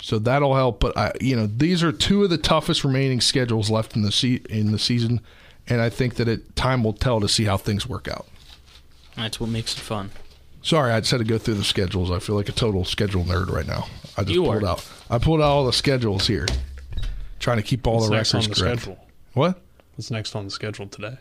so 0.00 0.18
that'll 0.18 0.54
help. 0.54 0.80
But 0.80 0.96
I, 0.96 1.12
you 1.20 1.36
know, 1.36 1.46
these 1.46 1.82
are 1.82 1.92
two 1.92 2.24
of 2.24 2.30
the 2.30 2.38
toughest 2.38 2.84
remaining 2.84 3.20
schedules 3.20 3.70
left 3.70 3.96
in 3.96 4.02
the 4.02 4.12
se- 4.12 4.42
in 4.48 4.72
the 4.72 4.78
season, 4.78 5.20
and 5.66 5.80
I 5.80 5.90
think 5.90 6.14
that 6.14 6.28
it 6.28 6.56
time 6.56 6.82
will 6.82 6.94
tell 6.94 7.20
to 7.20 7.28
see 7.28 7.44
how 7.44 7.56
things 7.56 7.86
work 7.86 8.08
out. 8.08 8.26
That's 9.16 9.38
what 9.38 9.50
makes 9.50 9.76
it 9.76 9.80
fun. 9.80 10.10
Sorry, 10.64 10.92
I 10.92 11.00
just 11.00 11.12
had 11.12 11.18
to 11.18 11.24
go 11.24 11.38
through 11.38 11.54
the 11.54 11.64
schedules. 11.64 12.10
I 12.10 12.18
feel 12.18 12.34
like 12.36 12.48
a 12.48 12.52
total 12.52 12.84
schedule 12.84 13.22
nerd 13.24 13.50
right 13.50 13.66
now. 13.66 13.86
I 14.16 14.22
just 14.22 14.30
You 14.34 14.42
pulled 14.44 14.64
are. 14.64 14.66
out. 14.66 14.88
I 15.10 15.18
pulled 15.18 15.40
out 15.40 15.44
all 15.50 15.66
the 15.66 15.72
schedules 15.72 16.26
here, 16.26 16.46
trying 17.38 17.58
to 17.58 17.62
keep 17.62 17.86
all 17.86 17.96
What's 17.96 18.08
the 18.08 18.14
next 18.16 18.34
records 18.34 18.46
on 18.48 18.54
the 18.54 18.60
correct. 18.60 18.80
schedule? 18.82 19.06
What? 19.34 19.60
What's 19.96 20.10
next 20.10 20.34
on 20.34 20.44
the 20.46 20.50
schedule 20.50 20.86
today? 20.88 21.18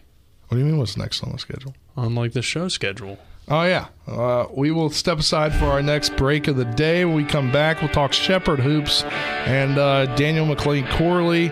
What 0.47 0.57
do 0.57 0.59
you 0.59 0.65
mean? 0.65 0.77
What's 0.77 0.95
next 0.97 1.21
on 1.23 1.31
the 1.33 1.39
schedule? 1.39 1.75
On 1.97 2.15
like 2.15 2.31
the 2.33 2.41
show 2.41 2.67
schedule. 2.69 3.19
Oh 3.49 3.63
yeah, 3.63 3.87
uh, 4.07 4.45
we 4.55 4.71
will 4.71 4.89
step 4.89 5.19
aside 5.19 5.53
for 5.53 5.65
our 5.65 5.81
next 5.81 6.15
break 6.15 6.47
of 6.47 6.55
the 6.55 6.63
day. 6.63 7.03
When 7.03 7.15
we 7.15 7.25
come 7.25 7.51
back, 7.51 7.81
we'll 7.81 7.89
talk 7.91 8.13
Shepherd 8.13 8.61
hoops 8.61 9.03
and 9.03 9.77
uh, 9.77 10.05
Daniel 10.15 10.45
McLean 10.45 10.87
Corley, 10.91 11.49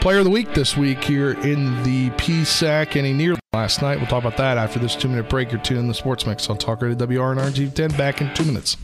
player 0.00 0.18
of 0.18 0.24
the 0.24 0.30
week 0.30 0.54
this 0.54 0.76
week 0.76 1.02
here 1.02 1.32
in 1.32 1.82
the 1.82 2.10
PSAC, 2.10 2.96
and 2.96 3.06
he 3.06 3.12
nearly 3.12 3.40
last 3.52 3.82
night. 3.82 3.98
We'll 3.98 4.06
talk 4.06 4.24
about 4.24 4.36
that 4.36 4.56
after 4.56 4.78
this 4.78 4.94
two-minute 4.94 5.28
break. 5.28 5.50
You're 5.50 5.60
tuned 5.60 5.80
in 5.80 5.88
the 5.88 5.94
Sports 5.94 6.26
Mix 6.26 6.48
on 6.48 6.56
Talk 6.56 6.82
Radio 6.82 6.96
WRNR 6.96 7.50
G10. 7.50 7.96
Back 7.98 8.20
in 8.20 8.32
two 8.34 8.44
minutes. 8.44 8.76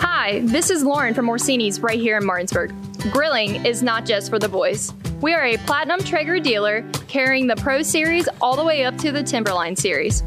Hi, 0.00 0.40
this 0.44 0.68
is 0.70 0.84
Lauren 0.84 1.14
from 1.14 1.28
Orsini's 1.28 1.80
right 1.80 1.98
here 1.98 2.18
in 2.18 2.26
Martinsburg. 2.26 2.74
Grilling 3.10 3.64
is 3.64 3.82
not 3.82 4.04
just 4.04 4.28
for 4.28 4.38
the 4.38 4.48
boys. 4.48 4.92
We 5.22 5.32
are 5.32 5.44
a 5.44 5.56
platinum 5.58 6.00
Traeger 6.00 6.38
dealer 6.38 6.84
carrying 7.08 7.46
the 7.46 7.56
Pro 7.56 7.82
Series 7.82 8.28
all 8.42 8.54
the 8.54 8.64
way 8.64 8.84
up 8.84 8.98
to 8.98 9.10
the 9.10 9.22
Timberline 9.22 9.74
Series. 9.74 10.22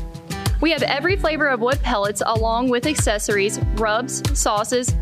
We 0.61 0.71
have 0.71 0.83
every 0.83 1.15
flavor 1.15 1.47
of 1.47 1.59
wood 1.59 1.79
pellets 1.81 2.21
along 2.25 2.69
with 2.69 2.87
accessories, 2.87 3.59
rubs, 3.75 4.21
sauces. 4.37 4.95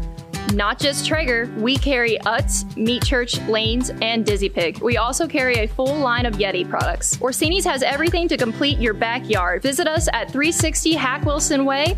Not 0.54 0.80
just 0.80 1.06
Traeger, 1.06 1.48
we 1.58 1.78
carry 1.78 2.18
Utz, 2.26 2.76
Meat 2.76 3.04
Church, 3.04 3.40
Lanes, 3.42 3.92
and 4.02 4.26
Dizzy 4.26 4.50
Pig. 4.50 4.80
We 4.80 4.98
also 4.98 5.28
carry 5.28 5.56
a 5.56 5.68
full 5.68 5.96
line 5.96 6.26
of 6.26 6.36
Yeti 6.36 6.68
products. 6.68 7.18
Orsini's 7.18 7.66
has 7.66 7.84
everything 7.84 8.28
to 8.30 8.38
complete 8.38 8.80
your 8.80 8.94
backyard. 8.94 9.62
Visit 9.62 9.88
us 9.88 10.08
at 10.12 10.32
360 10.32 10.94
Hack 10.94 11.24
Wilson 11.24 11.66
Way 11.66 11.98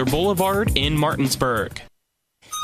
Boulevard 0.05 0.77
in 0.77 0.97
Martinsburg. 0.97 1.81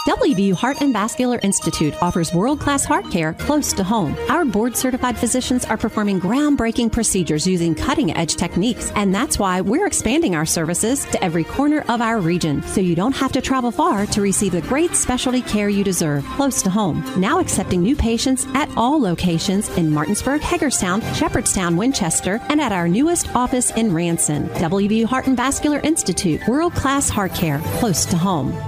WVU 0.07 0.53
Heart 0.53 0.79
and 0.79 0.93
Vascular 0.93 1.37
Institute 1.43 1.93
offers 2.01 2.33
world 2.33 2.61
class 2.61 2.85
heart 2.85 3.11
care 3.11 3.33
close 3.33 3.73
to 3.73 3.83
home. 3.83 4.15
Our 4.29 4.45
board 4.45 4.77
certified 4.77 5.17
physicians 5.17 5.65
are 5.65 5.75
performing 5.75 6.21
groundbreaking 6.21 6.93
procedures 6.93 7.45
using 7.45 7.75
cutting 7.75 8.15
edge 8.15 8.37
techniques, 8.37 8.89
and 8.95 9.13
that's 9.13 9.37
why 9.37 9.59
we're 9.59 9.85
expanding 9.85 10.33
our 10.33 10.45
services 10.45 11.03
to 11.07 11.21
every 11.21 11.43
corner 11.43 11.83
of 11.89 11.99
our 11.99 12.21
region 12.21 12.63
so 12.63 12.79
you 12.79 12.95
don't 12.95 13.17
have 13.17 13.33
to 13.33 13.41
travel 13.41 13.69
far 13.69 14.05
to 14.05 14.21
receive 14.21 14.53
the 14.53 14.61
great 14.61 14.95
specialty 14.95 15.41
care 15.41 15.67
you 15.67 15.83
deserve 15.83 16.23
close 16.37 16.61
to 16.61 16.69
home. 16.69 17.03
Now 17.17 17.41
accepting 17.41 17.81
new 17.81 17.97
patients 17.97 18.47
at 18.53 18.69
all 18.77 19.01
locations 19.01 19.67
in 19.77 19.91
Martinsburg, 19.91 20.39
Hagerstown, 20.39 21.01
Shepherdstown, 21.15 21.75
Winchester, 21.75 22.39
and 22.47 22.61
at 22.61 22.71
our 22.71 22.87
newest 22.87 23.35
office 23.35 23.71
in 23.71 23.93
Ranson. 23.93 24.47
WVU 24.51 25.03
Heart 25.03 25.27
and 25.27 25.35
Vascular 25.35 25.81
Institute, 25.81 26.39
world 26.47 26.73
class 26.75 27.09
heart 27.09 27.33
care 27.33 27.59
close 27.79 28.05
to 28.05 28.15
home. 28.15 28.66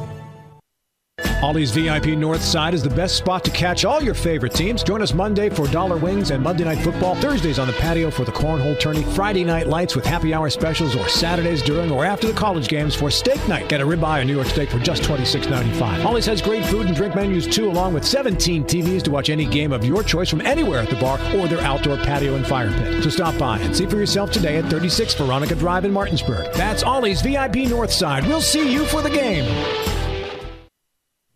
Ollie's 1.41 1.71
VIP 1.71 2.17
North 2.17 2.43
Side 2.43 2.73
is 2.73 2.83
the 2.83 2.89
best 2.89 3.15
spot 3.15 3.45
to 3.45 3.51
catch 3.51 3.85
all 3.85 4.03
your 4.03 4.13
favorite 4.13 4.53
teams. 4.53 4.83
Join 4.83 5.01
us 5.01 5.13
Monday 5.13 5.49
for 5.49 5.67
Dollar 5.67 5.95
Wings 5.95 6.31
and 6.31 6.43
Monday 6.43 6.65
Night 6.65 6.83
Football. 6.83 7.15
Thursdays 7.15 7.59
on 7.59 7.67
the 7.67 7.73
patio 7.73 8.11
for 8.11 8.25
the 8.25 8.31
Cornhole 8.31 8.77
Tourney. 8.77 9.03
Friday 9.15 9.45
night 9.45 9.67
lights 9.67 9.95
with 9.95 10.05
happy 10.05 10.33
hour 10.33 10.49
specials, 10.49 10.97
or 10.97 11.07
Saturdays 11.07 11.61
during 11.61 11.91
or 11.91 12.03
after 12.03 12.27
the 12.27 12.33
college 12.33 12.67
games 12.67 12.93
for 12.93 13.09
steak 13.09 13.45
night. 13.47 13.69
Get 13.69 13.79
a 13.79 13.85
ribeye 13.85 14.21
or 14.21 14.25
New 14.25 14.35
York 14.35 14.47
steak 14.47 14.69
for 14.69 14.79
just 14.79 15.03
$26.95. 15.03 16.03
Ollie's 16.03 16.25
has 16.25 16.41
great 16.41 16.65
food 16.65 16.87
and 16.87 16.95
drink 16.95 17.15
menus 17.15 17.47
too, 17.47 17.69
along 17.69 17.93
with 17.93 18.05
17 18.05 18.65
TVs 18.65 19.03
to 19.03 19.11
watch 19.11 19.29
any 19.29 19.45
game 19.45 19.71
of 19.71 19.85
your 19.85 20.03
choice 20.03 20.29
from 20.29 20.41
anywhere 20.41 20.79
at 20.79 20.89
the 20.89 20.97
bar 20.97 21.19
or 21.35 21.47
their 21.47 21.61
outdoor 21.61 21.95
patio 21.97 22.35
and 22.35 22.45
fire 22.45 22.71
pit. 22.71 23.01
So 23.01 23.09
stop 23.09 23.37
by 23.37 23.59
and 23.59 23.73
see 23.75 23.85
for 23.85 23.95
yourself 23.95 24.31
today 24.31 24.57
at 24.57 24.65
36 24.65 25.13
Veronica 25.15 25.55
Drive 25.55 25.85
in 25.85 25.93
Martinsburg. 25.93 26.53
That's 26.53 26.83
Ollie's 26.83 27.21
VIP 27.21 27.69
North 27.69 27.93
Side. 27.93 28.27
We'll 28.27 28.41
see 28.41 28.71
you 28.71 28.85
for 28.85 29.01
the 29.01 29.09
game. 29.09 29.88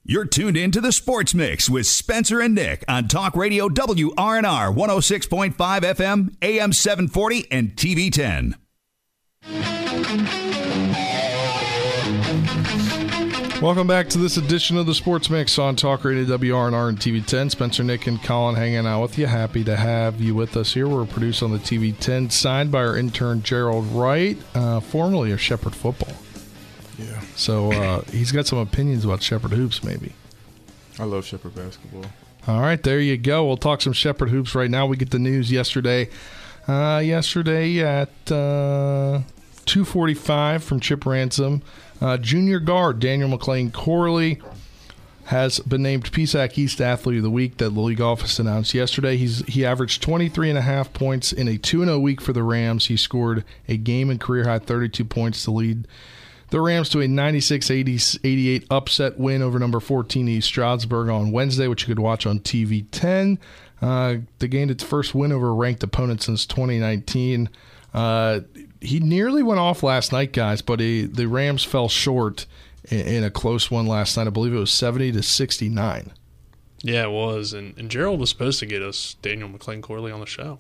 You're 0.05 0.25
tuned 0.25 0.57
in 0.57 0.71
to 0.71 0.81
the 0.81 0.91
Sports 0.91 1.33
Mix 1.33 1.69
with 1.69 1.87
Spencer 1.87 2.41
and 2.41 2.53
Nick 2.53 2.83
on 2.89 3.07
Talk 3.07 3.37
Radio 3.37 3.69
WRNR 3.69 4.75
106.5 4.75 5.55
FM, 5.55 6.35
AM 6.41 6.73
740, 6.73 7.49
and 7.49 7.73
TV 7.77 8.11
10. 8.11 8.57
Welcome 13.61 13.87
back 13.87 14.09
to 14.09 14.17
this 14.17 14.35
edition 14.35 14.75
of 14.75 14.87
the 14.87 14.93
Sports 14.93 15.29
Mix 15.29 15.57
on 15.57 15.77
Talk 15.77 16.03
Radio 16.03 16.25
WRNR 16.37 16.89
and 16.89 16.99
TV 16.99 17.25
10. 17.25 17.51
Spencer, 17.51 17.85
Nick, 17.85 18.05
and 18.05 18.21
Colin 18.21 18.55
hanging 18.55 18.85
out 18.85 19.03
with 19.03 19.17
you. 19.17 19.27
Happy 19.27 19.63
to 19.63 19.77
have 19.77 20.19
you 20.19 20.35
with 20.35 20.57
us 20.57 20.73
here. 20.73 20.89
We're 20.89 21.05
produced 21.05 21.41
on 21.41 21.53
the 21.53 21.59
TV 21.59 21.97
10 21.97 22.29
side 22.29 22.69
by 22.69 22.79
our 22.83 22.97
intern 22.97 23.41
Gerald 23.41 23.85
Wright, 23.85 24.37
uh, 24.53 24.81
formerly 24.81 25.31
of 25.31 25.39
Shepherd 25.39 25.73
Football. 25.73 26.13
Yeah. 26.97 27.19
So 27.35 27.71
uh, 27.71 28.01
he's 28.11 28.31
got 28.31 28.47
some 28.47 28.59
opinions 28.59 29.05
about 29.05 29.21
Shepherd 29.21 29.51
Hoops, 29.51 29.83
maybe. 29.83 30.13
I 30.99 31.05
love 31.05 31.25
Shepherd 31.25 31.55
basketball. 31.55 32.05
All 32.47 32.61
right, 32.61 32.81
there 32.81 32.99
you 32.99 33.17
go. 33.17 33.45
We'll 33.45 33.57
talk 33.57 33.81
some 33.81 33.93
Shepherd 33.93 34.29
Hoops 34.29 34.53
right 34.53 34.69
now. 34.69 34.85
We 34.85 34.97
get 34.97 35.11
the 35.11 35.19
news 35.19 35.51
yesterday. 35.51 36.09
Uh, 36.67 37.01
yesterday 37.03 37.79
at 37.79 38.09
uh, 38.31 39.21
2:45 39.65 40.61
from 40.61 40.79
Chip 40.79 41.05
Ransom, 41.05 41.61
uh, 42.01 42.17
junior 42.17 42.59
guard 42.59 42.99
Daniel 42.99 43.29
McLean 43.29 43.71
Corley 43.71 44.41
has 45.25 45.59
been 45.59 45.81
named 45.81 46.11
PSAC 46.11 46.57
East 46.57 46.81
Athlete 46.81 47.17
of 47.17 47.23
the 47.23 47.29
Week 47.29 47.57
that 47.57 47.69
the 47.69 47.79
league 47.79 48.01
office 48.01 48.39
announced 48.39 48.73
yesterday. 48.73 49.15
He's 49.17 49.39
he 49.45 49.65
averaged 49.65 50.01
23 50.01 50.49
and 50.49 50.57
a 50.57 50.61
half 50.61 50.91
points 50.93 51.31
in 51.31 51.47
a 51.47 51.57
2-0 51.57 52.01
week 52.01 52.19
for 52.19 52.33
the 52.33 52.43
Rams. 52.43 52.87
He 52.87 52.97
scored 52.97 53.45
a 53.67 53.77
game 53.77 54.09
and 54.09 54.19
career 54.19 54.43
high 54.43 54.59
32 54.59 55.05
points 55.05 55.43
to 55.45 55.51
lead 55.51 55.87
the 56.53 56.61
Rams 56.61 56.87
to 56.89 57.01
a 57.01 57.07
96-88 57.07 58.67
upset 58.69 59.17
win 59.17 59.41
over 59.41 59.57
number 59.57 59.79
14 59.79 60.27
East 60.27 60.47
Stroudsburg 60.47 61.09
on 61.09 61.31
Wednesday, 61.31 61.67
which 61.67 61.81
you 61.81 61.87
could 61.87 61.97
watch 61.97 62.27
on 62.27 62.41
TV 62.41 62.85
10. 62.91 63.39
Uh, 63.81 64.17
they 64.37 64.47
gained 64.47 64.69
its 64.69 64.83
first 64.83 65.15
win 65.15 65.31
over 65.31 65.49
a 65.49 65.53
ranked 65.53 65.81
opponent 65.81 66.21
since 66.21 66.45
2019. 66.45 67.49
Uh, 67.91 68.41
he 68.79 68.99
nearly 68.99 69.41
went 69.41 69.59
off 69.59 69.81
last 69.81 70.11
night, 70.11 70.31
guys, 70.31 70.61
but 70.61 70.79
he, 70.79 71.07
the 71.07 71.25
Rams 71.25 71.63
fell 71.63 71.89
short 71.89 72.45
in, 72.87 72.99
in, 72.99 73.23
a 73.23 73.31
close 73.31 73.71
one 73.71 73.87
last 73.87 74.15
night. 74.15 74.27
I 74.27 74.29
believe 74.29 74.53
it 74.53 74.59
was 74.59 74.71
70 74.71 75.11
to 75.13 75.23
69. 75.23 76.11
Yeah, 76.83 77.05
it 77.05 77.11
was. 77.11 77.53
And, 77.53 77.75
and 77.79 77.89
Gerald 77.89 78.19
was 78.19 78.29
supposed 78.29 78.59
to 78.59 78.67
get 78.67 78.83
us 78.83 79.15
Daniel 79.23 79.49
McLean 79.49 79.81
Corley 79.81 80.11
on 80.11 80.19
the 80.19 80.27
show. 80.27 80.59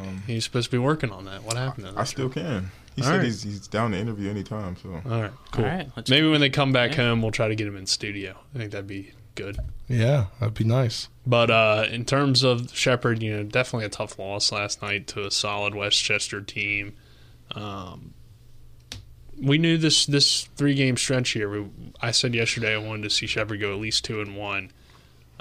Um, 0.00 0.24
He's 0.26 0.42
supposed 0.42 0.72
to 0.72 0.76
be 0.76 0.82
working 0.82 1.12
on 1.12 1.24
that. 1.26 1.44
What 1.44 1.56
happened 1.56 1.86
to 1.86 1.92
that? 1.92 2.00
I 2.00 2.04
still 2.04 2.28
can. 2.28 2.72
He 2.98 3.04
All 3.04 3.10
said 3.10 3.16
right. 3.18 3.24
he's 3.26 3.42
he's 3.44 3.68
down 3.68 3.92
to 3.92 3.96
interview 3.98 4.28
anytime. 4.28 4.76
So 4.76 4.90
All 5.08 5.20
right, 5.22 5.30
cool. 5.52 5.64
All 5.64 5.70
right, 5.70 5.88
let's- 5.96 6.10
Maybe 6.10 6.28
when 6.28 6.40
they 6.40 6.50
come 6.50 6.72
back 6.72 6.90
Yeah. 6.96 6.96
home, 7.08 7.22
we'll 7.22 7.30
try 7.30 7.46
to 7.46 7.54
get 7.54 7.66
him 7.68 7.76
in 7.76 7.86
studio. 7.86 8.36
I 8.54 8.58
think 8.58 8.72
that'd 8.72 8.86
be 8.88 9.12
good. 9.36 9.56
Yeah, 9.88 10.26
that'd 10.40 10.54
be 10.54 10.64
nice. 10.64 11.08
But 11.24 11.48
uh, 11.50 11.86
in 11.90 12.04
terms 12.04 12.42
of 12.42 12.76
Shepherd, 12.76 13.22
you 13.22 13.36
know, 13.36 13.42
definitely 13.44 13.86
a 13.86 13.90
tough 13.90 14.18
loss 14.18 14.50
last 14.50 14.82
night 14.82 15.06
to 15.08 15.24
a 15.24 15.30
solid 15.30 15.74
West 15.76 16.02
Chester 16.02 16.40
team. 16.40 16.94
Um, 17.52 18.14
we 19.40 19.58
knew 19.58 19.78
this 19.78 20.04
this 20.06 20.44
three 20.56 20.74
game 20.74 20.96
stretch 20.96 21.30
here. 21.30 21.48
We, 21.48 21.66
I 22.00 22.10
said 22.10 22.34
yesterday 22.34 22.74
I 22.74 22.78
wanted 22.78 23.04
to 23.04 23.10
see 23.10 23.26
Shepherd 23.28 23.60
go 23.60 23.72
at 23.72 23.78
least 23.78 24.04
two 24.04 24.20
and 24.20 24.36
one, 24.36 24.72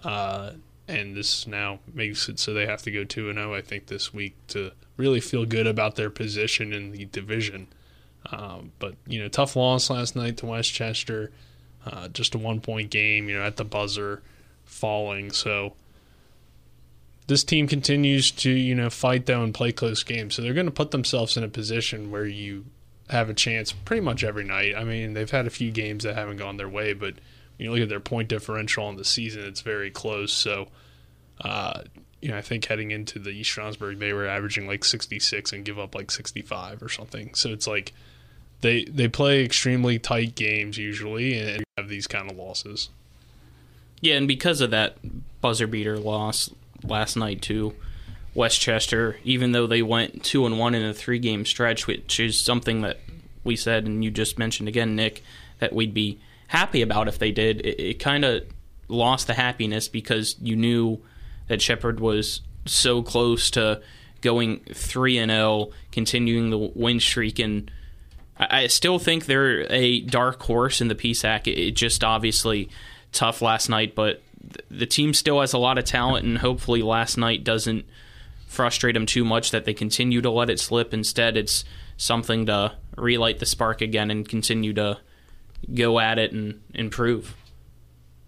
uh, 0.04 0.52
and 0.88 1.16
this 1.16 1.48
now 1.48 1.80
makes 1.92 2.30
it 2.30 2.38
so 2.40 2.54
they 2.54 2.68
have 2.68 2.84
to 2.84 2.92
go 2.92 3.04
two 3.04 3.30
and 3.30 3.38
zero. 3.40 3.56
I 3.56 3.62
think 3.62 3.88
this 3.88 4.14
week 4.14 4.36
to 4.50 4.72
really 4.98 5.20
feel 5.20 5.46
good 5.46 5.68
about 5.68 5.96
their 5.96 6.10
position 6.10 6.74
in 6.74 6.92
the 6.92 7.06
division. 7.06 7.68
Um, 8.32 8.72
but 8.80 8.96
you 9.06 9.22
know, 9.22 9.30
tough 9.30 9.56
loss 9.56 9.90
last 9.90 10.16
night 10.16 10.38
to 10.38 10.48
West 10.48 10.74
Chester. 10.74 11.32
Uh, 11.86 12.10
just 12.10 12.36
a 12.36 12.38
one 12.38 12.60
point 12.60 12.90
game. 12.90 13.30
You 13.30 13.38
know, 13.38 13.44
at 13.44 13.56
the 13.56 13.64
buzzer, 13.64 14.22
falling. 14.66 15.32
So 15.32 15.74
this 17.28 17.44
team 17.44 17.68
continues 17.68 18.32
to 18.32 18.50
you 18.50 18.76
know 18.76 18.90
fight 18.90 19.26
though 19.26 19.44
and 19.44 19.54
play 19.54 19.72
close 19.72 20.04
games. 20.04 20.36
So 20.36 20.42
they're 20.42 20.54
going 20.54 20.66
to 20.66 20.72
put 20.72 20.92
themselves 20.92 21.38
in 21.38 21.44
a 21.44 21.50
position 21.50 22.12
where 22.12 22.26
you 22.26 22.66
have 23.10 23.30
a 23.30 23.34
chance 23.34 23.72
pretty 23.72 24.02
much 24.02 24.24
every 24.24 24.44
night. 24.44 24.76
I 24.76 24.84
mean, 24.84 25.14
they've 25.14 25.32
had 25.32 25.48
a 25.48 25.52
few 25.52 25.72
games 25.72 26.04
that 26.04 26.16
haven't 26.16 26.38
gone 26.38 26.58
their 26.58 26.68
way, 26.68 26.92
but 26.92 27.14
when 27.56 27.66
you 27.66 27.72
look 27.72 27.82
at 27.82 27.88
their 27.88 28.02
point 28.02 28.28
differential 28.28 28.86
on 28.86 28.98
the 28.98 29.06
season, 29.06 29.44
it's 29.44 29.62
very 29.62 29.92
close. 29.92 30.34
So. 30.34 30.68
Uh, 31.40 31.84
you 32.22 32.30
know, 32.30 32.38
I 32.38 32.42
think 32.42 32.66
heading 32.66 32.92
into 32.92 33.20
the 33.20 33.30
East 33.30 33.52
Stroudsburg, 33.52 34.00
they 34.00 34.14
were 34.14 34.28
averaging 34.28 34.68
like 34.68 34.84
66 34.84 35.54
and 35.54 35.64
give 35.64 35.78
up 35.78 35.94
like 35.94 36.12
65 36.12 36.82
or 36.82 36.90
something. 36.90 37.34
So 37.36 37.50
it's 37.50 37.68
like 37.68 37.94
they 38.62 38.86
they 38.86 39.08
play 39.08 39.44
extremely 39.44 40.00
tight 40.00 40.36
games 40.36 40.78
usually, 40.78 41.38
and 41.38 41.64
have 41.78 41.90
these 41.90 42.08
kind 42.08 42.30
of 42.30 42.38
losses. 42.38 42.90
Yeah, 44.02 44.16
and 44.16 44.28
because 44.28 44.62
of 44.62 44.72
that 44.72 44.98
buzzer 45.42 45.68
beater 45.68 45.98
loss 45.98 46.50
last 46.84 47.16
night 47.16 47.42
to 47.44 47.76
West 48.34 48.62
Chester, 48.62 49.18
even 49.24 49.52
though 49.52 49.68
they 49.68 49.82
went 49.82 50.24
two 50.24 50.46
and 50.46 50.60
one 50.60 50.76
in 50.76 50.84
a 50.84 50.94
three 50.94 51.20
game 51.20 51.46
stretch, 51.46 51.88
which 51.88 52.20
is 52.20 52.40
something 52.40 52.82
that 52.82 53.00
we 53.44 53.56
said 53.56 53.86
and 53.86 54.04
you 54.04 54.12
just 54.12 54.38
mentioned 54.38 54.68
again, 54.68 54.96
Nick, 54.96 55.24
that 55.60 55.74
we'd 55.74 55.94
be 55.94 56.20
happy 56.48 56.82
about 56.82 57.08
if 57.08 57.20
they 57.20 57.32
did. 57.32 57.62
It, 57.66 57.80
it 57.80 58.00
kind 58.00 58.26
of 58.26 58.44
lost 58.88 59.28
the 59.28 59.34
happiness 59.34 59.88
because 59.88 60.36
you 60.42 60.56
knew 60.56 61.00
that 61.48 61.62
Shepherd 61.62 62.00
was 62.00 62.42
so 62.66 63.02
close 63.02 63.50
to 63.52 63.82
going 64.22 64.60
three 64.74 65.18
and 65.18 65.32
zero, 65.32 65.70
continuing 65.92 66.50
the 66.50 66.58
win 66.58 67.00
streak, 67.00 67.40
and 67.40 67.72
I, 68.40 68.64
I 68.64 68.68
still 68.68 69.00
think 69.00 69.26
they're 69.26 69.72
a 69.72 70.02
dark 70.02 70.42
horse 70.44 70.82
in 70.82 70.88
the 70.88 70.96
PSAC. 70.96 71.48
It, 71.48 71.58
it 71.60 71.76
just 71.76 72.04
obviously 72.04 72.70
tough 73.12 73.42
last 73.42 73.70
night, 73.70 73.96
but 73.96 74.22
th- 74.42 74.66
the 74.70 74.86
team 74.86 75.14
still 75.14 75.42
has 75.42 75.54
a 75.54 75.58
lot 75.58 75.78
of 75.78 75.86
talent, 75.86 76.26
and 76.26 76.38
hopefully 76.40 76.82
last 76.82 77.18
night 77.18 77.44
doesn't 77.44 77.86
frustrate 78.48 78.94
them 78.94 79.06
too 79.06 79.26
much 79.26 79.52
that 79.52 79.66
they 79.66 79.74
continue 79.74 80.22
to 80.22 80.30
let 80.32 80.50
it 80.50 80.60
slip. 80.60 80.94
Instead, 80.94 81.38
it's 81.38 81.64
something 81.98 82.46
to 82.46 82.74
relight 82.96 83.40
the 83.40 83.46
spark 83.46 83.82
again 83.82 84.10
and 84.10 84.28
continue 84.28 84.74
to 84.74 84.98
go 85.74 86.00
at 86.00 86.18
it 86.18 86.32
and 86.32 86.62
improve. 86.74 87.36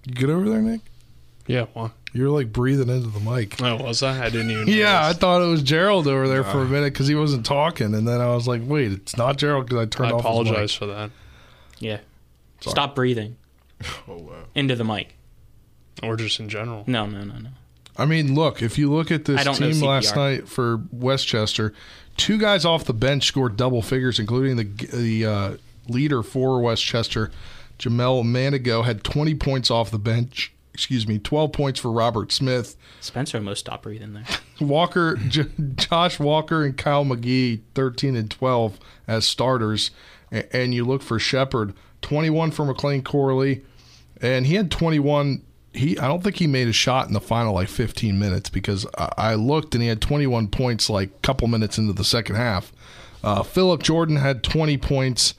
You 0.06 0.14
get 0.14 0.30
over 0.30 0.50
there, 0.50 0.62
Nick? 0.62 0.82
Yeah, 1.48 1.66
well, 1.74 1.94
You're 2.14 2.30
like 2.30 2.52
breathing 2.52 2.90
into 2.90 3.08
the 3.08 3.20
mic. 3.20 3.62
oh, 3.62 3.76
was 3.78 4.02
I? 4.02 4.26
I 4.26 4.30
didn't 4.30 4.52
even. 4.52 4.68
Yeah, 4.74 5.06
I 5.06 5.14
thought 5.14 5.42
it 5.42 5.46
was 5.48 5.62
Gerald 5.62 6.08
over 6.08 6.28
there 6.28 6.44
for 6.44 6.62
a 6.62 6.66
minute 6.66 6.94
because 6.94 7.08
he 7.08 7.16
wasn't 7.16 7.46
talking, 7.46 7.94
and 7.94 8.08
then 8.08 8.20
I 8.20 8.34
was 8.34 8.48
like, 8.48 8.62
"Wait, 8.64 8.92
it's 8.92 9.16
not 9.16 9.38
Gerald." 9.38 9.68
Because 9.68 9.80
I 9.80 9.86
turned 9.86 10.12
I 10.12 10.16
off. 10.16 10.22
his 10.22 10.26
mic. 10.26 10.48
apologize 10.48 10.74
for 10.74 10.86
that. 10.88 11.12
Yeah. 11.80 12.00
Sorry. 12.62 12.72
Stop 12.72 12.96
breathing 12.96 13.38
oh 14.08 14.18
wow. 14.18 14.34
into 14.56 14.76
the 14.76 14.84
mic. 14.84 15.16
Or 16.02 16.16
just 16.16 16.40
in 16.40 16.50
general. 16.50 16.84
No, 16.88 17.06
no, 17.06 17.24
no, 17.24 17.38
no. 17.38 17.50
I 17.98 18.06
mean, 18.06 18.34
look, 18.34 18.62
if 18.62 18.78
you 18.78 18.92
look 18.92 19.12
at 19.12 19.26
this 19.26 19.42
I 19.42 19.44
don't 19.44 19.60
know 19.60 19.72
team 19.72 19.82
last 19.82 20.14
CPR. 20.14 20.16
night 20.16 20.48
for 20.48 20.82
West 20.92 21.28
Chester, 21.28 21.74
two 22.18 22.38
guys 22.38 22.64
off 22.66 22.86
the 22.86 22.94
bench 22.94 23.26
scored 23.26 23.58
double 23.58 23.82
figures, 23.82 24.20
including 24.20 24.56
the 24.56 24.64
the 24.96 25.26
uh, 25.26 25.58
leader 25.90 26.24
for 26.24 26.62
West 26.62 26.84
Chester, 26.84 27.32
Jamel 27.78 28.24
Manigo, 28.24 28.86
had 28.86 29.04
20 29.04 29.36
points 29.36 29.70
off 29.70 29.92
the 29.92 30.00
bench. 30.00 30.54
Excuse 30.80 31.08
me, 31.08 31.20
12 31.20 31.52
points 31.52 31.80
for 31.80 31.92
Robert 31.92 32.32
Smith. 32.32 32.78
Spencer 33.02 33.38
almost 33.38 33.60
stopped 33.60 33.84
breathing 33.84 34.14
there. 34.14 34.24
Walker, 34.66 35.16
J- 35.28 35.46
Josh 35.76 36.20
Walker, 36.20 36.64
and 36.64 36.78
Kyle 36.78 37.04
McGee, 37.04 37.60
13 37.76 38.16
and 38.16 38.32
12 38.32 38.80
as 39.08 39.26
starters. 39.26 39.92
A- 40.32 40.56
And 40.56 40.74
you 40.74 40.86
look 40.86 41.02
for 41.02 41.20
Shepherd, 41.20 41.74
21 42.02 42.52
for 42.52 42.64
McLean 42.66 43.04
Corley, 43.04 43.64
and 44.22 44.46
he 44.46 44.56
had 44.56 44.72
21. 44.72 45.44
He, 45.74 46.00
I 46.00 46.08
don't 46.08 46.24
think 46.24 46.38
he 46.38 46.48
made 46.48 46.68
a 46.70 46.74
shot 46.74 47.08
in 47.08 47.14
the 47.14 47.20
final 47.22 47.54
like 47.54 47.68
15 47.70 48.18
minutes 48.18 48.50
because 48.50 48.86
I, 48.98 49.12
I 49.18 49.36
looked 49.36 49.76
and 49.76 49.82
he 49.84 49.90
had 49.90 50.02
21 50.02 50.48
points 50.48 50.90
like 50.90 51.10
a 51.10 51.20
couple 51.20 51.48
minutes 51.50 51.78
into 51.78 51.92
the 51.94 52.04
second 52.06 52.38
half. 52.38 52.72
Uh, 53.24 53.44
Philip 53.44 53.84
Jordan 53.84 54.16
had 54.16 54.44
20 54.44 54.78
points, 54.78 55.34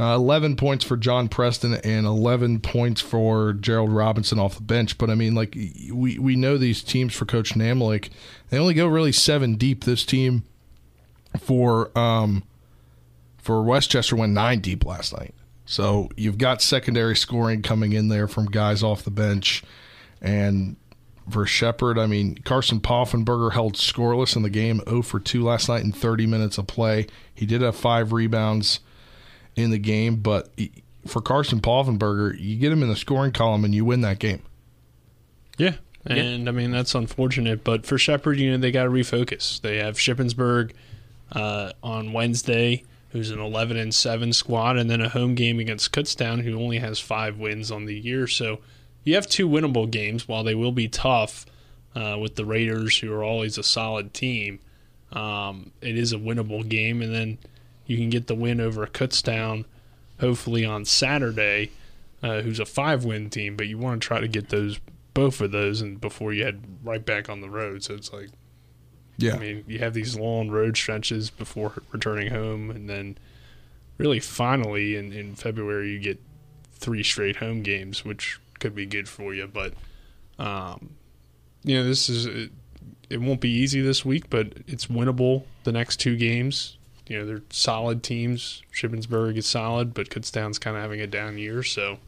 uh, 0.00 0.14
11 0.14 0.54
points 0.54 0.84
for 0.84 0.96
John 0.96 1.28
Preston, 1.28 1.74
and 1.74 2.06
11 2.06 2.60
points 2.60 3.00
for 3.00 3.52
Gerald 3.52 3.92
Robinson 3.92 4.38
off 4.38 4.54
the 4.54 4.62
bench. 4.62 4.96
But 4.96 5.10
I 5.10 5.16
mean, 5.16 5.34
like 5.34 5.56
we 5.92 6.18
we 6.18 6.36
know 6.36 6.56
these 6.56 6.82
teams 6.82 7.14
for 7.14 7.24
Coach 7.24 7.54
Namolik, 7.54 8.10
they 8.50 8.58
only 8.58 8.74
go 8.74 8.86
really 8.86 9.12
seven 9.12 9.56
deep. 9.56 9.84
This 9.84 10.04
team 10.04 10.44
for 11.38 11.96
um 11.98 12.44
for 13.38 13.62
West 13.62 13.90
Chester 13.90 14.14
went 14.14 14.32
nine 14.32 14.60
deep 14.60 14.84
last 14.84 15.16
night. 15.16 15.34
So 15.66 16.08
you've 16.16 16.38
got 16.38 16.62
secondary 16.62 17.16
scoring 17.16 17.62
coming 17.62 17.92
in 17.92 18.08
there 18.08 18.28
from 18.28 18.46
guys 18.46 18.84
off 18.84 19.02
the 19.02 19.10
bench, 19.10 19.64
and 20.22 20.76
for 21.28 21.44
Shepherd, 21.44 21.98
I 21.98 22.06
mean 22.06 22.36
Carson 22.44 22.78
Poffenberger 22.78 23.52
held 23.52 23.74
scoreless 23.74 24.36
in 24.36 24.42
the 24.42 24.50
game, 24.50 24.80
0 24.88 25.02
for 25.02 25.18
2 25.18 25.42
last 25.42 25.68
night 25.68 25.82
in 25.82 25.90
30 25.90 26.26
minutes 26.26 26.56
of 26.56 26.68
play. 26.68 27.08
He 27.34 27.46
did 27.46 27.62
have 27.62 27.74
five 27.74 28.12
rebounds 28.12 28.78
in 29.58 29.70
the 29.70 29.78
game, 29.78 30.16
but 30.16 30.50
for 31.06 31.20
Carson 31.20 31.60
Poffenberger, 31.60 32.38
you 32.38 32.56
get 32.56 32.72
him 32.72 32.82
in 32.82 32.88
the 32.88 32.96
scoring 32.96 33.32
column 33.32 33.64
and 33.64 33.74
you 33.74 33.84
win 33.84 34.02
that 34.02 34.18
game. 34.18 34.42
Yeah. 35.56 35.74
And 36.06 36.48
I 36.48 36.52
mean 36.52 36.70
that's 36.70 36.94
unfortunate, 36.94 37.64
but 37.64 37.84
for 37.84 37.98
Shepherd, 37.98 38.38
you 38.38 38.50
know 38.50 38.56
they 38.56 38.70
got 38.70 38.84
to 38.84 38.90
refocus. 38.90 39.60
They 39.60 39.76
have 39.78 39.96
Shippensburg 39.96 40.72
uh, 41.32 41.72
on 41.82 42.12
Wednesday, 42.12 42.84
who's 43.10 43.30
an 43.30 43.40
11 43.40 43.76
and 43.76 43.94
seven 43.94 44.32
squad, 44.32 44.78
and 44.78 44.88
then 44.88 45.02
a 45.02 45.08
home 45.10 45.34
game 45.34 45.58
against 45.58 45.92
Kutztown, 45.92 46.42
who 46.42 46.58
only 46.58 46.78
has 46.78 46.98
five 46.98 47.38
wins 47.38 47.70
on 47.70 47.84
the 47.84 47.98
year. 47.98 48.26
So 48.26 48.60
you 49.04 49.16
have 49.16 49.26
two 49.26 49.48
winnable 49.48 49.90
games. 49.90 50.26
While 50.26 50.44
they 50.44 50.54
will 50.54 50.72
be 50.72 50.88
tough 50.88 51.44
uh, 51.94 52.16
with 52.18 52.36
the 52.36 52.46
Raiders, 52.46 52.98
who 52.98 53.12
are 53.12 53.24
always 53.24 53.58
a 53.58 53.62
solid 53.62 54.14
team, 54.14 54.60
um, 55.12 55.72
it 55.82 55.98
is 55.98 56.12
a 56.12 56.18
winnable 56.18 56.66
game, 56.66 57.02
and 57.02 57.14
then 57.14 57.38
you 57.88 57.96
can 57.96 58.10
get 58.10 58.28
the 58.28 58.36
win 58.36 58.60
over 58.60 58.86
Kutztown, 58.86 59.64
hopefully 60.20 60.64
on 60.64 60.84
Saturday, 60.84 61.72
uh, 62.22 62.42
who's 62.42 62.60
a 62.60 62.66
five-win 62.66 63.30
team. 63.30 63.56
But 63.56 63.66
you 63.66 63.78
want 63.78 64.00
to 64.00 64.06
try 64.06 64.20
to 64.20 64.28
get 64.28 64.50
those 64.50 64.78
both 65.14 65.40
of 65.40 65.50
those, 65.50 65.80
and 65.80 66.00
before 66.00 66.32
you 66.32 66.44
head 66.44 66.62
right 66.84 67.04
back 67.04 67.28
on 67.28 67.40
the 67.40 67.50
road. 67.50 67.82
So 67.82 67.94
it's 67.94 68.12
like, 68.12 68.28
Yeah. 69.16 69.34
I 69.34 69.38
mean, 69.38 69.64
you 69.66 69.80
have 69.80 69.94
these 69.94 70.16
long 70.16 70.48
road 70.48 70.76
stretches 70.76 71.30
before 71.30 71.72
returning 71.90 72.30
home, 72.30 72.70
and 72.70 72.88
then 72.88 73.18
really 73.96 74.20
finally 74.20 74.94
in, 74.94 75.12
in 75.12 75.34
February 75.34 75.90
you 75.90 75.98
get 75.98 76.20
three 76.72 77.02
straight 77.02 77.36
home 77.36 77.62
games, 77.62 78.04
which 78.04 78.38
could 78.60 78.74
be 78.76 78.86
good 78.86 79.08
for 79.08 79.34
you. 79.34 79.48
But 79.48 79.74
um, 80.38 80.90
you 81.64 81.76
know, 81.76 81.84
this 81.84 82.08
is 82.08 82.26
it, 82.26 82.52
it 83.10 83.20
won't 83.20 83.40
be 83.40 83.50
easy 83.50 83.80
this 83.80 84.04
week, 84.04 84.30
but 84.30 84.52
it's 84.68 84.86
winnable. 84.86 85.44
The 85.64 85.72
next 85.72 85.96
two 85.96 86.16
games, 86.16 86.77
you 87.08 87.18
know, 87.18 87.26
they're 87.26 87.42
solid 87.50 88.02
teams. 88.02 88.62
Shippensburg 88.72 89.36
is 89.36 89.46
solid, 89.46 89.94
but 89.94 90.10
Kutztown's 90.10 90.58
kind 90.58 90.76
of 90.76 90.82
having 90.82 91.00
a 91.00 91.06
down 91.06 91.38
year, 91.38 91.62
so 91.62 91.98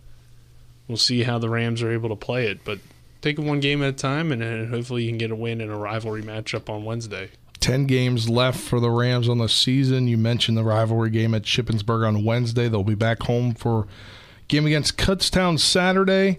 we'll 0.89 0.97
see 0.97 1.23
how 1.23 1.39
the 1.39 1.49
Rams 1.49 1.83
are 1.83 1.91
able 1.91 2.09
to 2.09 2.17
play 2.17 2.47
it. 2.47 2.65
But 2.65 2.79
take 3.21 3.39
it 3.39 3.45
one 3.45 3.61
game 3.61 3.83
at 3.83 3.89
a 3.89 3.93
time, 3.93 4.33
and, 4.33 4.43
and 4.43 4.73
hopefully 4.73 5.05
you 5.05 5.11
can 5.11 5.19
get 5.19 5.31
a 5.31 5.37
win 5.37 5.61
in 5.61 5.71
a 5.71 5.79
rivalry 5.79 6.23
matchup 6.23 6.69
on 6.69 6.85
Wednesday. 6.85 7.31
10 7.61 7.87
games 7.87 8.29
left 8.29 8.59
for 8.59 8.81
the 8.81 8.91
Rams 8.91 9.29
on 9.29 9.39
the 9.39 9.49
season. 9.49 10.09
You 10.09 10.17
mentioned 10.17 10.57
the 10.57 10.65
rivalry 10.65 11.11
game 11.11 11.35
at 11.35 11.43
Shippensburg 11.43 12.07
on 12.07 12.25
Wednesday. 12.25 12.69
They'll 12.69 12.83
be 12.83 12.95
back 12.95 13.23
home 13.23 13.55
for 13.55 13.87
game 14.49 14.67
against 14.67 14.97
Kutztown 14.97 15.59
Saturday, 15.59 16.39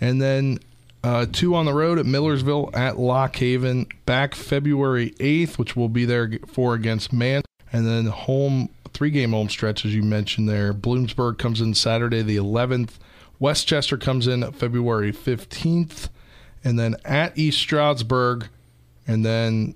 and 0.00 0.20
then 0.20 0.58
uh, 1.02 1.26
two 1.32 1.54
on 1.54 1.64
the 1.64 1.72
road 1.72 1.98
at 1.98 2.06
Millersville 2.06 2.70
at 2.74 2.98
Lock 2.98 3.36
Haven. 3.36 3.86
Back 4.04 4.34
February 4.34 5.12
8th, 5.18 5.58
which 5.58 5.74
we'll 5.74 5.88
be 5.88 6.04
there 6.04 6.38
for 6.46 6.74
against 6.74 7.12
Man, 7.12 7.42
and 7.72 7.86
then 7.86 8.06
home 8.06 8.70
three 8.92 9.10
game 9.10 9.32
home 9.32 9.48
stretch 9.48 9.84
as 9.84 9.94
you 9.94 10.02
mentioned 10.02 10.48
there. 10.48 10.72
Bloomsburg 10.72 11.38
comes 11.38 11.60
in 11.60 11.74
Saturday 11.74 12.22
the 12.22 12.36
11th. 12.36 12.94
West 13.38 13.68
Chester 13.68 13.96
comes 13.96 14.26
in 14.26 14.50
February 14.52 15.12
15th, 15.12 16.08
and 16.64 16.78
then 16.78 16.96
at 17.04 17.38
East 17.38 17.58
Stroudsburg, 17.58 18.48
and 19.06 19.24
then 19.24 19.74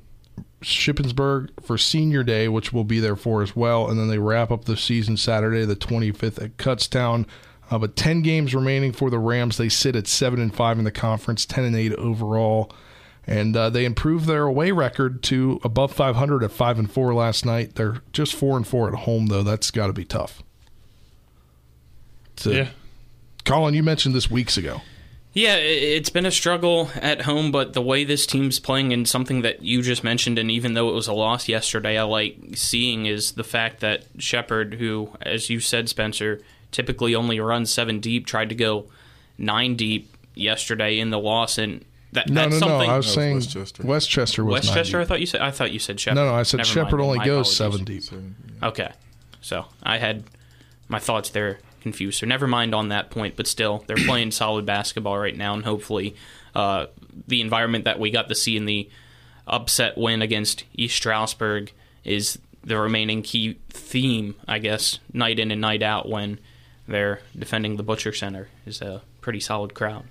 Shippensburg 0.63 1.51
for 1.63 1.79
Senior 1.79 2.23
Day, 2.23 2.49
which 2.49 2.73
we'll 2.73 2.85
be 2.85 3.01
there 3.01 3.17
for 3.17 3.43
as 3.43 3.55
well, 3.55 3.89
and 3.89 3.99
then 3.99 4.09
they 4.09 4.19
wrap 4.19 4.51
up 4.51 4.65
the 4.65 4.77
season 4.77 5.17
Saturday, 5.17 5.65
the 5.65 5.77
25th 5.77 6.43
at 6.43 6.57
Kutztown. 6.57 7.27
Uh, 7.71 7.79
but 7.79 7.97
10 7.97 8.23
games 8.23 8.55
remaining 8.55 8.93
for 8.93 9.09
the 9.09 9.19
Rams. 9.19 9.57
They 9.57 9.69
sit 9.69 9.97
at 9.97 10.07
seven 10.07 10.41
and 10.41 10.55
five 10.55 10.79
in 10.79 10.85
the 10.85 10.93
conference, 10.93 11.47
10 11.47 11.65
and 11.65 11.77
eight 11.77 11.95
overall, 11.95 12.71
and 13.27 13.57
uh, 13.57 13.71
they 13.71 13.85
improved 13.85 14.27
their 14.27 14.45
away 14.45 14.73
record 14.73 15.23
to 15.25 15.61
above 15.63 15.93
500 15.93 16.43
at 16.43 16.51
five 16.51 16.79
and 16.79 16.91
four 16.91 17.15
last 17.15 17.47
night. 17.47 17.77
They're 17.77 18.03
just 18.13 18.35
four 18.35 18.57
and 18.57 18.67
four 18.67 18.89
at 18.89 19.01
home, 19.01 19.27
though. 19.27 19.43
That's 19.43 19.71
got 19.71 19.87
to 19.87 19.93
be 19.93 20.05
tough. 20.05 20.43
To, 22.37 22.55
yeah. 22.55 22.69
Colin, 23.45 23.75
you 23.75 23.83
mentioned 23.83 24.15
this 24.15 24.31
weeks 24.31 24.57
ago. 24.57 24.83
Yeah, 25.35 25.57
it's 25.57 26.11
been 26.11 26.27
a 26.27 26.31
struggle 26.31 26.91
at 26.95 27.23
home, 27.23 27.53
but 27.53 27.73
the 27.73 27.81
way 27.81 28.05
this 28.05 28.27
team's 28.27 28.61
playing 28.61 28.93
and 28.93 29.09
something 29.09 29.41
that 29.43 29.63
you 29.63 29.81
just 29.81 30.05
mentioned, 30.05 30.39
and 30.39 30.51
even 30.51 30.75
though 30.75 30.91
it 30.91 30.95
was 30.95 31.09
a 31.09 31.15
loss 31.15 31.49
yesterday, 31.49 31.97
I 31.97 32.03
like 32.03 32.37
seeing 32.55 33.07
is 33.07 33.33
the 33.33 33.45
fact 33.45 33.81
that 33.81 34.05
Shepherd, 34.19 34.75
who, 34.75 35.11
as 35.23 35.49
you 35.49 35.59
said, 35.59 35.89
Spencer, 35.89 36.43
typically 36.71 37.15
only 37.15 37.41
runs 37.41 37.73
seven 37.73 37.99
deep, 37.99 38.27
tried 38.27 38.51
to 38.51 38.55
go 38.55 38.87
nine 39.39 39.75
deep 39.75 40.15
yesterday 40.35 40.99
in 40.99 41.09
the 41.09 41.19
loss, 41.19 41.57
and 41.57 41.83
that, 42.13 42.29
no, 42.29 42.43
that's 42.43 42.53
no, 42.55 42.59
something. 42.59 42.89
no. 42.89 42.95
I 42.95 42.97
was 42.97 43.13
saying 43.13 43.37
West 43.37 43.51
Chester, 43.51 43.83
Westchester 43.85 44.45
was 44.45 44.53
West 44.53 44.75
Chester. 44.75 45.01
I 45.01 45.05
thought 45.05 45.21
you 45.21 45.27
said. 45.27 45.41
I 45.41 45.51
thought 45.51 45.73
you 45.73 45.79
said 45.79 45.99
Shepherd. 45.99 46.17
No, 46.17 46.27
no. 46.27 46.35
I 46.35 46.43
said 46.43 46.59
Never 46.59 46.69
Shepherd 46.69 46.99
mind, 46.99 47.03
only 47.03 47.19
my 47.19 47.25
goes 47.25 47.61
apologies. 47.61 48.09
seven 48.09 48.37
deep. 48.53 48.63
Okay, 48.63 48.93
so 49.41 49.67
I 49.83 49.99
had 49.99 50.25
my 50.89 50.99
thoughts 50.99 51.31
there 51.31 51.59
confused. 51.81 52.21
So 52.21 52.27
never 52.27 52.47
mind 52.47 52.75
on 52.75 52.89
that 52.89 53.11
point, 53.11 53.37
but 53.37 53.47
still, 53.47 53.85
they're 53.87 53.97
playing 54.07 54.31
solid 54.31 54.67
basketball 54.67 55.19
right 55.19 55.37
now, 55.37 55.55
and 55.55 55.65
hopefully, 55.65 56.15
uh, 56.55 56.87
the 57.27 57.41
environment 57.41 57.85
that 57.85 57.99
we 57.99 58.11
got 58.11 58.29
to 58.29 58.35
see 58.35 58.57
in 58.57 58.67
the 58.67 58.89
upset 59.47 59.97
win 59.99 60.23
against 60.23 60.65
East 60.75 60.97
Stroudsburg 60.97 61.73
is 62.05 62.39
the 62.63 62.79
remaining 62.79 63.23
key 63.23 63.59
theme, 63.71 64.35
I 64.47 64.59
guess, 64.59 64.99
night 65.13 65.39
in 65.39 65.51
and 65.51 65.61
night 65.61 65.83
out 65.83 66.09
when 66.09 66.39
they're 66.87 67.21
defending 67.37 67.77
the 67.77 67.83
Butcher 67.83 68.13
Center 68.13 68.49
is 68.67 68.81
a 68.81 69.03
pretty 69.21 69.41
solid 69.41 69.75
crowd. 69.75 70.05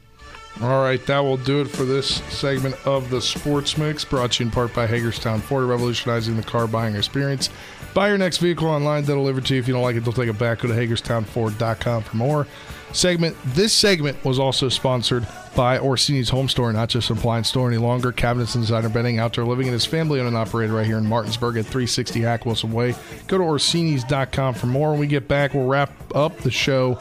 All 0.60 0.84
right, 0.84 1.04
that 1.08 1.20
will 1.20 1.38
do 1.38 1.62
it 1.62 1.66
for 1.66 1.86
this 1.86 2.16
segment 2.30 2.76
of 2.86 3.10
the 3.10 3.22
Sports 3.22 3.78
Mix, 3.78 4.06
brought 4.06 4.34
to 4.34 4.44
you 4.44 4.48
in 4.48 4.52
part 4.52 4.74
by 4.76 4.86
Hagerstown 4.86 5.42
Ford, 5.42 5.64
revolutionizing 5.64 6.36
the 6.36 6.44
car 6.44 6.68
buying 6.68 6.96
experience. 6.96 7.50
Buy 7.94 8.10
your 8.10 8.18
next 8.18 8.38
vehicle 8.38 8.68
online, 8.68 9.04
they'll 9.06 9.16
deliver 9.16 9.42
to 9.42 9.54
you. 9.56 9.60
If 9.60 9.68
you 9.68 9.74
don't 9.74 9.82
like 9.82 9.96
it, 9.96 10.02
they'll 10.02 10.14
take 10.14 10.30
it 10.30 10.38
back. 10.38 10.60
Go 10.60 10.68
to 10.68 10.74
HagerstownFord.com 10.74 12.04
for 12.04 12.18
more. 12.18 12.48
Segment. 12.94 13.38
This 13.46 13.74
segment 13.74 14.24
was 14.26 14.38
also 14.38 14.68
sponsored 14.68 15.26
by 15.56 15.80
Orsini's 15.80 16.30
Home 16.30 16.50
Store, 16.50 16.72
not 16.74 16.90
just 16.90 17.10
an 17.10 17.18
appliance 17.18 17.48
store 17.48 17.70
any 17.70 17.78
longer. 17.78 18.12
Cabinets 18.12 18.56
and 18.56 18.64
designer 18.64 18.90
bedding, 18.90 19.18
outdoor 19.18 19.46
living, 19.46 19.68
and 19.68 19.74
his 19.74 19.86
family 19.86 20.20
owned 20.20 20.28
and 20.28 20.38
operated 20.38 20.74
right 20.76 20.86
here 20.86 20.98
in 20.98 21.08
Martinsburg 21.08 21.56
at 21.58 21.66
360 21.66 22.22
Hack 22.22 22.46
Wilson 22.46 22.72
Way. 22.72 22.94
Go 23.28 23.38
to 23.38 23.44
Orsini's.com 23.44 24.56
for 24.56 24.68
more. 24.68 24.92
When 24.92 25.00
we 25.00 25.08
get 25.08 25.28
back, 25.28 25.54
we'll 25.54 25.68
wrap 25.68 25.92
up 26.14 26.38
the 26.40 26.52
show. 26.52 27.00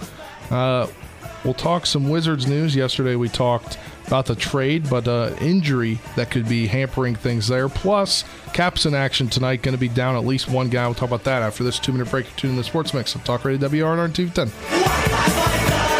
Uh, 0.51 0.86
We'll 1.45 1.55
talk 1.55 1.86
some 1.86 2.09
Wizards 2.09 2.47
news. 2.47 2.76
Yesterday 2.76 3.16
we 3.16 3.28
talked 3.28 3.78
about 4.07 4.26
the 4.26 4.34
trade, 4.34 4.91
but 4.91 5.09
uh, 5.09 5.34
injury 5.41 5.99
that 6.16 6.30
could 6.30 6.49
be 6.49 6.66
hampering 6.66 7.14
things 7.14 7.49
there. 7.49 7.68
Plus, 7.68 8.24
Caps 8.53 8.84
in 8.84 8.95
action 8.95 9.28
tonight, 9.28 9.62
going 9.62 9.74
to 9.74 9.80
be 9.80 9.88
down 9.88 10.16
at 10.16 10.24
least 10.24 10.49
one 10.51 10.68
guy. 10.68 10.84
We'll 10.86 10.95
talk 10.95 11.09
about 11.09 11.24
that 11.24 11.43
after 11.43 11.62
this 11.64 11.78
two 11.78 11.93
minute 11.93 12.11
break. 12.11 12.26
Tune 12.36 12.51
in 12.51 12.57
the 12.57 12.64
Sports 12.64 12.93
Mix 12.93 13.14
of 13.14 13.24
Talk 13.24 13.45
Radio 13.45 13.68
WRNR 13.68 14.12
210. 14.12 15.99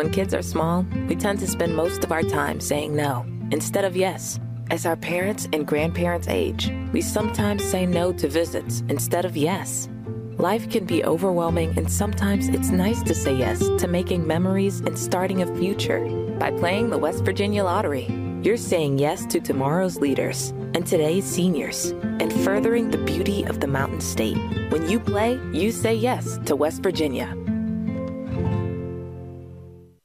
When 0.00 0.10
kids 0.10 0.32
are 0.32 0.40
small, 0.40 0.86
we 1.08 1.14
tend 1.14 1.40
to 1.40 1.46
spend 1.46 1.76
most 1.76 2.04
of 2.04 2.10
our 2.10 2.22
time 2.22 2.58
saying 2.58 2.96
no 2.96 3.26
instead 3.50 3.84
of 3.84 3.94
yes. 3.94 4.40
As 4.70 4.86
our 4.86 4.96
parents 4.96 5.46
and 5.52 5.66
grandparents 5.66 6.26
age, 6.26 6.72
we 6.94 7.02
sometimes 7.02 7.62
say 7.62 7.84
no 7.84 8.10
to 8.14 8.26
visits 8.26 8.82
instead 8.88 9.26
of 9.26 9.36
yes. 9.36 9.90
Life 10.38 10.70
can 10.70 10.86
be 10.86 11.04
overwhelming, 11.04 11.76
and 11.76 11.92
sometimes 11.92 12.48
it's 12.48 12.70
nice 12.70 13.02
to 13.02 13.14
say 13.14 13.34
yes 13.34 13.58
to 13.58 13.86
making 13.86 14.26
memories 14.26 14.80
and 14.80 14.98
starting 14.98 15.42
a 15.42 15.56
future. 15.58 16.02
By 16.38 16.50
playing 16.52 16.88
the 16.88 16.96
West 16.96 17.22
Virginia 17.22 17.62
Lottery, 17.62 18.06
you're 18.42 18.56
saying 18.56 18.98
yes 18.98 19.26
to 19.26 19.38
tomorrow's 19.38 19.98
leaders 19.98 20.48
and 20.72 20.86
today's 20.86 21.26
seniors 21.26 21.90
and 22.20 22.32
furthering 22.42 22.90
the 22.90 23.04
beauty 23.04 23.42
of 23.42 23.60
the 23.60 23.66
Mountain 23.66 24.00
State. 24.00 24.38
When 24.70 24.88
you 24.88 24.98
play, 24.98 25.38
you 25.52 25.70
say 25.70 25.94
yes 25.94 26.38
to 26.46 26.56
West 26.56 26.82
Virginia. 26.82 27.36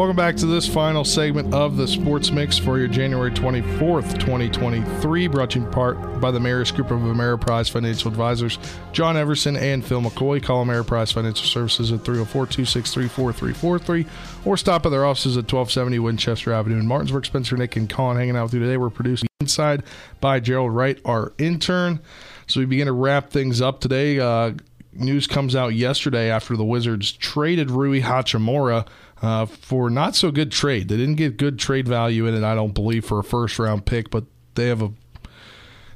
Welcome 0.00 0.16
back 0.16 0.36
to 0.36 0.46
this 0.46 0.66
final 0.66 1.04
segment 1.04 1.52
of 1.52 1.76
the 1.76 1.86
Sports 1.86 2.30
Mix 2.30 2.56
for 2.56 2.78
your 2.78 2.88
January 2.88 3.30
24th, 3.30 4.18
2023. 4.18 5.26
Brought 5.26 5.50
to 5.50 5.58
you 5.58 5.66
in 5.66 5.70
part 5.70 6.22
by 6.22 6.30
the 6.30 6.40
Marius 6.40 6.70
Group 6.70 6.90
of 6.90 7.00
Ameriprise 7.00 7.70
Financial 7.70 8.10
Advisors, 8.10 8.58
John 8.92 9.18
Everson 9.18 9.56
and 9.58 9.84
Phil 9.84 10.00
McCoy. 10.00 10.42
Call 10.42 10.64
Ameriprise 10.64 11.12
Financial 11.12 11.44
Services 11.44 11.92
at 11.92 12.02
304 12.02 12.46
263 12.46 13.08
4343 13.08 14.06
or 14.46 14.56
stop 14.56 14.86
at 14.86 14.88
their 14.88 15.04
offices 15.04 15.36
at 15.36 15.40
1270 15.40 15.98
Winchester 15.98 16.54
Avenue 16.54 16.78
in 16.78 16.86
Martinsburg. 16.86 17.26
Spencer, 17.26 17.58
Nick, 17.58 17.76
and 17.76 17.90
Colin 17.90 18.16
hanging 18.16 18.36
out 18.36 18.44
with 18.44 18.54
you 18.54 18.60
today. 18.60 18.78
We're 18.78 18.88
producing 18.88 19.28
Inside 19.40 19.82
by 20.22 20.40
Gerald 20.40 20.74
Wright, 20.74 20.98
our 21.04 21.34
intern. 21.36 22.00
So 22.46 22.60
we 22.60 22.64
begin 22.64 22.86
to 22.86 22.94
wrap 22.94 23.28
things 23.28 23.60
up 23.60 23.80
today. 23.80 24.18
Uh, 24.18 24.54
news 24.94 25.26
comes 25.26 25.54
out 25.54 25.74
yesterday 25.74 26.30
after 26.30 26.56
the 26.56 26.64
Wizards 26.64 27.12
traded 27.12 27.70
Rui 27.70 28.00
Hachimura 28.00 28.86
uh, 29.22 29.46
for 29.46 29.90
not 29.90 30.16
so 30.16 30.30
good 30.30 30.50
trade. 30.50 30.88
They 30.88 30.96
didn't 30.96 31.16
get 31.16 31.36
good 31.36 31.58
trade 31.58 31.86
value 31.86 32.26
in 32.26 32.34
it, 32.34 32.44
I 32.44 32.54
don't 32.54 32.74
believe, 32.74 33.04
for 33.04 33.18
a 33.18 33.24
first 33.24 33.58
round 33.58 33.86
pick, 33.86 34.10
but 34.10 34.24
they 34.54 34.68
have 34.68 34.82
a 34.82 34.92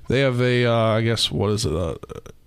they 0.08 0.20
have 0.20 0.40
a 0.40 0.66
uh, 0.66 0.72
I 0.72 1.02
guess 1.02 1.30
what 1.30 1.50
is 1.50 1.64
it? 1.64 1.72
Uh, 1.74 1.96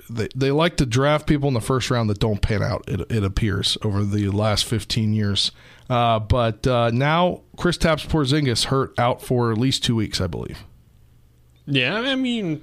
they 0.09 0.27
they 0.35 0.51
like 0.51 0.77
to 0.77 0.85
draft 0.85 1.27
people 1.27 1.47
in 1.47 1.53
the 1.53 1.61
first 1.61 1.89
round 1.89 2.09
that 2.09 2.19
don't 2.19 2.41
pan 2.41 2.61
out. 2.61 2.87
It, 2.87 3.11
it 3.11 3.23
appears 3.23 3.77
over 3.83 4.03
the 4.03 4.29
last 4.29 4.65
15 4.65 5.13
years. 5.13 5.51
Uh, 5.89 6.19
but 6.19 6.67
uh, 6.67 6.91
now 6.91 7.41
Kristaps 7.57 8.05
Porzingis 8.07 8.65
hurt 8.65 8.97
out 8.99 9.21
for 9.21 9.51
at 9.51 9.57
least 9.57 9.83
two 9.83 9.95
weeks, 9.95 10.19
I 10.19 10.27
believe. 10.27 10.63
Yeah, 11.65 11.99
I 11.99 12.15
mean, 12.15 12.61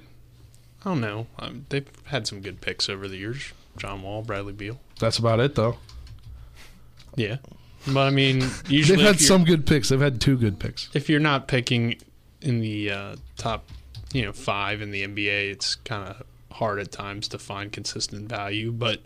I 0.83 0.89
don't 0.89 1.01
know. 1.01 1.27
Um, 1.37 1.65
they've 1.69 1.87
had 2.05 2.27
some 2.27 2.41
good 2.41 2.61
picks 2.61 2.89
over 2.89 3.07
the 3.07 3.17
years. 3.17 3.53
John 3.77 4.01
Wall, 4.01 4.21
Bradley 4.21 4.53
Beal. 4.53 4.79
That's 4.99 5.17
about 5.17 5.39
it, 5.39 5.55
though. 5.55 5.77
Yeah, 7.15 7.37
but 7.87 8.07
I 8.07 8.09
mean, 8.09 8.43
usually 8.67 8.97
They've 8.97 9.07
had 9.07 9.19
some 9.19 9.43
good 9.43 9.65
picks. 9.65 9.89
They've 9.89 9.99
had 9.99 10.21
two 10.21 10.37
good 10.37 10.59
picks. 10.59 10.89
If 10.93 11.09
you're 11.09 11.19
not 11.19 11.47
picking 11.47 11.95
in 12.41 12.59
the 12.59 12.91
uh, 12.91 13.15
top, 13.37 13.69
you 14.13 14.23
know, 14.23 14.31
five 14.31 14.81
in 14.81 14.91
the 14.91 15.05
NBA, 15.05 15.51
it's 15.51 15.75
kind 15.75 16.09
of 16.09 16.23
hard 16.51 16.79
at 16.79 16.91
times 16.91 17.27
to 17.29 17.39
find 17.39 17.71
consistent 17.71 18.29
value. 18.29 18.71
But 18.71 19.01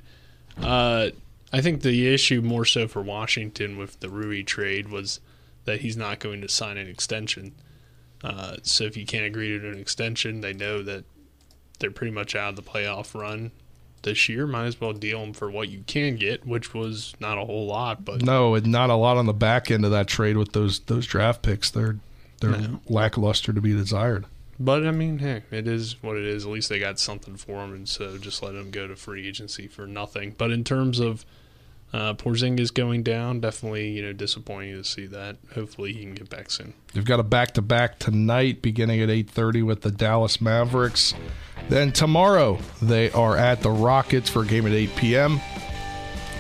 uh, 0.62 1.10
I 1.52 1.62
think 1.62 1.82
the 1.82 2.14
issue 2.14 2.42
more 2.42 2.66
so 2.66 2.88
for 2.88 3.02
Washington 3.02 3.78
with 3.78 4.00
the 4.00 4.10
Rui 4.10 4.44
trade 4.44 4.90
was 4.90 5.20
that 5.66 5.82
he's 5.82 5.98
not 5.98 6.20
going 6.20 6.42
to 6.42 6.50
sign 6.50 6.78
an 6.78 6.88
extension. 6.88 7.54
Uh, 8.24 8.58
so 8.64 8.84
if 8.84 8.98
you 8.98 9.06
can't 9.06 9.26
agree 9.26 9.58
to 9.58 9.70
an 9.70 9.80
extension, 9.80 10.42
they 10.42 10.54
know 10.54 10.84
that 10.84 11.06
they're 11.80 11.92
pretty 11.92 12.12
much 12.12 12.36
out 12.36 12.50
of 12.50 12.56
the 12.56 12.62
playoff 12.62 13.20
run 13.20 13.52
this 14.04 14.30
year. 14.30 14.46
Might 14.48 14.66
as 14.66 14.80
well 14.82 14.94
deal 14.94 15.22
them 15.22 15.34
for 15.34 15.50
what 15.52 15.70
you 15.70 15.84
can 15.88 16.16
get, 16.16 16.46
which 16.46 16.74
was 16.74 17.14
not 17.20 17.38
a 17.38 17.46
whole 17.46 17.66
lot, 17.66 18.04
but 18.06 18.22
No, 18.24 18.56
and 18.56 18.68
not 18.68 18.90
a 18.90 18.96
lot 18.96 19.18
on 19.18 19.26
the 19.26 19.34
back 19.34 19.70
end 19.72 19.86
of 19.86 19.92
that 19.92 20.08
trade 20.08 20.38
with 20.38 20.54
those 20.54 20.80
those 20.82 21.06
draft 21.06 21.42
picks. 21.42 21.70
They're 21.70 21.98
they're 22.42 22.52
No. 22.52 22.80
lackluster 22.88 23.52
to 23.54 23.62
be 23.62 23.74
desired. 23.74 24.26
But 24.60 24.86
I 24.86 24.92
mean, 24.92 25.20
hey, 25.20 25.44
it 25.52 25.68
is 25.68 25.96
what 26.02 26.18
it 26.18 26.26
is. 26.26 26.46
At 26.46 26.52
least 26.52 26.68
they 26.70 26.80
got 26.80 27.00
something 27.00 27.38
for 27.38 27.64
him, 27.64 27.74
and 27.74 27.88
so 27.88 28.18
just 28.18 28.44
let 28.44 28.56
him 28.56 28.72
go 28.72 28.88
to 28.88 28.96
free 28.96 29.28
agency 29.28 29.68
for 29.68 29.88
nothing. 29.88 30.36
But 30.38 30.52
in 30.52 30.64
terms 30.66 31.00
of 31.00 31.26
uh, 31.92 32.14
Porzingis 32.14 32.74
going 32.74 33.04
down, 33.04 33.40
definitely 33.40 33.90
you 33.90 34.02
know 34.02 34.14
disappointing 34.14 34.76
to 34.76 34.84
see 34.84 35.06
that. 35.08 35.38
Hopefully 35.56 35.94
he 35.94 36.02
can 36.02 36.14
get 36.14 36.30
back 36.30 36.52
soon. 36.52 36.74
They've 36.94 37.06
got 37.06 37.20
a 37.20 37.24
back 37.24 37.54
to 37.54 37.62
back 37.62 38.00
tonight, 38.00 38.62
beginning 38.62 39.02
at 39.02 39.10
eight 39.10 39.30
thirty 39.30 39.64
with 39.64 39.82
the 39.82 39.92
Dallas 39.92 40.40
Mavericks. 40.42 41.14
Then 41.70 41.92
tomorrow 41.92 42.60
they 42.82 43.12
are 43.12 43.38
at 43.38 43.62
the 43.62 43.72
Rockets 43.72 44.30
for 44.30 44.44
a 44.44 44.46
game 44.46 44.66
at 44.66 44.74
eight 44.74 44.96
p.m. 44.96 45.40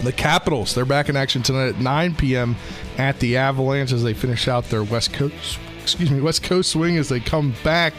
The 0.04 0.14
Capitals 0.14 0.74
they're 0.74 0.86
back 0.86 1.10
in 1.10 1.18
action 1.18 1.44
tonight 1.44 1.70
at 1.70 1.80
nine 1.80 2.16
p.m. 2.16 2.56
at 2.98 3.20
the 3.20 3.38
Avalanche 3.38 3.92
as 3.92 4.04
they 4.04 4.14
finish 4.14 4.48
out 4.48 4.66
their 4.66 4.84
West 4.84 5.14
Coast 5.14 5.60
excuse 5.82 6.12
me 6.12 6.22
West 6.22 6.44
Coast 6.44 6.72
swing 6.72 6.98
as 6.98 7.10
they 7.10 7.20
come 7.20 7.56
back 7.64 7.94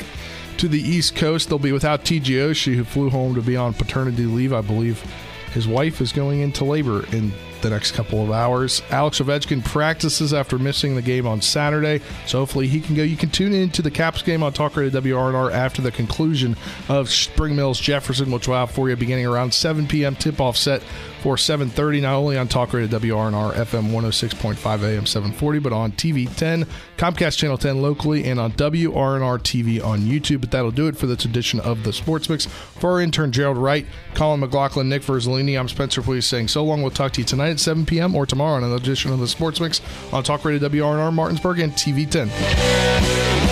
to 0.58 0.68
the 0.68 0.80
East 0.80 1.16
Coast. 1.16 1.48
They'll 1.48 1.58
be 1.58 1.72
without 1.72 2.04
TJ 2.04 2.50
Oshie, 2.50 2.76
who 2.76 2.84
flew 2.84 3.10
home 3.10 3.34
to 3.34 3.42
be 3.42 3.56
on 3.56 3.74
paternity 3.74 4.26
leave, 4.26 4.52
I 4.52 4.60
believe. 4.60 5.02
His 5.52 5.66
wife 5.66 6.00
is 6.00 6.12
going 6.12 6.40
into 6.40 6.64
labor 6.64 7.04
in 7.12 7.32
the 7.62 7.70
next 7.70 7.92
couple 7.92 8.22
of 8.22 8.30
hours. 8.30 8.82
Alex 8.90 9.20
Ovechkin 9.20 9.64
practices 9.64 10.32
after 10.32 10.58
missing 10.58 10.94
the 10.94 11.02
game 11.02 11.26
on 11.26 11.42
Saturday, 11.42 12.00
so 12.26 12.38
hopefully 12.38 12.66
he 12.66 12.80
can 12.80 12.94
go. 12.94 13.02
You 13.02 13.16
can 13.16 13.30
tune 13.30 13.52
into 13.52 13.82
the 13.82 13.90
Caps 13.90 14.22
game 14.22 14.42
on 14.42 14.52
Talk 14.52 14.76
Radio 14.76 15.00
WRNR 15.00 15.52
after 15.52 15.82
the 15.82 15.92
conclusion 15.92 16.56
of 16.88 17.10
Spring 17.10 17.56
Mills 17.56 17.80
Jefferson, 17.80 18.30
which 18.30 18.48
we'll 18.48 18.58
have 18.58 18.70
for 18.70 18.88
you 18.88 18.96
beginning 18.96 19.26
around 19.26 19.52
7 19.52 19.86
p.m. 19.86 20.16
tip-off 20.16 20.56
set 20.56 20.82
for 21.20 21.36
7.30, 21.36 22.02
not 22.02 22.14
only 22.14 22.38
on 22.38 22.48
Talk 22.48 22.72
Radio 22.72 22.98
WRNR 22.98 23.52
FM 23.52 23.90
106.5 23.90 24.82
AM 24.82 25.06
740, 25.06 25.58
but 25.58 25.72
on 25.72 25.92
TV 25.92 26.34
10, 26.34 26.66
Comcast 26.96 27.36
Channel 27.36 27.58
10 27.58 27.82
locally, 27.82 28.24
and 28.24 28.40
on 28.40 28.52
WRNR 28.52 29.38
TV 29.38 29.84
on 29.84 30.00
YouTube. 30.00 30.40
But 30.40 30.50
that'll 30.50 30.70
do 30.70 30.88
it 30.88 30.96
for 30.96 31.06
this 31.06 31.24
edition 31.24 31.60
of 31.60 31.84
the 31.84 31.92
Sports 31.92 32.30
Mix. 32.30 32.46
For 32.46 32.92
our 32.92 33.00
intern 33.00 33.32
Gerald 33.32 33.58
Wright, 33.58 33.86
Colin 34.14 34.40
McLaughlin, 34.40 34.88
Nick 34.88 35.02
Verzolini, 35.02 35.58
I'm 35.58 35.68
Spencer 35.68 36.00
DuPuis 36.00 36.24
saying 36.24 36.48
so 36.48 36.64
long. 36.64 36.80
We'll 36.80 36.90
talk 36.90 37.12
to 37.12 37.20
you 37.20 37.26
tonight 37.26 37.50
at 37.50 37.60
7 37.60 37.84
p.m. 37.84 38.16
or 38.16 38.24
tomorrow 38.24 38.56
on 38.56 38.64
another 38.64 38.82
edition 38.82 39.12
of 39.12 39.20
the 39.20 39.28
Sports 39.28 39.60
Mix 39.60 39.80
on 40.12 40.22
Talk 40.22 40.44
Radio 40.44 40.68
WRNR 40.68 41.12
Martinsburg 41.12 41.58
and 41.58 41.72
TV 41.72 42.10
10. 42.10 43.49